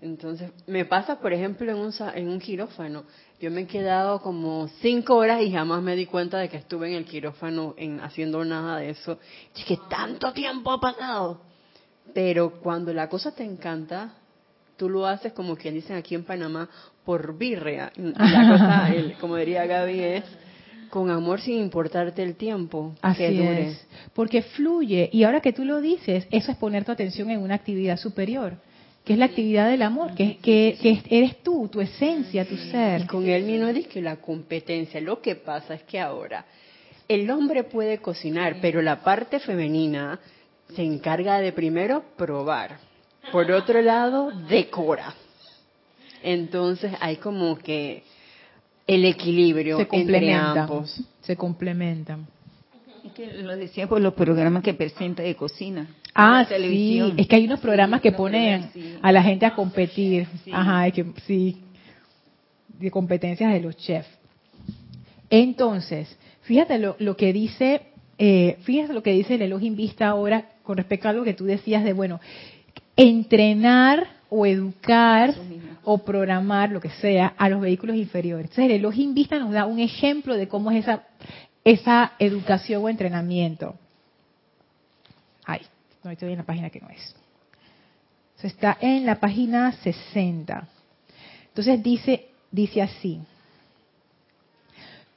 Entonces, 0.01 0.53
me 0.66 0.84
pasa, 0.84 1.18
por 1.18 1.32
ejemplo, 1.32 1.70
en 1.70 1.78
un, 1.78 1.92
en 2.14 2.28
un 2.28 2.38
quirófano. 2.38 3.05
Yo 3.40 3.51
me 3.51 3.62
he 3.62 3.66
quedado 3.66 4.20
como 4.20 4.68
cinco 4.80 5.16
horas 5.16 5.42
y 5.42 5.51
jamás 5.51 5.82
me 5.82 5.96
di 5.96 6.07
cuenta 6.07 6.38
de 6.38 6.49
que 6.49 6.57
estuve 6.57 6.88
en 6.88 6.94
el 6.94 7.05
quirófano 7.05 7.74
en, 7.76 8.01
haciendo 8.01 8.44
nada 8.44 8.78
de 8.78 8.90
eso. 8.90 9.18
Y 9.57 9.64
que 9.64 9.78
tanto 9.90 10.32
tiempo 10.32 10.70
ha 10.70 10.80
pasado. 10.80 11.40
Pero 12.14 12.61
cuando 12.61 12.92
la 12.92 13.09
cosa 13.09 13.34
te 13.34 13.44
encanta, 13.44 14.14
tú 14.76 14.88
lo 14.88 15.05
haces 15.05 15.32
como 15.32 15.57
quien 15.57 15.74
dicen 15.74 15.96
aquí 15.96 16.14
en 16.14 16.24
Panamá, 16.24 16.68
por 17.05 17.36
birria. 17.36 17.90
La 17.96 18.49
cosa, 18.51 18.90
como 19.20 19.36
diría 19.36 19.66
Gaby, 19.66 20.01
es 20.01 20.24
Con 20.90 21.11
amor 21.11 21.40
sin 21.40 21.59
importarte 21.59 22.22
el 22.22 22.36
tiempo. 22.36 22.94
Así 23.03 23.24
es. 23.24 23.84
Porque 24.14 24.42
fluye. 24.42 25.11
Y 25.12 25.24
ahora 25.24 25.40
que 25.40 25.53
tú 25.53 25.64
lo 25.64 25.80
dices, 25.80 26.28
eso 26.30 26.53
es 26.53 26.57
poner 26.57 26.84
tu 26.84 26.92
atención 26.92 27.30
en 27.30 27.40
una 27.40 27.57
actividad 27.57 27.96
superior 27.96 28.59
que 29.09 29.14
es 29.14 29.18
la 29.18 29.24
actividad 29.24 29.70
del 29.70 29.80
amor, 29.80 30.14
que, 30.14 30.36
que, 30.36 31.02
eres 31.09 31.42
tú, 31.42 31.66
tu 31.72 31.80
esencia, 31.80 32.46
tu 32.46 32.59
ser. 32.59 33.00
Y 33.00 33.06
con 33.06 33.26
él 33.26 33.44
mismo 33.44 33.72
dice 33.72 33.88
que 33.88 34.02
la 34.02 34.16
competencia, 34.16 35.00
lo 35.00 35.22
que 35.22 35.34
pasa 35.34 35.72
es 35.72 35.82
que 35.84 35.98
ahora 35.98 36.44
el 37.09 37.30
hombre 37.30 37.64
puede 37.64 38.00
cocinar, 38.02 38.59
pero 38.61 38.82
la 38.82 39.02
parte 39.02 39.38
femenina 39.40 40.20
se 40.76 40.82
encarga 40.82 41.40
de 41.40 41.52
primero 41.52 42.04
probar, 42.18 42.80
por 43.32 43.50
otro 43.50 43.80
lado 43.80 44.30
decora. 44.46 45.14
Entonces 46.22 46.92
hay 47.00 47.16
como 47.16 47.56
que 47.56 48.02
el 48.86 49.06
equilibrio 49.06 49.78
se 49.78 49.88
entre 49.90 50.34
ambos. 50.34 51.02
Se 51.22 51.34
complementan. 51.34 52.26
Es 53.06 53.12
que 53.12 53.32
lo 53.38 53.56
decía 53.56 53.86
por 53.86 54.02
los 54.02 54.12
programas 54.12 54.62
que 54.62 54.74
presenta 54.74 55.22
de 55.22 55.34
cocina. 55.34 55.88
Ah, 56.14 56.44
sí. 56.48 57.00
Es 57.16 57.26
que 57.28 57.36
hay 57.36 57.44
unos 57.44 57.61
programas 57.61 58.00
que 58.00 58.12
ponen 58.12 58.70
a 59.02 59.12
la 59.12 59.22
gente 59.22 59.46
a 59.46 59.54
competir. 59.54 60.26
Ajá, 60.52 60.90
que, 60.90 61.06
sí. 61.26 61.62
De 62.78 62.90
competencias 62.90 63.52
de 63.52 63.61
los 63.61 63.76
chefs. 63.76 64.09
Entonces, 65.30 66.16
fíjate 66.42 66.78
lo, 66.78 66.96
lo 66.98 67.16
que 67.16 67.32
dice, 67.32 67.82
eh, 68.18 68.56
fíjate 68.62 68.94
lo 68.94 69.02
que 69.02 69.12
dice 69.12 69.34
el 69.34 69.42
Elohim 69.42 69.76
Vista 69.76 70.09
ahora 70.09 70.44
con 70.62 70.76
respecto 70.76 71.09
a 71.09 71.12
lo 71.12 71.24
que 71.24 71.34
tú 71.34 71.44
decías 71.44 71.84
de, 71.84 71.92
bueno, 71.92 72.20
entrenar 72.96 74.06
o 74.30 74.44
educar 74.44 75.34
o 75.84 75.98
programar, 75.98 76.70
lo 76.70 76.80
que 76.80 76.90
sea, 76.90 77.34
a 77.38 77.48
los 77.48 77.61
vehículos 77.61 77.96
inferiores. 77.96 78.46
Entonces, 78.46 78.66
el 78.66 78.72
Elohim 78.72 79.14
Vista 79.14 79.38
nos 79.38 79.52
da 79.52 79.66
un 79.66 79.78
ejemplo 79.78 80.36
de 80.36 80.48
cómo 80.48 80.70
es 80.70 80.84
esa, 80.84 81.04
esa 81.64 82.12
educación 82.18 82.84
o 82.84 82.88
entrenamiento. 82.88 83.76
No 86.03 86.11
estoy 86.11 86.32
en 86.32 86.38
la 86.38 86.44
página 86.44 86.70
que 86.70 86.80
no 86.80 86.88
es. 86.88 87.14
está 88.42 88.78
en 88.80 89.05
la 89.05 89.18
página 89.18 89.72
60. 89.72 90.68
Entonces 91.49 91.82
dice, 91.82 92.28
dice 92.51 92.82
así. 92.82 93.20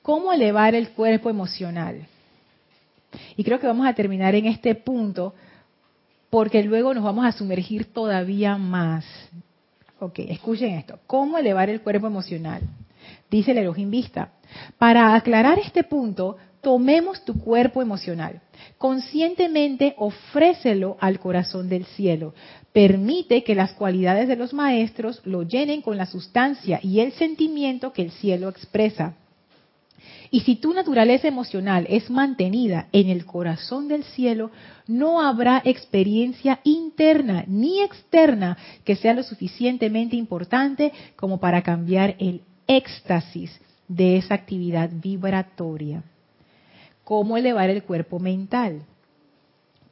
¿Cómo 0.01 0.33
elevar 0.33 0.73
el 0.73 0.89
cuerpo 0.89 1.29
emocional? 1.29 2.07
Y 3.37 3.43
creo 3.43 3.59
que 3.59 3.67
vamos 3.67 3.85
a 3.85 3.93
terminar 3.93 4.33
en 4.35 4.47
este 4.47 4.73
punto 4.73 5.35
porque 6.29 6.63
luego 6.63 6.93
nos 6.93 7.03
vamos 7.03 7.25
a 7.25 7.31
sumergir 7.31 7.93
todavía 7.93 8.57
más. 8.57 9.05
Ok, 9.99 10.19
escuchen 10.19 10.73
esto. 10.75 10.97
¿Cómo 11.05 11.37
elevar 11.37 11.69
el 11.69 11.81
cuerpo 11.81 12.07
emocional? 12.07 12.61
Dice 13.29 13.51
el 13.51 13.59
Elohim 13.59 13.91
Vista. 13.91 14.31
Para 14.77 15.13
aclarar 15.13 15.59
este 15.59 15.83
punto, 15.83 16.37
tomemos 16.61 17.25
tu 17.25 17.39
cuerpo 17.39 17.81
emocional. 17.81 18.41
Conscientemente 18.77 19.95
ofrécelo 19.97 20.97
al 20.99 21.19
corazón 21.19 21.69
del 21.69 21.85
cielo. 21.85 22.33
Permite 22.71 23.43
que 23.43 23.55
las 23.55 23.73
cualidades 23.73 24.27
de 24.27 24.35
los 24.35 24.53
maestros 24.53 25.21
lo 25.25 25.43
llenen 25.43 25.81
con 25.81 25.97
la 25.97 26.05
sustancia 26.05 26.79
y 26.81 26.99
el 26.99 27.11
sentimiento 27.13 27.91
que 27.91 28.03
el 28.03 28.11
cielo 28.11 28.49
expresa. 28.49 29.15
Y 30.33 30.41
si 30.41 30.55
tu 30.55 30.73
naturaleza 30.73 31.27
emocional 31.27 31.85
es 31.89 32.09
mantenida 32.09 32.87
en 32.93 33.09
el 33.09 33.25
corazón 33.25 33.89
del 33.89 34.05
cielo, 34.05 34.49
no 34.87 35.21
habrá 35.21 35.61
experiencia 35.65 36.61
interna 36.63 37.43
ni 37.47 37.81
externa 37.81 38.57
que 38.85 38.95
sea 38.95 39.13
lo 39.13 39.23
suficientemente 39.23 40.15
importante 40.15 40.93
como 41.17 41.41
para 41.41 41.61
cambiar 41.63 42.15
el 42.17 42.41
éxtasis 42.65 43.59
de 43.89 44.15
esa 44.15 44.35
actividad 44.35 44.89
vibratoria. 44.93 46.03
¿Cómo 47.11 47.35
elevar 47.35 47.69
el 47.69 47.83
cuerpo 47.83 48.21
mental? 48.21 48.83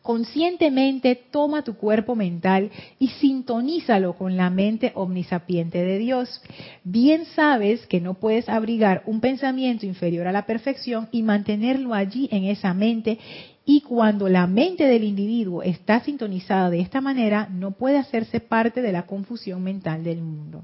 Conscientemente 0.01 1.15
toma 1.15 1.65
tu 1.65 1.75
cuerpo 1.75 2.15
mental 2.15 2.71
y 2.97 3.09
sintonízalo 3.09 4.13
con 4.13 4.37
la 4.37 4.49
mente 4.49 4.93
omnisapiente 4.95 5.83
de 5.83 5.97
Dios. 5.97 6.41
Bien 6.85 7.25
sabes 7.25 7.85
que 7.87 7.99
no 7.99 8.13
puedes 8.13 8.47
abrigar 8.47 9.03
un 9.05 9.19
pensamiento 9.19 9.85
inferior 9.85 10.27
a 10.27 10.31
la 10.31 10.45
perfección 10.45 11.09
y 11.11 11.21
mantenerlo 11.21 11.93
allí 11.93 12.29
en 12.31 12.45
esa 12.45 12.73
mente 12.73 13.19
y 13.65 13.81
cuando 13.81 14.29
la 14.29 14.47
mente 14.47 14.85
del 14.85 15.03
individuo 15.03 15.61
está 15.61 15.99
sintonizada 15.99 16.69
de 16.69 16.79
esta 16.79 17.01
manera, 17.01 17.49
no 17.51 17.71
puede 17.71 17.97
hacerse 17.97 18.39
parte 18.39 18.81
de 18.81 18.93
la 18.93 19.05
confusión 19.07 19.61
mental 19.61 20.05
del 20.05 20.21
mundo. 20.21 20.63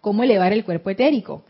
¿Cómo 0.00 0.22
elevar 0.22 0.52
el 0.52 0.64
cuerpo 0.64 0.90
etérico? 0.90 1.42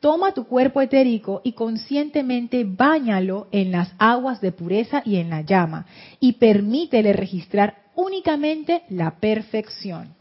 Toma 0.00 0.32
tu 0.32 0.44
cuerpo 0.44 0.80
etérico 0.80 1.40
y 1.42 1.52
conscientemente 1.52 2.64
báñalo 2.64 3.48
en 3.50 3.72
las 3.72 3.92
aguas 3.98 4.40
de 4.40 4.52
pureza 4.52 5.02
y 5.04 5.16
en 5.16 5.30
la 5.30 5.40
llama 5.40 5.86
y 6.20 6.34
permítele 6.34 7.12
registrar 7.12 7.82
únicamente 7.96 8.82
la 8.90 9.18
perfección. 9.18 10.14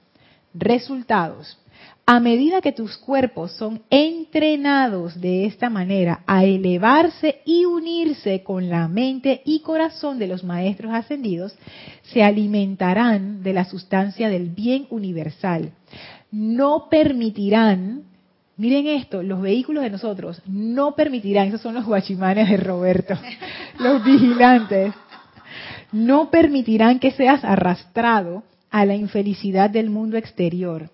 Resultados. 0.54 1.60
A 2.08 2.20
medida 2.20 2.62
que 2.62 2.72
tus 2.72 2.98
cuerpos 2.98 3.52
son 3.52 3.84
entrenados 3.92 5.22
de 5.22 5.46
esta 5.46 5.70
manera 5.70 6.24
a 6.26 6.44
elevarse 6.46 7.42
y 7.46 7.66
unirse 7.66 8.42
con 8.44 8.70
la 8.70 8.88
mente 8.88 9.42
y 9.46 9.60
corazón 9.60 10.18
de 10.18 10.28
los 10.28 10.44
maestros 10.44 10.94
ascendidos, 10.94 11.56
se 12.04 12.24
alimentarán 12.24 13.44
de 13.44 13.54
la 13.54 13.66
sustancia 13.66 14.30
del 14.30 14.50
bien 14.50 14.88
universal. 14.90 15.74
No 16.32 16.88
permitirán 16.90 18.06
Miren 18.58 18.88
esto, 18.88 19.22
los 19.22 19.40
vehículos 19.40 19.84
de 19.84 19.92
nosotros 19.92 20.42
no 20.48 20.96
permitirán, 20.96 21.50
esos 21.50 21.62
son 21.62 21.76
los 21.76 21.86
guachimanes 21.86 22.50
de 22.50 22.58
Roberto, 22.58 23.14
los 23.80 24.04
vigilantes, 24.04 24.94
no 25.92 26.32
permitirán 26.32 27.00
que 27.00 27.12
seas 27.12 27.44
arrastrado 27.44 28.44
a 28.72 28.84
la 28.86 28.96
infelicidad 28.96 29.70
del 29.70 29.92
mundo 29.92 30.18
exterior 30.18 30.90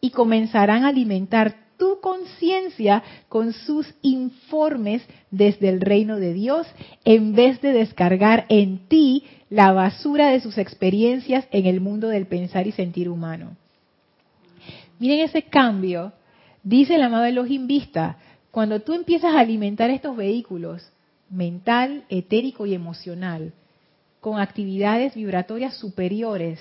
y 0.00 0.10
comenzarán 0.10 0.84
a 0.84 0.88
alimentar 0.88 1.56
tu 1.76 2.00
conciencia 2.00 3.02
con 3.28 3.52
sus 3.52 3.94
informes 4.02 5.02
desde 5.30 5.68
el 5.68 5.80
reino 5.80 6.16
de 6.16 6.32
Dios 6.32 6.66
en 7.04 7.34
vez 7.34 7.60
de 7.60 7.72
descargar 7.72 8.46
en 8.48 8.88
ti 8.88 9.24
la 9.50 9.72
basura 9.72 10.28
de 10.28 10.40
sus 10.40 10.56
experiencias 10.56 11.46
en 11.50 11.66
el 11.66 11.80
mundo 11.80 12.08
del 12.08 12.26
pensar 12.26 12.66
y 12.66 12.72
sentir 12.72 13.08
humano. 13.08 13.56
Miren 14.98 15.20
ese 15.20 15.42
cambio 15.42 16.12
Dice 16.62 16.96
el 16.96 17.02
amado 17.02 17.24
Elohim 17.24 17.66
Vista, 17.66 18.18
cuando 18.50 18.80
tú 18.80 18.92
empiezas 18.94 19.34
a 19.34 19.40
alimentar 19.40 19.90
estos 19.90 20.16
vehículos, 20.16 20.90
mental, 21.30 22.04
etérico 22.08 22.66
y 22.66 22.74
emocional, 22.74 23.52
con 24.20 24.40
actividades 24.40 25.14
vibratorias 25.14 25.76
superiores, 25.76 26.58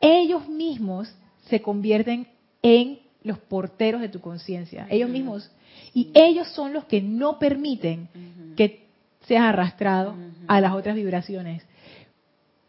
ellos 0.00 0.48
mismos 0.48 1.14
se 1.46 1.62
convierten 1.62 2.26
en 2.62 2.98
los 3.22 3.38
porteros 3.38 4.00
de 4.00 4.08
tu 4.08 4.20
conciencia. 4.20 4.86
Ellos 4.90 5.10
mismos. 5.10 5.50
Y 5.94 6.10
ellos 6.14 6.48
son 6.48 6.72
los 6.72 6.84
que 6.84 7.00
no 7.00 7.38
permiten 7.38 8.08
que 8.56 8.86
seas 9.26 9.44
arrastrado 9.44 10.14
a 10.46 10.60
las 10.60 10.72
otras 10.72 10.96
vibraciones. 10.96 11.64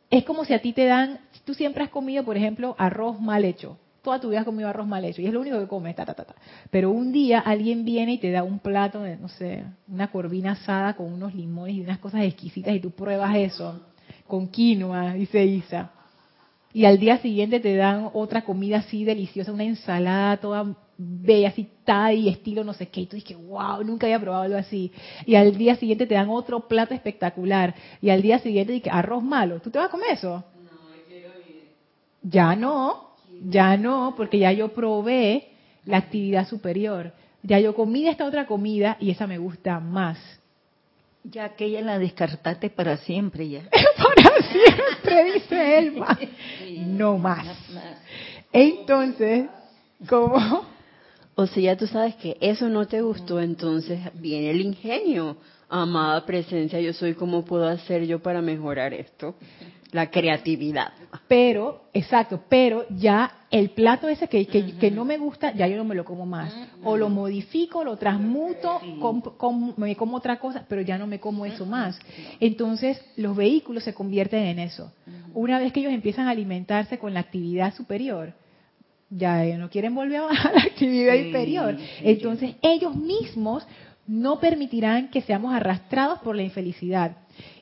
Es 0.10 0.26
como 0.26 0.46
si 0.46 0.54
a 0.54 0.62
ti 0.62 0.74
te 0.74 0.86
dan, 0.86 1.20
tú 1.46 1.54
siempre 1.54 1.84
has 1.84 1.90
comido, 1.90 2.24
por 2.24 2.36
ejemplo, 2.36 2.76
arroz 2.78 3.20
mal 3.20 3.46
hecho 3.46 3.78
toda 4.02 4.20
tu 4.20 4.30
vida 4.30 4.40
has 4.40 4.46
comido 4.46 4.68
arroz 4.68 4.88
mal 4.88 5.06
hecho 5.06 5.22
y 5.22 5.28
es 5.28 5.34
lo 5.34 5.42
único 5.42 5.60
que 5.60 5.68
comes, 5.68 5.96
ta, 5.96 6.06
ta, 6.06 6.14
ta, 6.14 6.36
Pero 6.70 6.92
un 6.92 7.12
día 7.12 7.40
alguien 7.40 7.86
viene 7.86 8.14
y 8.14 8.18
te 8.18 8.32
da 8.32 8.44
un 8.44 8.60
plato 8.60 9.02
de, 9.02 9.18
no 9.18 9.28
sé, 9.28 9.64
una 9.88 10.12
corvina 10.12 10.54
asada 10.54 10.96
con 10.96 11.12
unos 11.12 11.36
limones 11.36 11.76
y 11.76 11.82
unas 11.82 12.00
cosas 12.00 12.24
exquisitas 12.24 12.76
y 12.76 12.80
tú 12.80 12.92
pruebas 12.92 13.36
eso 13.36 13.80
con 14.28 14.48
quinoa, 14.48 15.14
dice 15.14 15.44
Isa. 15.44 15.92
Y 16.74 16.86
al 16.86 17.00
día 17.00 17.18
siguiente 17.18 17.60
te 17.60 17.76
dan 17.76 18.10
otra 18.14 18.44
comida 18.44 18.78
así 18.78 19.04
deliciosa, 19.04 19.52
una 19.52 19.66
ensalada 19.66 20.38
toda 20.38 20.74
bella, 20.98 21.50
así 21.50 21.70
y 22.16 22.30
estilo 22.30 22.64
no 22.64 22.74
sé 22.74 22.88
qué. 22.88 23.02
Y 23.02 23.06
tú 23.08 23.18
dices, 23.18 23.36
wow, 23.38 23.84
nunca 23.84 24.08
había 24.08 24.20
probado 24.20 24.44
algo 24.44 24.58
así. 24.58 24.92
Y 25.26 25.36
al 25.36 25.58
día 25.58 25.76
siguiente 25.76 26.08
te 26.08 26.16
dan 26.16 26.30
otro 26.30 26.70
plato 26.70 26.94
espectacular. 26.94 27.76
Y 28.02 28.10
al 28.10 28.22
día 28.22 28.40
siguiente 28.40 28.72
dices, 28.72 28.94
arroz 28.94 29.22
malo. 29.22 29.60
¿Tú 29.60 29.70
te 29.70 29.80
vas 29.80 29.90
a 29.90 29.92
comer 29.92 30.12
eso? 30.12 30.46
No, 30.64 30.72
quiero 31.10 31.30
ir. 31.50 31.74
Ya 32.24 32.56
no 32.56 33.11
ya 33.44 33.78
no, 33.78 34.14
porque 34.16 34.40
ya 34.40 34.52
yo 34.52 34.70
probé 34.74 35.50
la 35.86 35.98
actividad 35.98 36.48
superior. 36.48 37.14
Ya 37.44 37.60
yo 37.60 37.74
comí 37.74 38.08
esta 38.08 38.26
otra 38.26 38.46
comida 38.46 38.98
y 39.00 39.10
esa 39.12 39.26
me 39.28 39.38
gusta 39.38 39.80
más. 39.80 40.18
Ya 41.24 41.46
aquella 41.46 41.82
la 41.82 42.00
descartaste 42.00 42.70
para 42.70 42.98
siempre 42.98 43.50
ya. 43.50 43.62
para 43.98 44.32
siempre, 44.42 45.34
dice 45.34 45.78
Elma. 45.78 46.20
no 46.88 47.18
más. 47.18 47.48
Entonces, 48.52 49.48
¿cómo? 50.08 50.66
O 51.36 51.48
sea, 51.48 51.64
ya 51.64 51.78
tú 51.78 51.88
sabes 51.88 52.16
que 52.16 52.38
eso 52.42 52.70
no 52.70 52.88
te 52.88 53.02
gustó, 53.02 53.40
entonces 53.40 54.00
viene 54.16 54.52
el 54.52 54.62
ingenio. 54.62 55.38
Amada 55.70 56.26
presencia, 56.26 56.80
yo 56.82 56.92
soy, 56.92 57.14
¿cómo 57.14 57.46
puedo 57.46 57.66
hacer 57.68 58.06
yo 58.06 58.20
para 58.20 58.42
mejorar 58.42 58.94
esto? 58.94 59.36
La 59.92 60.10
creatividad. 60.10 60.94
Pero, 61.28 61.90
exacto, 61.94 62.42
pero 62.48 62.86
ya 62.90 63.32
el 63.52 63.72
plato 63.72 64.08
ese 64.08 64.30
que, 64.30 64.46
que, 64.46 64.92
no 64.92 65.04
me 65.04 65.18
gusta, 65.18 65.54
ya 65.54 65.68
yo 65.68 65.76
no 65.76 65.84
me 65.84 65.96
lo 65.96 66.06
como 66.06 66.26
más. 66.26 66.56
O 66.84 66.96
lo 66.96 67.10
modifico, 67.10 67.84
lo 67.84 67.98
transmuto, 67.98 68.80
me 69.76 69.96
como 69.98 70.18
otra 70.18 70.40
cosa, 70.40 70.66
pero 70.68 70.82
ya 70.82 70.98
no 70.98 71.08
me 71.08 71.20
como 71.20 71.46
eso 71.46 71.66
más. 71.66 72.00
Entonces, 72.40 73.02
los 73.18 73.36
vehículos 73.36 73.84
se 73.84 73.94
convierten 73.94 74.46
en 74.46 74.60
eso. 74.60 74.94
Una 75.34 75.60
vez 75.60 75.74
que 75.74 75.82
ellos 75.82 75.94
empiezan 75.94 76.28
a 76.28 76.32
alimentarse 76.32 76.98
con 76.98 77.14
la 77.14 77.20
actividad 77.20 77.74
superior, 77.76 78.34
ya 79.10 79.44
no 79.58 79.70
quieren 79.70 79.94
volver 79.94 80.22
a 80.22 80.52
la 80.54 80.62
actividad 80.64 81.16
inferior. 81.16 81.76
Entonces, 82.02 82.56
ellos 82.62 82.96
mismos 82.96 83.68
no 84.08 84.40
permitirán 84.40 85.10
que 85.10 85.22
seamos 85.22 85.54
arrastrados 85.54 86.20
por 86.20 86.36
la 86.36 86.44
infelicidad. 86.44 87.18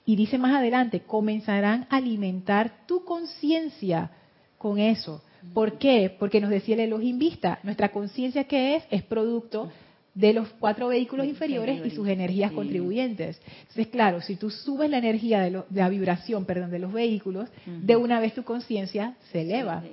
Y 0.06 0.16
dice 0.16 0.38
más 0.38 0.56
adelante, 0.56 1.02
comenzarán 1.02 1.88
a 1.90 1.98
alimentar 1.98 2.86
tu 2.88 3.04
conciencia 3.04 4.12
con 4.58 4.80
eso. 4.80 5.22
¿Por 5.54 5.78
qué? 5.78 6.16
Porque 6.20 6.42
nos 6.42 6.50
decía 6.50 6.76
el 6.76 6.82
Elohim 6.82 7.18
Vista, 7.18 7.60
nuestra 7.64 7.90
conciencia 7.90 8.44
que 8.46 8.76
es, 8.76 8.84
es 8.90 9.04
producto 9.04 9.70
de 10.14 10.34
los 10.34 10.50
cuatro 10.60 10.90
vehículos 10.90 11.28
inferiores 11.28 11.86
y 11.86 11.92
sus 11.92 12.08
energías 12.08 12.52
contribuyentes. 12.52 13.40
Entonces, 13.62 13.88
claro, 13.88 14.22
si 14.22 14.36
tú 14.36 14.50
subes 14.50 14.90
la 14.90 14.98
energía 14.98 15.42
de, 15.42 15.64
la 15.74 15.88
vibración, 15.88 16.46
perdón, 16.46 16.72
de 16.72 16.80
los 16.80 16.92
vehículos, 16.92 17.48
de 17.66 17.96
una 17.96 18.20
vez 18.20 18.34
tu 18.34 18.44
conciencia 18.44 19.16
se 19.32 19.42
eleva. 19.42 19.84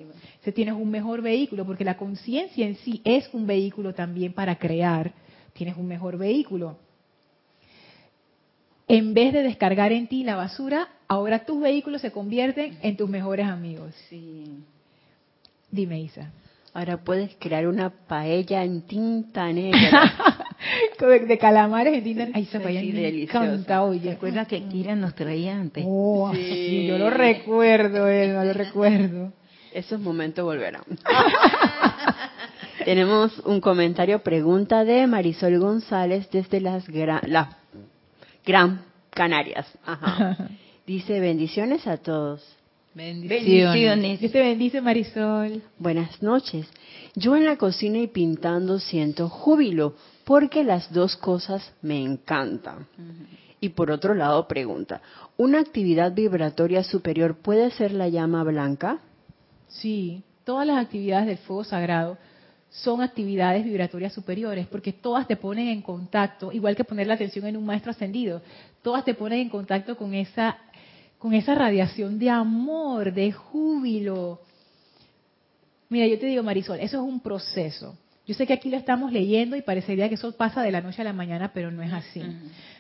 Se 0.43 0.51
tienes 0.51 0.75
un 0.75 0.91
mejor 0.91 1.23
vehículo, 1.23 1.65
porque 1.65 1.85
la 1.85 1.97
conciencia 1.97 2.67
en 2.67 2.77
sí 2.77 3.01
es 3.05 3.29
un 3.33 3.47
vehículo 3.47 3.95
también 3.95 4.33
para 4.33 4.57
crear. 4.57 5.13
Tienes 5.57 5.77
un 5.77 5.89
mejor 5.89 6.19
vehículo 6.19 6.77
en 8.89 9.15
vez 9.15 9.33
de 9.33 9.43
descargar 9.43 9.93
en 9.93 10.07
ti 10.07 10.23
la 10.23 10.37
basura, 10.37 10.89
ahora 11.09 11.45
tus 11.45 11.61
vehículos 11.61 12.01
se 12.01 12.13
convierten 12.13 12.79
en 12.83 12.97
tus 12.97 13.09
mejores 13.09 13.47
amigos. 13.47 13.93
Sí. 14.09 14.45
Dime, 15.71 16.01
Isa. 16.01 16.31
Ahora 16.73 16.99
puedes 16.99 17.35
crear 17.41 17.67
una 17.67 17.91
paella 17.91 18.63
en 18.63 18.83
tinta 18.83 19.53
negra. 19.53 20.13
de 21.27 21.39
calamares 21.39 21.95
en 21.95 22.05
tinta 22.05 22.25
negra. 22.27 22.39
Ay, 22.39 22.43
esa 22.45 22.61
paella 22.61 22.81
me 22.81 23.23
encanta, 23.23 23.83
oye. 23.83 24.11
Recuerda 24.11 24.45
que 24.45 24.63
Kira 24.63 24.95
nos 24.95 25.15
traía 25.17 25.59
antes. 25.59 25.85
Oh, 25.87 26.33
sí. 26.33 26.87
yo 26.87 26.99
lo 26.99 27.11
recuerdo, 27.11 28.07
Elma, 28.09 28.45
lo 28.45 28.53
recuerdo. 28.53 29.33
Esos 29.73 30.01
momentos 30.01 30.45
volverán. 30.45 30.85
Tenemos 32.87 33.37
un 33.41 33.61
comentario, 33.61 34.21
pregunta 34.21 34.85
de 34.85 35.09
Marisol 35.09 35.59
González 35.59 36.31
desde 36.31 36.61
las, 36.61 36.87
las 36.89 37.49
Gran 38.47 38.85
Canarias. 39.11 39.67
Dice 40.87 41.19
bendiciones 41.19 41.85
a 41.89 41.97
todos. 41.97 42.47
Bendiciones. 42.95 44.21
Dice 44.21 44.39
bendice 44.39 44.81
Marisol. 44.81 45.65
Buenas 45.81 46.23
noches. 46.23 46.69
Yo 47.17 47.35
en 47.35 47.47
la 47.47 47.57
cocina 47.57 47.99
y 47.99 48.07
pintando 48.07 48.79
siento 48.79 49.29
júbilo 49.29 49.95
porque 50.23 50.63
las 50.63 50.93
dos 50.93 51.17
cosas 51.17 51.73
me 51.83 52.01
encantan. 52.01 52.87
Y 53.61 53.71
por 53.71 53.91
otro 53.91 54.15
lado 54.15 54.47
pregunta, 54.47 55.03
¿una 55.37 55.59
actividad 55.59 56.15
vibratoria 56.15 56.85
superior 56.85 57.35
puede 57.35 57.69
ser 57.73 57.91
la 57.91 58.09
llama 58.09 58.45
blanca? 58.45 59.01
Sí, 59.67 60.23
todas 60.45 60.69
las 60.69 60.79
actividades 60.79 61.27
del 61.27 61.39
fuego 61.39 61.65
sagrado 61.65 62.17
son 62.83 63.01
actividades 63.01 63.65
vibratorias 63.65 64.13
superiores, 64.13 64.67
porque 64.67 64.93
todas 64.93 65.27
te 65.27 65.37
ponen 65.37 65.69
en 65.69 65.81
contacto, 65.81 66.53
igual 66.53 66.77
que 66.77 66.85
poner 66.85 67.07
la 67.07 67.15
atención 67.15 67.47
en 67.47 67.57
un 67.57 67.65
maestro 67.65 67.91
ascendido, 67.91 68.43
todas 68.83 69.05
te 69.05 69.15
ponen 69.15 69.41
en 69.41 69.49
contacto 69.49 69.97
con 69.97 70.13
esa, 70.13 70.59
con 71.19 71.33
esa 71.33 71.55
radiación 71.55 72.19
de 72.19 72.29
amor, 72.29 73.15
de 73.15 73.33
júbilo. 73.33 74.41
Mira, 75.89 76.07
yo 76.07 76.19
te 76.19 76.27
digo, 76.27 76.43
Marisol, 76.43 76.81
eso 76.81 76.99
es 76.99 77.03
un 77.03 77.21
proceso. 77.21 77.97
Yo 78.27 78.35
sé 78.35 78.47
que 78.47 78.53
aquí 78.53 78.69
lo 78.69 78.77
estamos 78.77 79.11
leyendo 79.11 79.57
y 79.57 79.63
parecería 79.63 80.09
que 80.09 80.17
eso 80.17 80.37
pasa 80.37 80.63
de 80.63 80.73
la 80.73 80.83
noche 80.83 81.01
a 81.01 81.05
la 81.05 81.13
mañana, 81.13 81.53
pero 81.55 81.71
no 81.71 81.83
es 81.83 81.93
así. 81.93 82.21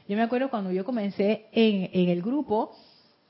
Yo 0.09 0.17
me 0.17 0.23
acuerdo 0.23 0.51
cuando 0.51 0.73
yo 0.73 0.85
comencé 0.85 1.47
en, 1.53 1.89
en 1.93 2.11
el 2.11 2.21
grupo, 2.21 2.77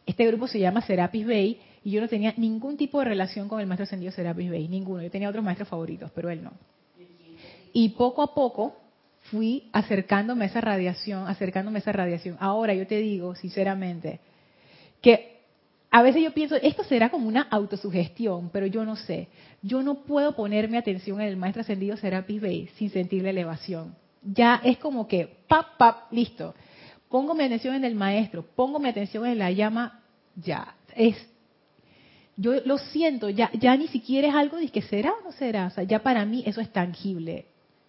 este 0.04 0.26
grupo 0.26 0.48
se 0.48 0.58
llama 0.58 0.80
Serapis 0.80 1.26
Bay, 1.26 1.60
y 1.86 1.92
yo 1.92 2.00
no 2.00 2.08
tenía 2.08 2.34
ningún 2.36 2.76
tipo 2.76 2.98
de 2.98 3.04
relación 3.04 3.48
con 3.48 3.60
el 3.60 3.68
maestro 3.68 3.84
ascendido 3.84 4.10
Serapis 4.10 4.50
Bey, 4.50 4.66
ninguno. 4.66 5.04
Yo 5.04 5.08
tenía 5.08 5.28
otros 5.28 5.44
maestros 5.44 5.68
favoritos, 5.68 6.10
pero 6.12 6.30
él 6.30 6.42
no. 6.42 6.50
Y 7.72 7.90
poco 7.90 8.22
a 8.22 8.34
poco 8.34 8.74
fui 9.30 9.68
acercándome 9.70 10.46
a 10.46 10.48
esa 10.48 10.60
radiación, 10.60 11.28
acercándome 11.28 11.78
a 11.78 11.82
esa 11.82 11.92
radiación. 11.92 12.38
Ahora 12.40 12.74
yo 12.74 12.88
te 12.88 12.96
digo, 12.96 13.36
sinceramente, 13.36 14.18
que 15.00 15.42
a 15.92 16.02
veces 16.02 16.24
yo 16.24 16.34
pienso, 16.34 16.56
esto 16.56 16.82
será 16.82 17.08
como 17.08 17.28
una 17.28 17.42
autosugestión, 17.42 18.50
pero 18.50 18.66
yo 18.66 18.84
no 18.84 18.96
sé. 18.96 19.28
Yo 19.62 19.80
no 19.84 20.02
puedo 20.02 20.34
ponerme 20.34 20.78
atención 20.78 21.20
en 21.20 21.28
el 21.28 21.36
maestro 21.36 21.60
ascendido 21.60 21.96
Serapis 21.96 22.40
Bey 22.40 22.68
sin 22.78 22.90
sentir 22.90 23.22
la 23.22 23.30
elevación. 23.30 23.94
Ya 24.24 24.60
es 24.64 24.78
como 24.78 25.06
que, 25.06 25.36
pap, 25.46 25.76
pap, 25.78 26.12
listo. 26.12 26.52
Pongo 27.08 27.32
mi 27.36 27.44
atención 27.44 27.76
en 27.76 27.84
el 27.84 27.94
maestro, 27.94 28.44
pongo 28.44 28.80
mi 28.80 28.88
atención 28.88 29.24
en 29.24 29.38
la 29.38 29.52
llama, 29.52 30.02
ya. 30.34 30.74
Es 30.96 31.35
yo 32.36 32.52
lo 32.64 32.78
siento, 32.78 33.30
ya, 33.30 33.50
ya 33.52 33.76
ni 33.76 33.88
siquiera 33.88 34.28
es 34.28 34.34
algo 34.34 34.58
de 34.58 34.68
que 34.68 34.82
será 34.82 35.12
o 35.12 35.24
no 35.24 35.32
será, 35.32 35.66
o 35.66 35.70
sea, 35.70 35.84
ya 35.84 36.02
para 36.02 36.24
mí 36.24 36.42
eso 36.46 36.60
es 36.60 36.70
tangible, 36.70 37.46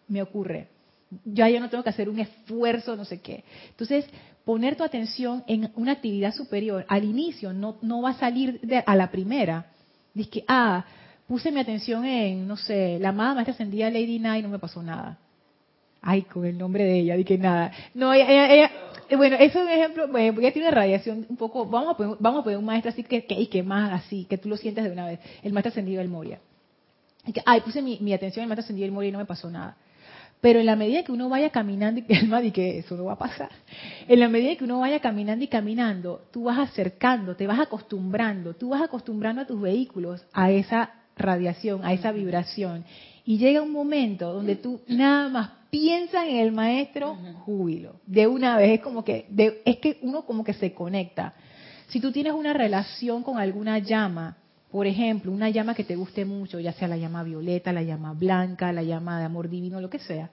me 0.07 0.21
ocurre. 0.21 0.69
Ya 1.25 1.49
yo 1.49 1.59
no 1.59 1.69
tengo 1.69 1.83
que 1.83 1.89
hacer 1.89 2.09
un 2.09 2.19
esfuerzo, 2.19 2.95
no 2.95 3.05
sé 3.05 3.21
qué. 3.21 3.43
Entonces, 3.69 4.05
poner 4.43 4.75
tu 4.75 4.83
atención 4.83 5.43
en 5.47 5.71
una 5.75 5.93
actividad 5.93 6.33
superior 6.33 6.85
al 6.87 7.03
inicio 7.03 7.53
no, 7.53 7.77
no 7.81 8.01
va 8.01 8.11
a 8.11 8.19
salir 8.19 8.59
de, 8.61 8.83
a 8.85 8.95
la 8.95 9.11
primera. 9.11 9.67
Dice 10.13 10.29
que, 10.29 10.45
ah, 10.47 10.85
puse 11.27 11.51
mi 11.51 11.59
atención 11.59 12.05
en, 12.05 12.47
no 12.47 12.57
sé, 12.57 12.97
la 12.99 13.09
amada 13.09 13.35
maestra 13.35 13.53
ascendida 13.53 13.89
Lady 13.89 14.19
Night 14.19 14.39
y 14.39 14.43
no 14.43 14.49
me 14.49 14.59
pasó 14.59 14.81
nada. 14.81 15.17
Ay, 16.01 16.21
con 16.23 16.45
el 16.45 16.57
nombre 16.57 16.85
de 16.85 16.99
ella, 16.99 17.15
dije 17.17 17.37
nada. 17.37 17.71
No, 17.93 18.13
ella, 18.13 18.65
eh, 18.65 18.69
bueno, 19.15 19.35
eso 19.37 19.59
es 19.59 19.65
un 19.65 19.69
ejemplo, 19.69 20.07
bueno, 20.07 20.33
porque 20.33 20.51
tiene 20.51 20.71
radiación 20.71 21.25
un 21.29 21.37
poco, 21.37 21.65
vamos 21.65 21.93
a 21.93 21.97
poner, 21.97 22.17
vamos 22.19 22.41
a 22.41 22.43
poner 22.43 22.59
un 22.59 22.65
maestro 22.65 22.91
así 22.91 23.03
que, 23.03 23.25
que, 23.25 23.35
y 23.39 23.47
que 23.47 23.63
más 23.63 23.93
así, 23.93 24.25
que 24.25 24.37
tú 24.37 24.49
lo 24.49 24.57
sientes 24.57 24.83
de 24.83 24.91
una 24.91 25.05
vez, 25.05 25.19
el 25.43 25.53
maestro 25.53 25.69
ascendido 25.69 25.99
del 25.99 26.09
Moria. 26.09 26.39
Y 27.25 27.33
que, 27.33 27.41
ay, 27.45 27.61
puse 27.61 27.81
mi, 27.81 28.13
atención 28.13 28.41
en 28.41 28.43
el 28.43 28.49
maestro 28.49 28.63
ascendido 28.63 28.85
del 28.85 28.93
Moria 28.93 29.09
y 29.09 29.11
no 29.11 29.19
me 29.19 29.25
pasó 29.25 29.49
nada. 29.49 29.77
Pero 30.39 30.59
en 30.59 30.65
la 30.65 30.75
medida 30.75 31.03
que 31.03 31.11
uno 31.11 31.29
vaya 31.29 31.49
caminando, 31.49 31.99
y 31.99 32.03
que, 32.03 32.51
que 32.53 32.79
eso 32.79 32.95
no 32.95 33.05
va 33.05 33.13
a 33.13 33.17
pasar, 33.17 33.49
en 34.07 34.19
la 34.19 34.29
medida 34.29 34.55
que 34.55 34.63
uno 34.63 34.79
vaya 34.79 34.99
caminando 34.99 35.43
y 35.43 35.47
caminando, 35.47 36.25
tú 36.31 36.43
vas 36.43 36.59
acercando, 36.59 37.35
te 37.35 37.47
vas 37.47 37.59
acostumbrando, 37.59 38.55
tú 38.55 38.69
vas 38.69 38.81
acostumbrando 38.81 39.41
a 39.41 39.45
tus 39.45 39.59
vehículos 39.59 40.25
a 40.33 40.51
esa 40.51 40.91
radiación, 41.17 41.83
a 41.83 41.93
esa 41.93 42.11
vibración. 42.11 42.85
Y 43.27 43.37
llega 43.37 43.61
un 43.61 43.73
momento 43.73 44.31
donde 44.31 44.55
tú 44.55 44.79
nada 44.87 45.27
más 45.27 45.49
piensas 45.69 46.25
en 46.29 46.37
el 46.37 46.53
maestro, 46.53 47.17
júbilo. 47.43 47.99
De 48.05 48.25
una 48.25 48.55
vez, 48.55 48.75
es 48.75 48.79
como 48.79 49.03
que, 49.03 49.27
es 49.65 49.77
que 49.79 49.97
uno 50.01 50.21
como 50.21 50.45
que 50.45 50.53
se 50.53 50.73
conecta. 50.73 51.33
Si 51.89 51.99
tú 51.99 52.13
tienes 52.13 52.31
una 52.31 52.53
relación 52.53 53.23
con 53.23 53.37
alguna 53.37 53.79
llama, 53.79 54.37
por 54.71 54.87
ejemplo, 54.87 55.29
una 55.29 55.49
llama 55.49 55.75
que 55.75 55.83
te 55.83 55.97
guste 55.97 56.23
mucho, 56.23 56.61
ya 56.61 56.71
sea 56.71 56.87
la 56.87 56.95
llama 56.95 57.21
violeta, 57.23 57.73
la 57.73 57.83
llama 57.83 58.13
blanca, 58.13 58.71
la 58.71 58.83
llama 58.83 59.19
de 59.19 59.25
amor 59.25 59.49
divino, 59.49 59.81
lo 59.81 59.89
que 59.89 59.99
sea, 59.99 60.29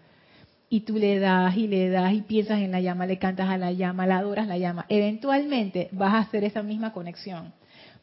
y 0.69 0.83
tú 0.83 0.97
le 0.97 1.19
das 1.19 1.57
y 1.57 1.67
le 1.67 1.89
das 1.89 2.13
y 2.13 2.23
piensas 2.23 2.61
en 2.61 2.71
la 2.71 2.81
llama, 2.81 3.07
le 3.07 3.19
cantas 3.19 3.51
a 3.51 3.59
la 3.59 3.73
llama, 3.73 4.07
la 4.07 4.19
adoras 4.19 4.47
la 4.47 4.57
llama, 4.57 4.87
eventualmente 4.89 5.89
vas 5.91 6.15
a 6.15 6.19
hacer 6.19 6.45
esa 6.45 6.63
misma 6.63 6.93
conexión 6.93 7.53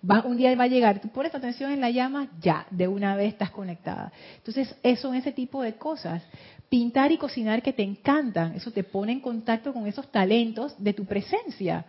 un 0.02 0.38
día 0.38 0.56
va 0.56 0.64
a 0.64 0.68
llegar, 0.68 0.99
tú 0.99 1.10
pones 1.10 1.34
atención 1.36 1.72
en 1.72 1.82
la 1.82 1.91
llama, 1.91 2.30
ya, 2.41 2.66
de 2.72 2.88
una 2.88 3.16
vez 3.16 3.34
estás 3.34 3.52
conectada. 3.52 4.12
Entonces, 4.38 4.76
son 4.99 5.16
ese 5.16 5.32
tipo 5.32 5.62
de 5.62 5.76
cosas. 5.76 6.24
Pintar 6.70 7.12
y 7.12 7.18
cocinar 7.18 7.62
que 7.62 7.74
te 7.74 7.84
encantan, 7.84 8.54
eso 8.56 8.72
te 8.72 8.84
pone 8.84 9.12
en 9.12 9.20
contacto 9.20 9.74
con 9.74 9.88
esos 9.88 10.10
talentos 10.12 10.74
de 10.82 10.93
tu 10.93 11.06
presencia. 11.06 11.86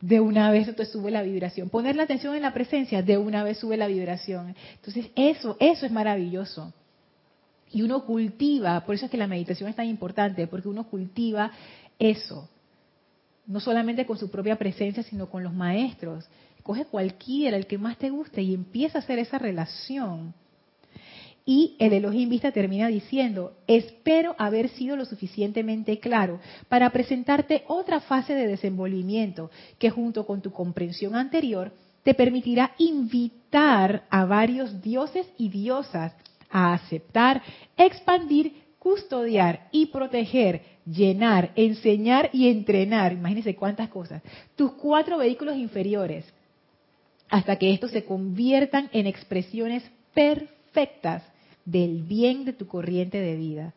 De 0.00 0.18
una 0.20 0.50
vez 0.50 0.74
te 0.74 0.84
sube 0.84 1.10
la 1.10 1.22
vibración. 1.22 1.68
Poner 1.68 1.94
la 1.94 2.02
atención 2.02 2.34
en 2.34 2.42
la 2.42 2.52
presencia, 2.52 3.02
de 3.02 3.18
una 3.18 3.44
vez 3.44 3.58
sube 3.58 3.76
la 3.76 3.86
vibración. 3.86 4.54
Entonces, 4.74 5.10
eso, 5.14 5.56
eso 5.60 5.86
es 5.86 5.92
maravilloso. 5.92 6.72
Y 7.70 7.82
uno 7.82 8.04
cultiva, 8.04 8.84
por 8.84 8.94
eso 8.94 9.06
es 9.06 9.10
que 9.10 9.16
la 9.16 9.26
meditación 9.26 9.68
es 9.68 9.76
tan 9.76 9.86
importante, 9.86 10.46
porque 10.46 10.68
uno 10.68 10.84
cultiva 10.88 11.52
eso. 11.98 12.48
No 13.46 13.60
solamente 13.60 14.06
con 14.06 14.18
su 14.18 14.30
propia 14.30 14.56
presencia, 14.56 15.02
sino 15.02 15.28
con 15.28 15.42
los 15.42 15.52
maestros 15.52 16.26
coge 16.64 16.86
cualquiera, 16.86 17.56
el 17.56 17.66
que 17.66 17.78
más 17.78 17.98
te 17.98 18.10
guste 18.10 18.42
y 18.42 18.54
empieza 18.54 18.98
a 18.98 19.02
hacer 19.02 19.20
esa 19.20 19.38
relación. 19.38 20.34
Y 21.46 21.76
el 21.78 21.92
Elohim 21.92 22.30
Vista 22.30 22.52
termina 22.52 22.88
diciendo, 22.88 23.52
espero 23.66 24.34
haber 24.38 24.70
sido 24.70 24.96
lo 24.96 25.04
suficientemente 25.04 26.00
claro 26.00 26.40
para 26.68 26.88
presentarte 26.88 27.64
otra 27.68 28.00
fase 28.00 28.34
de 28.34 28.48
desenvolvimiento 28.48 29.50
que 29.78 29.90
junto 29.90 30.26
con 30.26 30.40
tu 30.40 30.52
comprensión 30.52 31.14
anterior 31.14 31.70
te 32.02 32.14
permitirá 32.14 32.72
invitar 32.78 34.04
a 34.08 34.24
varios 34.24 34.80
dioses 34.80 35.26
y 35.36 35.50
diosas 35.50 36.14
a 36.48 36.72
aceptar, 36.72 37.42
expandir, 37.76 38.64
custodiar 38.78 39.68
y 39.70 39.86
proteger, 39.86 40.62
llenar, 40.86 41.52
enseñar 41.56 42.30
y 42.32 42.48
entrenar, 42.48 43.12
imagínense 43.12 43.54
cuántas 43.54 43.90
cosas, 43.90 44.22
tus 44.56 44.72
cuatro 44.72 45.18
vehículos 45.18 45.56
inferiores, 45.56 46.24
hasta 47.34 47.56
que 47.56 47.74
estos 47.74 47.90
se 47.90 48.04
conviertan 48.04 48.88
en 48.92 49.08
expresiones 49.08 49.82
perfectas 50.14 51.24
del 51.64 52.04
bien 52.04 52.44
de 52.44 52.52
tu 52.52 52.68
corriente 52.68 53.20
de 53.20 53.34
vida. 53.34 53.74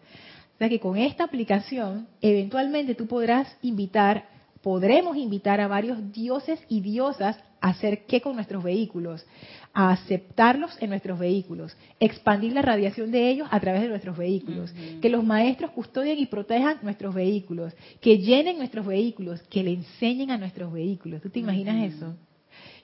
O 0.54 0.58
sea 0.60 0.70
que 0.70 0.80
con 0.80 0.96
esta 0.96 1.24
aplicación, 1.24 2.08
eventualmente 2.22 2.94
tú 2.94 3.08
podrás 3.08 3.48
invitar, 3.64 4.30
podremos 4.62 5.18
invitar 5.18 5.60
a 5.60 5.68
varios 5.68 6.14
dioses 6.14 6.60
y 6.70 6.82
diosas 6.82 7.36
a 7.60 7.70
hacer 7.70 8.06
qué 8.06 8.22
con 8.22 8.36
nuestros 8.36 8.64
vehículos, 8.64 9.26
a 9.74 9.90
aceptarlos 9.90 10.80
en 10.80 10.92
nuestros 10.92 11.18
vehículos, 11.18 11.76
expandir 12.00 12.54
la 12.54 12.62
radiación 12.62 13.10
de 13.10 13.28
ellos 13.28 13.48
a 13.50 13.60
través 13.60 13.82
de 13.82 13.90
nuestros 13.90 14.16
vehículos, 14.16 14.72
que 15.02 15.10
los 15.10 15.24
maestros 15.24 15.72
custodien 15.72 16.20
y 16.20 16.28
protejan 16.28 16.78
nuestros 16.84 17.16
vehículos, 17.16 17.74
que 18.02 18.20
llenen 18.20 18.60
nuestros 18.60 18.86
vehículos, 18.86 19.42
que 19.50 19.64
le 19.64 19.74
enseñen 19.74 20.30
a 20.30 20.38
nuestros 20.38 20.72
vehículos. 20.72 21.24
¿Tú 21.24 21.32
te 21.32 21.40
imaginas 21.40 21.96
eso? 21.96 22.16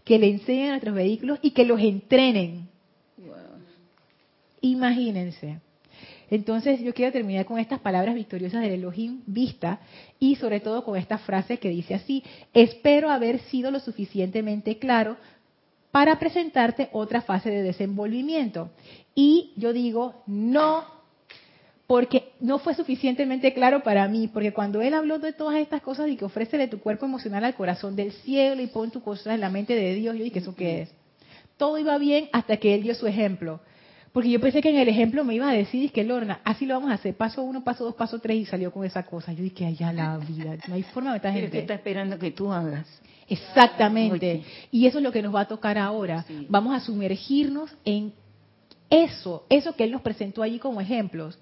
Que 0.04 0.20
le 0.20 0.30
enseñen 0.30 0.68
a 0.68 0.70
nuestros 0.72 0.96
vehículos 0.96 1.40
y 1.42 1.52
que 1.52 1.66
los 1.66 1.80
entrenen. 1.80 2.68
Imagínense. 4.62 5.60
Entonces 6.30 6.80
yo 6.82 6.94
quiero 6.94 7.12
terminar 7.12 7.46
con 7.46 7.60
estas 7.60 7.80
palabras 7.80 8.16
victoriosas 8.16 8.62
del 8.62 8.74
Elohim 8.74 9.22
vista 9.28 9.80
y 10.20 10.36
sobre 10.38 10.62
todo 10.62 10.84
con 10.84 10.98
esta 10.98 11.20
frase 11.20 11.60
que 11.60 11.70
dice 11.70 11.94
así, 11.94 12.24
espero 12.54 13.12
haber 13.12 13.40
sido 13.42 13.70
lo 13.70 13.80
suficientemente 13.80 14.80
claro 14.80 15.18
para 15.92 16.18
presentarte 16.18 16.90
otra 16.92 17.22
fase 17.22 17.52
de 17.52 17.62
desenvolvimiento. 17.62 18.72
Y 19.14 19.52
yo 19.58 19.74
digo, 19.74 20.24
no, 20.26 20.86
porque 21.94 22.32
no 22.40 22.58
fue 22.58 22.74
suficientemente 22.74 23.54
claro 23.54 23.84
para 23.84 24.08
mí, 24.08 24.28
porque 24.28 24.52
cuando 24.52 24.82
él 24.82 24.96
habló 24.96 25.20
de 25.20 25.32
todas 25.32 25.58
estas 25.58 25.80
cosas 25.84 26.10
y 26.10 26.16
que 26.16 26.26
ofrece 26.26 26.68
tu 26.68 26.80
cuerpo 26.80 27.06
emocional 27.06 27.44
al 27.44 27.54
corazón 27.54 27.96
del 27.96 28.12
cielo 28.12 28.64
y 28.64 28.66
pon 28.66 28.90
tu 28.90 29.04
cosa 29.04 29.32
en 29.36 29.42
la 29.42 29.52
mente 29.52 29.76
de 29.76 29.94
Dios, 29.94 30.18
yo 30.18 30.24
dije, 30.24 30.40
¿eso 30.40 30.56
qué 30.56 30.82
es? 30.82 30.90
Todo 31.56 31.78
iba 31.78 31.96
bien 32.00 32.30
hasta 32.32 32.58
que 32.58 32.74
él 32.74 32.82
dio 32.82 32.96
su 32.96 33.06
ejemplo. 33.06 33.60
Porque 34.12 34.32
yo 34.32 34.42
pensé 34.42 34.60
que 34.60 34.72
en 34.72 34.78
el 34.78 34.90
ejemplo 34.90 35.24
me 35.24 35.36
iba 35.36 35.48
a 35.48 35.54
decir, 35.54 35.92
que 35.92 36.04
Lorna, 36.04 36.40
así 36.44 36.66
lo 36.66 36.74
vamos 36.74 36.90
a 36.90 36.96
hacer, 36.96 37.14
paso 37.14 37.44
uno, 37.44 37.64
paso 37.64 37.84
dos, 37.84 37.94
paso 37.94 38.18
tres, 38.18 38.38
y 38.38 38.46
salió 38.48 38.72
con 38.72 38.84
esa 38.84 39.04
cosa. 39.04 39.32
Yo 39.32 39.44
dije, 39.44 39.64
allá 39.64 39.94
la 39.94 40.18
vida, 40.18 40.58
no 40.68 40.74
hay 40.74 40.82
forma 40.82 41.12
de 41.12 41.18
esta 41.18 41.32
gente. 41.32 41.52
que 41.52 41.60
está 41.60 41.76
esperando 41.76 42.18
que 42.18 42.32
tú 42.32 42.52
hagas. 42.52 42.88
Exactamente. 43.30 44.42
Y 44.72 44.88
eso 44.88 44.98
es 44.98 45.04
lo 45.04 45.12
que 45.12 45.22
nos 45.22 45.36
va 45.36 45.42
a 45.42 45.48
tocar 45.48 45.78
ahora. 45.78 46.26
Vamos 46.50 46.76
a 46.76 46.80
sumergirnos 46.80 47.70
en 47.86 48.14
eso, 48.90 49.46
eso 49.48 49.76
que 49.76 49.84
él 49.84 49.92
nos 49.92 50.02
presentó 50.02 50.42
allí 50.42 50.58
como 50.58 50.82
ejemplos. 50.82 51.38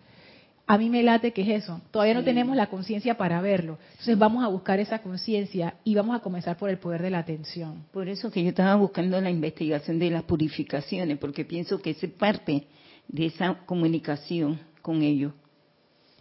A 0.71 0.77
mí 0.77 0.89
me 0.89 1.03
late 1.03 1.33
que 1.33 1.41
es 1.41 1.63
eso. 1.63 1.81
Todavía 1.91 2.13
no 2.13 2.23
tenemos 2.23 2.55
la 2.55 2.67
conciencia 2.67 3.17
para 3.17 3.41
verlo. 3.41 3.77
Entonces 3.89 4.17
vamos 4.17 4.41
a 4.41 4.47
buscar 4.47 4.79
esa 4.79 4.99
conciencia 4.99 5.73
y 5.83 5.95
vamos 5.95 6.15
a 6.15 6.19
comenzar 6.19 6.55
por 6.55 6.69
el 6.69 6.77
poder 6.77 7.01
de 7.01 7.09
la 7.09 7.19
atención. 7.19 7.83
Por 7.91 8.07
eso 8.07 8.31
que 8.31 8.41
yo 8.41 8.51
estaba 8.51 8.75
buscando 8.75 9.19
la 9.19 9.29
investigación 9.29 9.99
de 9.99 10.09
las 10.09 10.23
purificaciones, 10.23 11.17
porque 11.17 11.43
pienso 11.43 11.81
que 11.81 11.89
es 11.89 11.97
parte 12.17 12.67
de 13.09 13.25
esa 13.25 13.55
comunicación 13.65 14.61
con 14.81 15.01
ellos. 15.01 15.33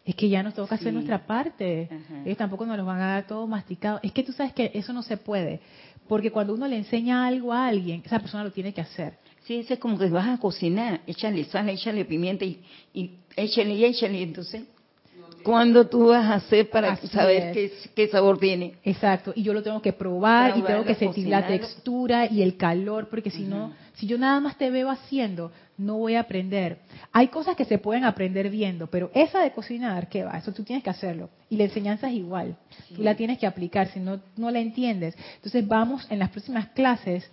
Es 0.05 0.17
que 0.17 0.29
ya 0.29 0.43
nos 0.43 0.55
toca 0.55 0.75
hacer 0.75 0.93
nuestra 0.93 1.25
parte. 1.29 1.89
Ellos 2.25 2.37
tampoco 2.37 2.67
nos 2.67 2.77
lo 2.77 2.85
van 2.85 3.01
a 3.03 3.07
dar 3.07 3.29
todo 3.29 3.47
masticado. 3.47 4.01
Es 4.03 4.11
que 4.11 4.25
tú 4.25 4.33
sabes 4.33 4.53
que 4.53 4.73
eso 4.75 4.93
no 4.93 5.05
se 5.05 5.17
puede. 5.17 5.61
Porque 6.09 6.33
cuando 6.33 6.55
uno 6.55 6.67
le 6.67 6.77
enseña 6.77 7.25
algo 7.25 7.53
a 7.53 7.69
alguien, 7.69 8.03
esa 8.05 8.19
persona 8.19 8.43
lo 8.43 8.51
tiene 8.51 8.75
que 8.75 8.81
hacer. 8.81 9.15
Sí, 9.51 9.67
es 9.69 9.81
como 9.81 9.99
que 9.99 10.09
vas 10.09 10.29
a 10.29 10.39
cocinar, 10.39 11.01
échale 11.09 11.43
sal, 11.43 11.69
échale 11.71 12.05
pimienta 12.05 12.45
y, 12.45 12.61
y 12.95 13.17
échale 13.35 13.75
y 13.75 13.85
échale. 13.85 14.23
Entonces, 14.23 14.63
¿cuándo 15.43 15.89
tú 15.89 16.07
vas 16.07 16.25
a 16.25 16.35
hacer 16.35 16.71
para 16.71 16.95
saber 17.09 17.53
qué, 17.53 17.73
qué, 17.97 18.07
sabor 18.07 18.39
tiene? 18.39 18.75
Exacto, 18.85 19.33
y 19.35 19.43
yo 19.43 19.53
lo 19.53 19.65
tengo 19.65 19.83
que 19.83 19.93
probar 19.93 20.57
y 20.57 20.63
tengo 20.63 20.85
que 20.85 20.95
sentir 20.95 21.27
la 21.27 21.49
textura 21.49 22.31
y 22.31 22.43
el 22.43 22.57
calor, 22.57 23.09
porque 23.09 23.29
si 23.29 23.43
no, 23.43 23.73
si 23.95 24.07
yo 24.07 24.19
nada 24.19 24.39
más 24.39 24.57
te 24.57 24.71
veo 24.71 24.89
haciendo, 24.89 25.51
no 25.77 25.97
voy 25.97 26.15
a 26.15 26.21
aprender. 26.21 26.79
Hay 27.11 27.27
cosas 27.27 27.57
que 27.57 27.65
se 27.65 27.79
pueden 27.79 28.05
aprender 28.05 28.51
viendo, 28.51 28.87
pero 28.87 29.11
esa 29.15 29.41
de 29.41 29.51
cocinar, 29.51 30.09
¿qué 30.09 30.23
va? 30.23 30.39
Eso 30.39 30.53
tú 30.53 30.63
tienes 30.63 30.85
que 30.85 30.91
hacerlo. 30.91 31.29
Y 31.49 31.57
la 31.57 31.65
enseñanza 31.65 32.07
es 32.07 32.15
igual. 32.15 32.57
Tú 32.95 33.03
la 33.03 33.17
tienes 33.17 33.37
que 33.41 33.49
aplicar, 33.49 33.89
si 33.89 33.99
no, 33.99 34.21
no 34.37 34.49
la 34.53 34.61
entiendes. 34.61 35.17
Entonces 35.35 35.67
vamos 35.67 36.07
en 36.09 36.21
las 36.21 36.31
próximas 36.31 36.69
clases 36.69 37.29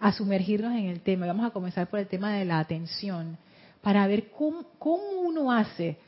a 0.00 0.12
sumergirnos 0.12 0.72
en 0.72 0.86
el 0.86 1.00
tema. 1.00 1.26
Vamos 1.26 1.46
a 1.46 1.50
comenzar 1.50 1.88
por 1.88 2.00
el 2.00 2.06
tema 2.06 2.32
de 2.32 2.44
la 2.44 2.58
atención, 2.58 3.36
para 3.82 4.06
ver 4.06 4.30
cómo, 4.30 4.64
uno 5.22 5.52
hace 5.52 5.98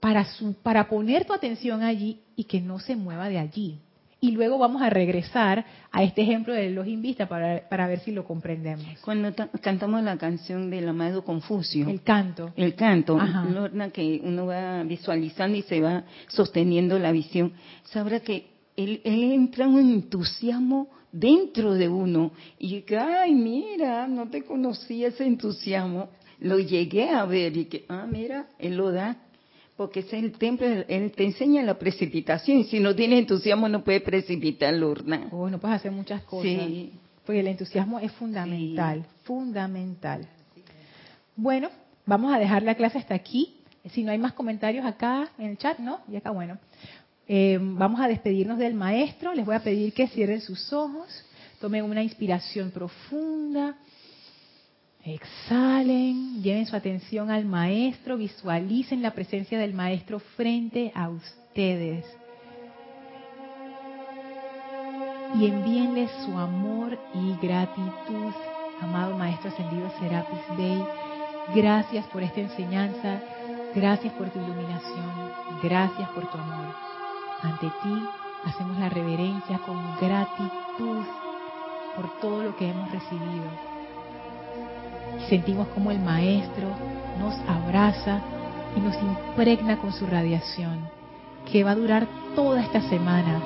para, 0.00 0.24
su, 0.24 0.54
para 0.54 0.88
poner 0.88 1.24
tu 1.24 1.32
atención 1.32 1.82
allí 1.82 2.20
y 2.36 2.44
que 2.44 2.60
no 2.60 2.78
se 2.78 2.96
mueva 2.96 3.28
de 3.28 3.38
allí. 3.38 3.78
Y 4.18 4.30
luego 4.32 4.58
vamos 4.58 4.82
a 4.82 4.90
regresar 4.90 5.64
a 5.92 6.02
este 6.02 6.22
ejemplo 6.22 6.54
de 6.54 6.70
los 6.70 6.86
invista 6.86 7.28
para, 7.28 7.68
para 7.68 7.86
ver 7.86 8.00
si 8.00 8.12
lo 8.12 8.24
comprendemos. 8.24 8.86
Cuando 9.04 9.32
cantamos 9.60 10.02
la 10.02 10.16
canción 10.16 10.70
del 10.70 10.88
amado 10.88 11.22
Confucio. 11.22 11.88
El 11.88 12.02
canto. 12.02 12.52
El 12.56 12.74
canto, 12.74 13.18
Lorna, 13.18 13.90
que 13.90 14.20
uno 14.24 14.46
va 14.46 14.82
visualizando 14.84 15.56
y 15.58 15.62
se 15.62 15.80
va 15.80 16.04
sosteniendo 16.28 16.98
la 16.98 17.12
visión, 17.12 17.52
sabrá 17.84 18.20
que 18.20 18.46
él, 18.76 19.00
él 19.04 19.32
entra 19.32 19.66
en 19.66 19.74
un 19.74 19.90
entusiasmo 19.90 20.88
dentro 21.18 21.74
de 21.74 21.88
uno. 21.88 22.32
Y 22.58 22.82
que, 22.82 22.96
ay, 22.96 23.34
mira, 23.34 24.06
no 24.06 24.28
te 24.28 24.44
conocía 24.44 25.08
ese 25.08 25.24
entusiasmo. 25.24 26.08
Lo 26.40 26.58
llegué 26.58 27.10
a 27.10 27.24
ver 27.24 27.56
y 27.56 27.64
que, 27.66 27.84
ah, 27.88 28.06
mira, 28.10 28.48
él 28.58 28.76
lo 28.76 28.92
da. 28.92 29.16
Porque 29.76 30.00
es 30.00 30.12
el 30.12 30.32
templo, 30.32 30.66
él 30.66 31.12
te 31.12 31.24
enseña 31.24 31.62
la 31.62 31.78
precipitación. 31.78 32.58
Y 32.58 32.64
si 32.64 32.80
no 32.80 32.94
tienes 32.94 33.20
entusiasmo, 33.20 33.68
no 33.68 33.84
puedes 33.84 34.02
precipitar 34.02 34.72
la 34.72 34.86
urna. 34.86 35.28
Oh, 35.32 35.50
no 35.50 35.58
puedes 35.58 35.76
hacer 35.76 35.92
muchas 35.92 36.22
cosas. 36.22 36.52
Porque 37.24 37.40
el 37.40 37.48
entusiasmo 37.48 37.98
es 37.98 38.12
fundamental, 38.12 39.04
fundamental. 39.24 40.26
Bueno, 41.34 41.68
vamos 42.06 42.32
a 42.32 42.38
dejar 42.38 42.62
la 42.62 42.76
clase 42.76 42.98
hasta 42.98 43.14
aquí. 43.14 43.56
Si 43.90 44.02
no 44.02 44.12
hay 44.12 44.18
más 44.18 44.32
comentarios 44.32 44.86
acá 44.86 45.28
en 45.38 45.50
el 45.50 45.58
chat, 45.58 45.78
¿no? 45.78 46.00
Y 46.10 46.16
acá, 46.16 46.30
bueno. 46.30 46.58
Eh, 47.28 47.58
vamos 47.60 48.00
a 48.00 48.08
despedirnos 48.08 48.58
del 48.58 48.74
maestro. 48.74 49.34
Les 49.34 49.44
voy 49.44 49.56
a 49.56 49.62
pedir 49.62 49.92
que 49.92 50.06
cierren 50.08 50.40
sus 50.40 50.72
ojos, 50.72 51.08
tomen 51.60 51.84
una 51.84 52.02
inspiración 52.02 52.70
profunda, 52.70 53.76
exhalen, 55.04 56.42
lleven 56.42 56.66
su 56.66 56.76
atención 56.76 57.30
al 57.30 57.44
maestro, 57.44 58.16
visualicen 58.16 59.02
la 59.02 59.12
presencia 59.12 59.58
del 59.58 59.74
maestro 59.74 60.20
frente 60.20 60.92
a 60.94 61.08
ustedes. 61.08 62.04
Y 65.38 65.46
envíenle 65.46 66.08
su 66.24 66.38
amor 66.38 66.98
y 67.12 67.44
gratitud, 67.44 68.32
amado 68.80 69.18
Maestro 69.18 69.50
Ascendido 69.50 69.90
Serapis 69.98 70.56
Bey. 70.56 70.82
Gracias 71.54 72.06
por 72.06 72.22
esta 72.22 72.40
enseñanza, 72.40 73.20
gracias 73.74 74.12
por 74.14 74.30
tu 74.30 74.38
iluminación, 74.38 75.32
gracias 75.62 76.08
por 76.10 76.30
tu 76.30 76.38
amor. 76.38 76.95
Ante 77.42 77.66
ti 77.82 78.08
hacemos 78.44 78.78
la 78.78 78.88
reverencia 78.88 79.58
con 79.58 79.76
gratitud 80.00 81.04
por 81.94 82.20
todo 82.20 82.42
lo 82.42 82.56
que 82.56 82.70
hemos 82.70 82.90
recibido. 82.90 83.44
sentimos 85.28 85.66
como 85.68 85.90
el 85.90 85.98
Maestro 85.98 86.68
nos 87.18 87.34
abraza 87.48 88.20
y 88.76 88.80
nos 88.80 88.94
impregna 89.02 89.78
con 89.78 89.92
su 89.92 90.06
radiación, 90.06 90.88
que 91.50 91.64
va 91.64 91.70
a 91.72 91.74
durar 91.74 92.06
toda 92.34 92.60
esta 92.60 92.80
semana. 92.82 93.40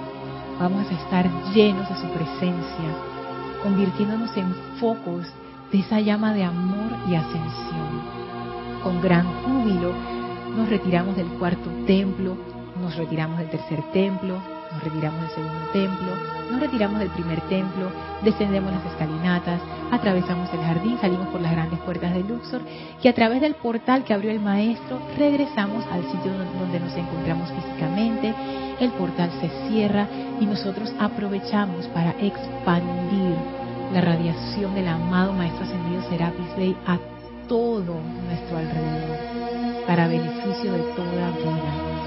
Vamos 0.58 0.86
a 0.90 0.94
estar 0.94 1.28
llenos 1.54 1.88
de 1.88 1.96
su 1.96 2.08
presencia, 2.08 2.90
convirtiéndonos 3.62 4.36
en 4.36 4.52
focos 4.78 5.26
de 5.72 5.78
esa 5.78 6.00
llama 6.00 6.34
de 6.34 6.44
amor 6.44 6.92
y 7.08 7.14
ascensión. 7.14 8.02
Con 8.82 9.00
gran 9.00 9.26
júbilo 9.42 9.92
nos 10.56 10.68
retiramos 10.68 11.16
del 11.16 11.28
cuarto 11.38 11.70
templo 11.86 12.36
nos 12.80 12.96
retiramos 12.96 13.38
del 13.38 13.50
tercer 13.50 13.82
templo, 13.92 14.40
nos 14.72 14.84
retiramos 14.84 15.20
del 15.20 15.30
segundo 15.30 15.66
templo, 15.72 16.12
nos 16.50 16.60
retiramos 16.60 16.98
del 16.98 17.10
primer 17.10 17.40
templo, 17.42 17.90
descendemos 18.22 18.72
las 18.72 18.84
escalinatas, 18.86 19.60
atravesamos 19.90 20.52
el 20.52 20.60
jardín, 20.60 20.98
salimos 21.00 21.28
por 21.28 21.40
las 21.40 21.52
grandes 21.52 21.78
puertas 21.80 22.14
de 22.14 22.24
Luxor 22.24 22.60
y 23.02 23.08
a 23.08 23.14
través 23.14 23.40
del 23.40 23.54
portal 23.54 24.04
que 24.04 24.14
abrió 24.14 24.30
el 24.30 24.40
maestro 24.40 24.98
regresamos 25.18 25.84
al 25.92 26.02
sitio 26.10 26.32
donde 26.58 26.80
nos 26.80 26.94
encontramos 26.96 27.50
físicamente. 27.50 28.34
El 28.80 28.90
portal 28.92 29.30
se 29.40 29.50
cierra 29.68 30.06
y 30.40 30.46
nosotros 30.46 30.92
aprovechamos 30.98 31.86
para 31.88 32.10
expandir 32.12 33.36
la 33.92 34.00
radiación 34.00 34.74
del 34.74 34.88
amado 34.88 35.32
Maestro 35.32 35.64
Ascendido 35.64 36.02
Serapis 36.08 36.56
Bey 36.56 36.76
a 36.86 36.98
todo 37.48 37.96
nuestro 38.26 38.58
alrededor 38.58 39.18
para 39.86 40.06
beneficio 40.06 40.72
de 40.72 40.82
toda 40.94 41.30
vida. 41.30 41.99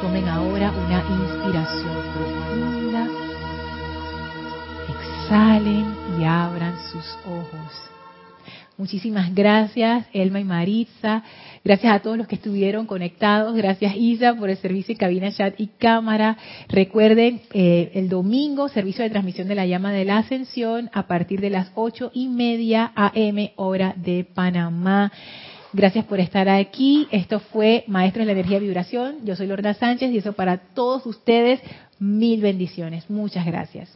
Tomen 0.00 0.28
ahora 0.28 0.72
una 0.72 0.98
inspiración 0.98 1.96
profunda. 2.14 3.06
Exhalen 4.88 5.94
y 6.18 6.24
abran 6.24 6.74
sus 6.90 7.18
ojos. 7.26 7.90
Muchísimas 8.78 9.34
gracias, 9.34 10.06
Elma 10.14 10.40
y 10.40 10.44
Maritza. 10.44 11.22
Gracias 11.62 11.92
a 11.92 11.98
todos 12.00 12.16
los 12.16 12.26
que 12.26 12.36
estuvieron 12.36 12.86
conectados. 12.86 13.54
Gracias, 13.54 13.94
Isa, 13.94 14.34
por 14.34 14.48
el 14.48 14.56
servicio 14.56 14.94
de 14.94 14.98
cabina, 14.98 15.30
chat 15.30 15.54
y 15.60 15.66
cámara. 15.66 16.38
Recuerden, 16.68 17.42
eh, 17.52 17.90
el 17.92 18.08
domingo, 18.08 18.70
servicio 18.70 19.04
de 19.04 19.10
transmisión 19.10 19.48
de 19.48 19.54
la 19.54 19.66
llama 19.66 19.92
de 19.92 20.06
la 20.06 20.16
ascensión 20.16 20.88
a 20.94 21.06
partir 21.06 21.42
de 21.42 21.50
las 21.50 21.72
ocho 21.74 22.10
y 22.14 22.28
media 22.28 22.90
AM, 22.94 23.50
hora 23.56 23.92
de 23.98 24.24
Panamá. 24.24 25.12
Gracias 25.72 26.04
por 26.04 26.18
estar 26.18 26.48
aquí. 26.48 27.06
Esto 27.12 27.38
fue 27.38 27.84
Maestros 27.86 28.26
de 28.26 28.26
la 28.26 28.40
Energía 28.40 28.58
y 28.58 28.62
Vibración. 28.62 29.24
Yo 29.24 29.36
soy 29.36 29.46
Lorna 29.46 29.74
Sánchez 29.74 30.10
y 30.10 30.18
eso 30.18 30.32
para 30.32 30.58
todos 30.58 31.06
ustedes. 31.06 31.60
Mil 32.00 32.40
bendiciones. 32.40 33.08
Muchas 33.08 33.46
gracias. 33.46 33.88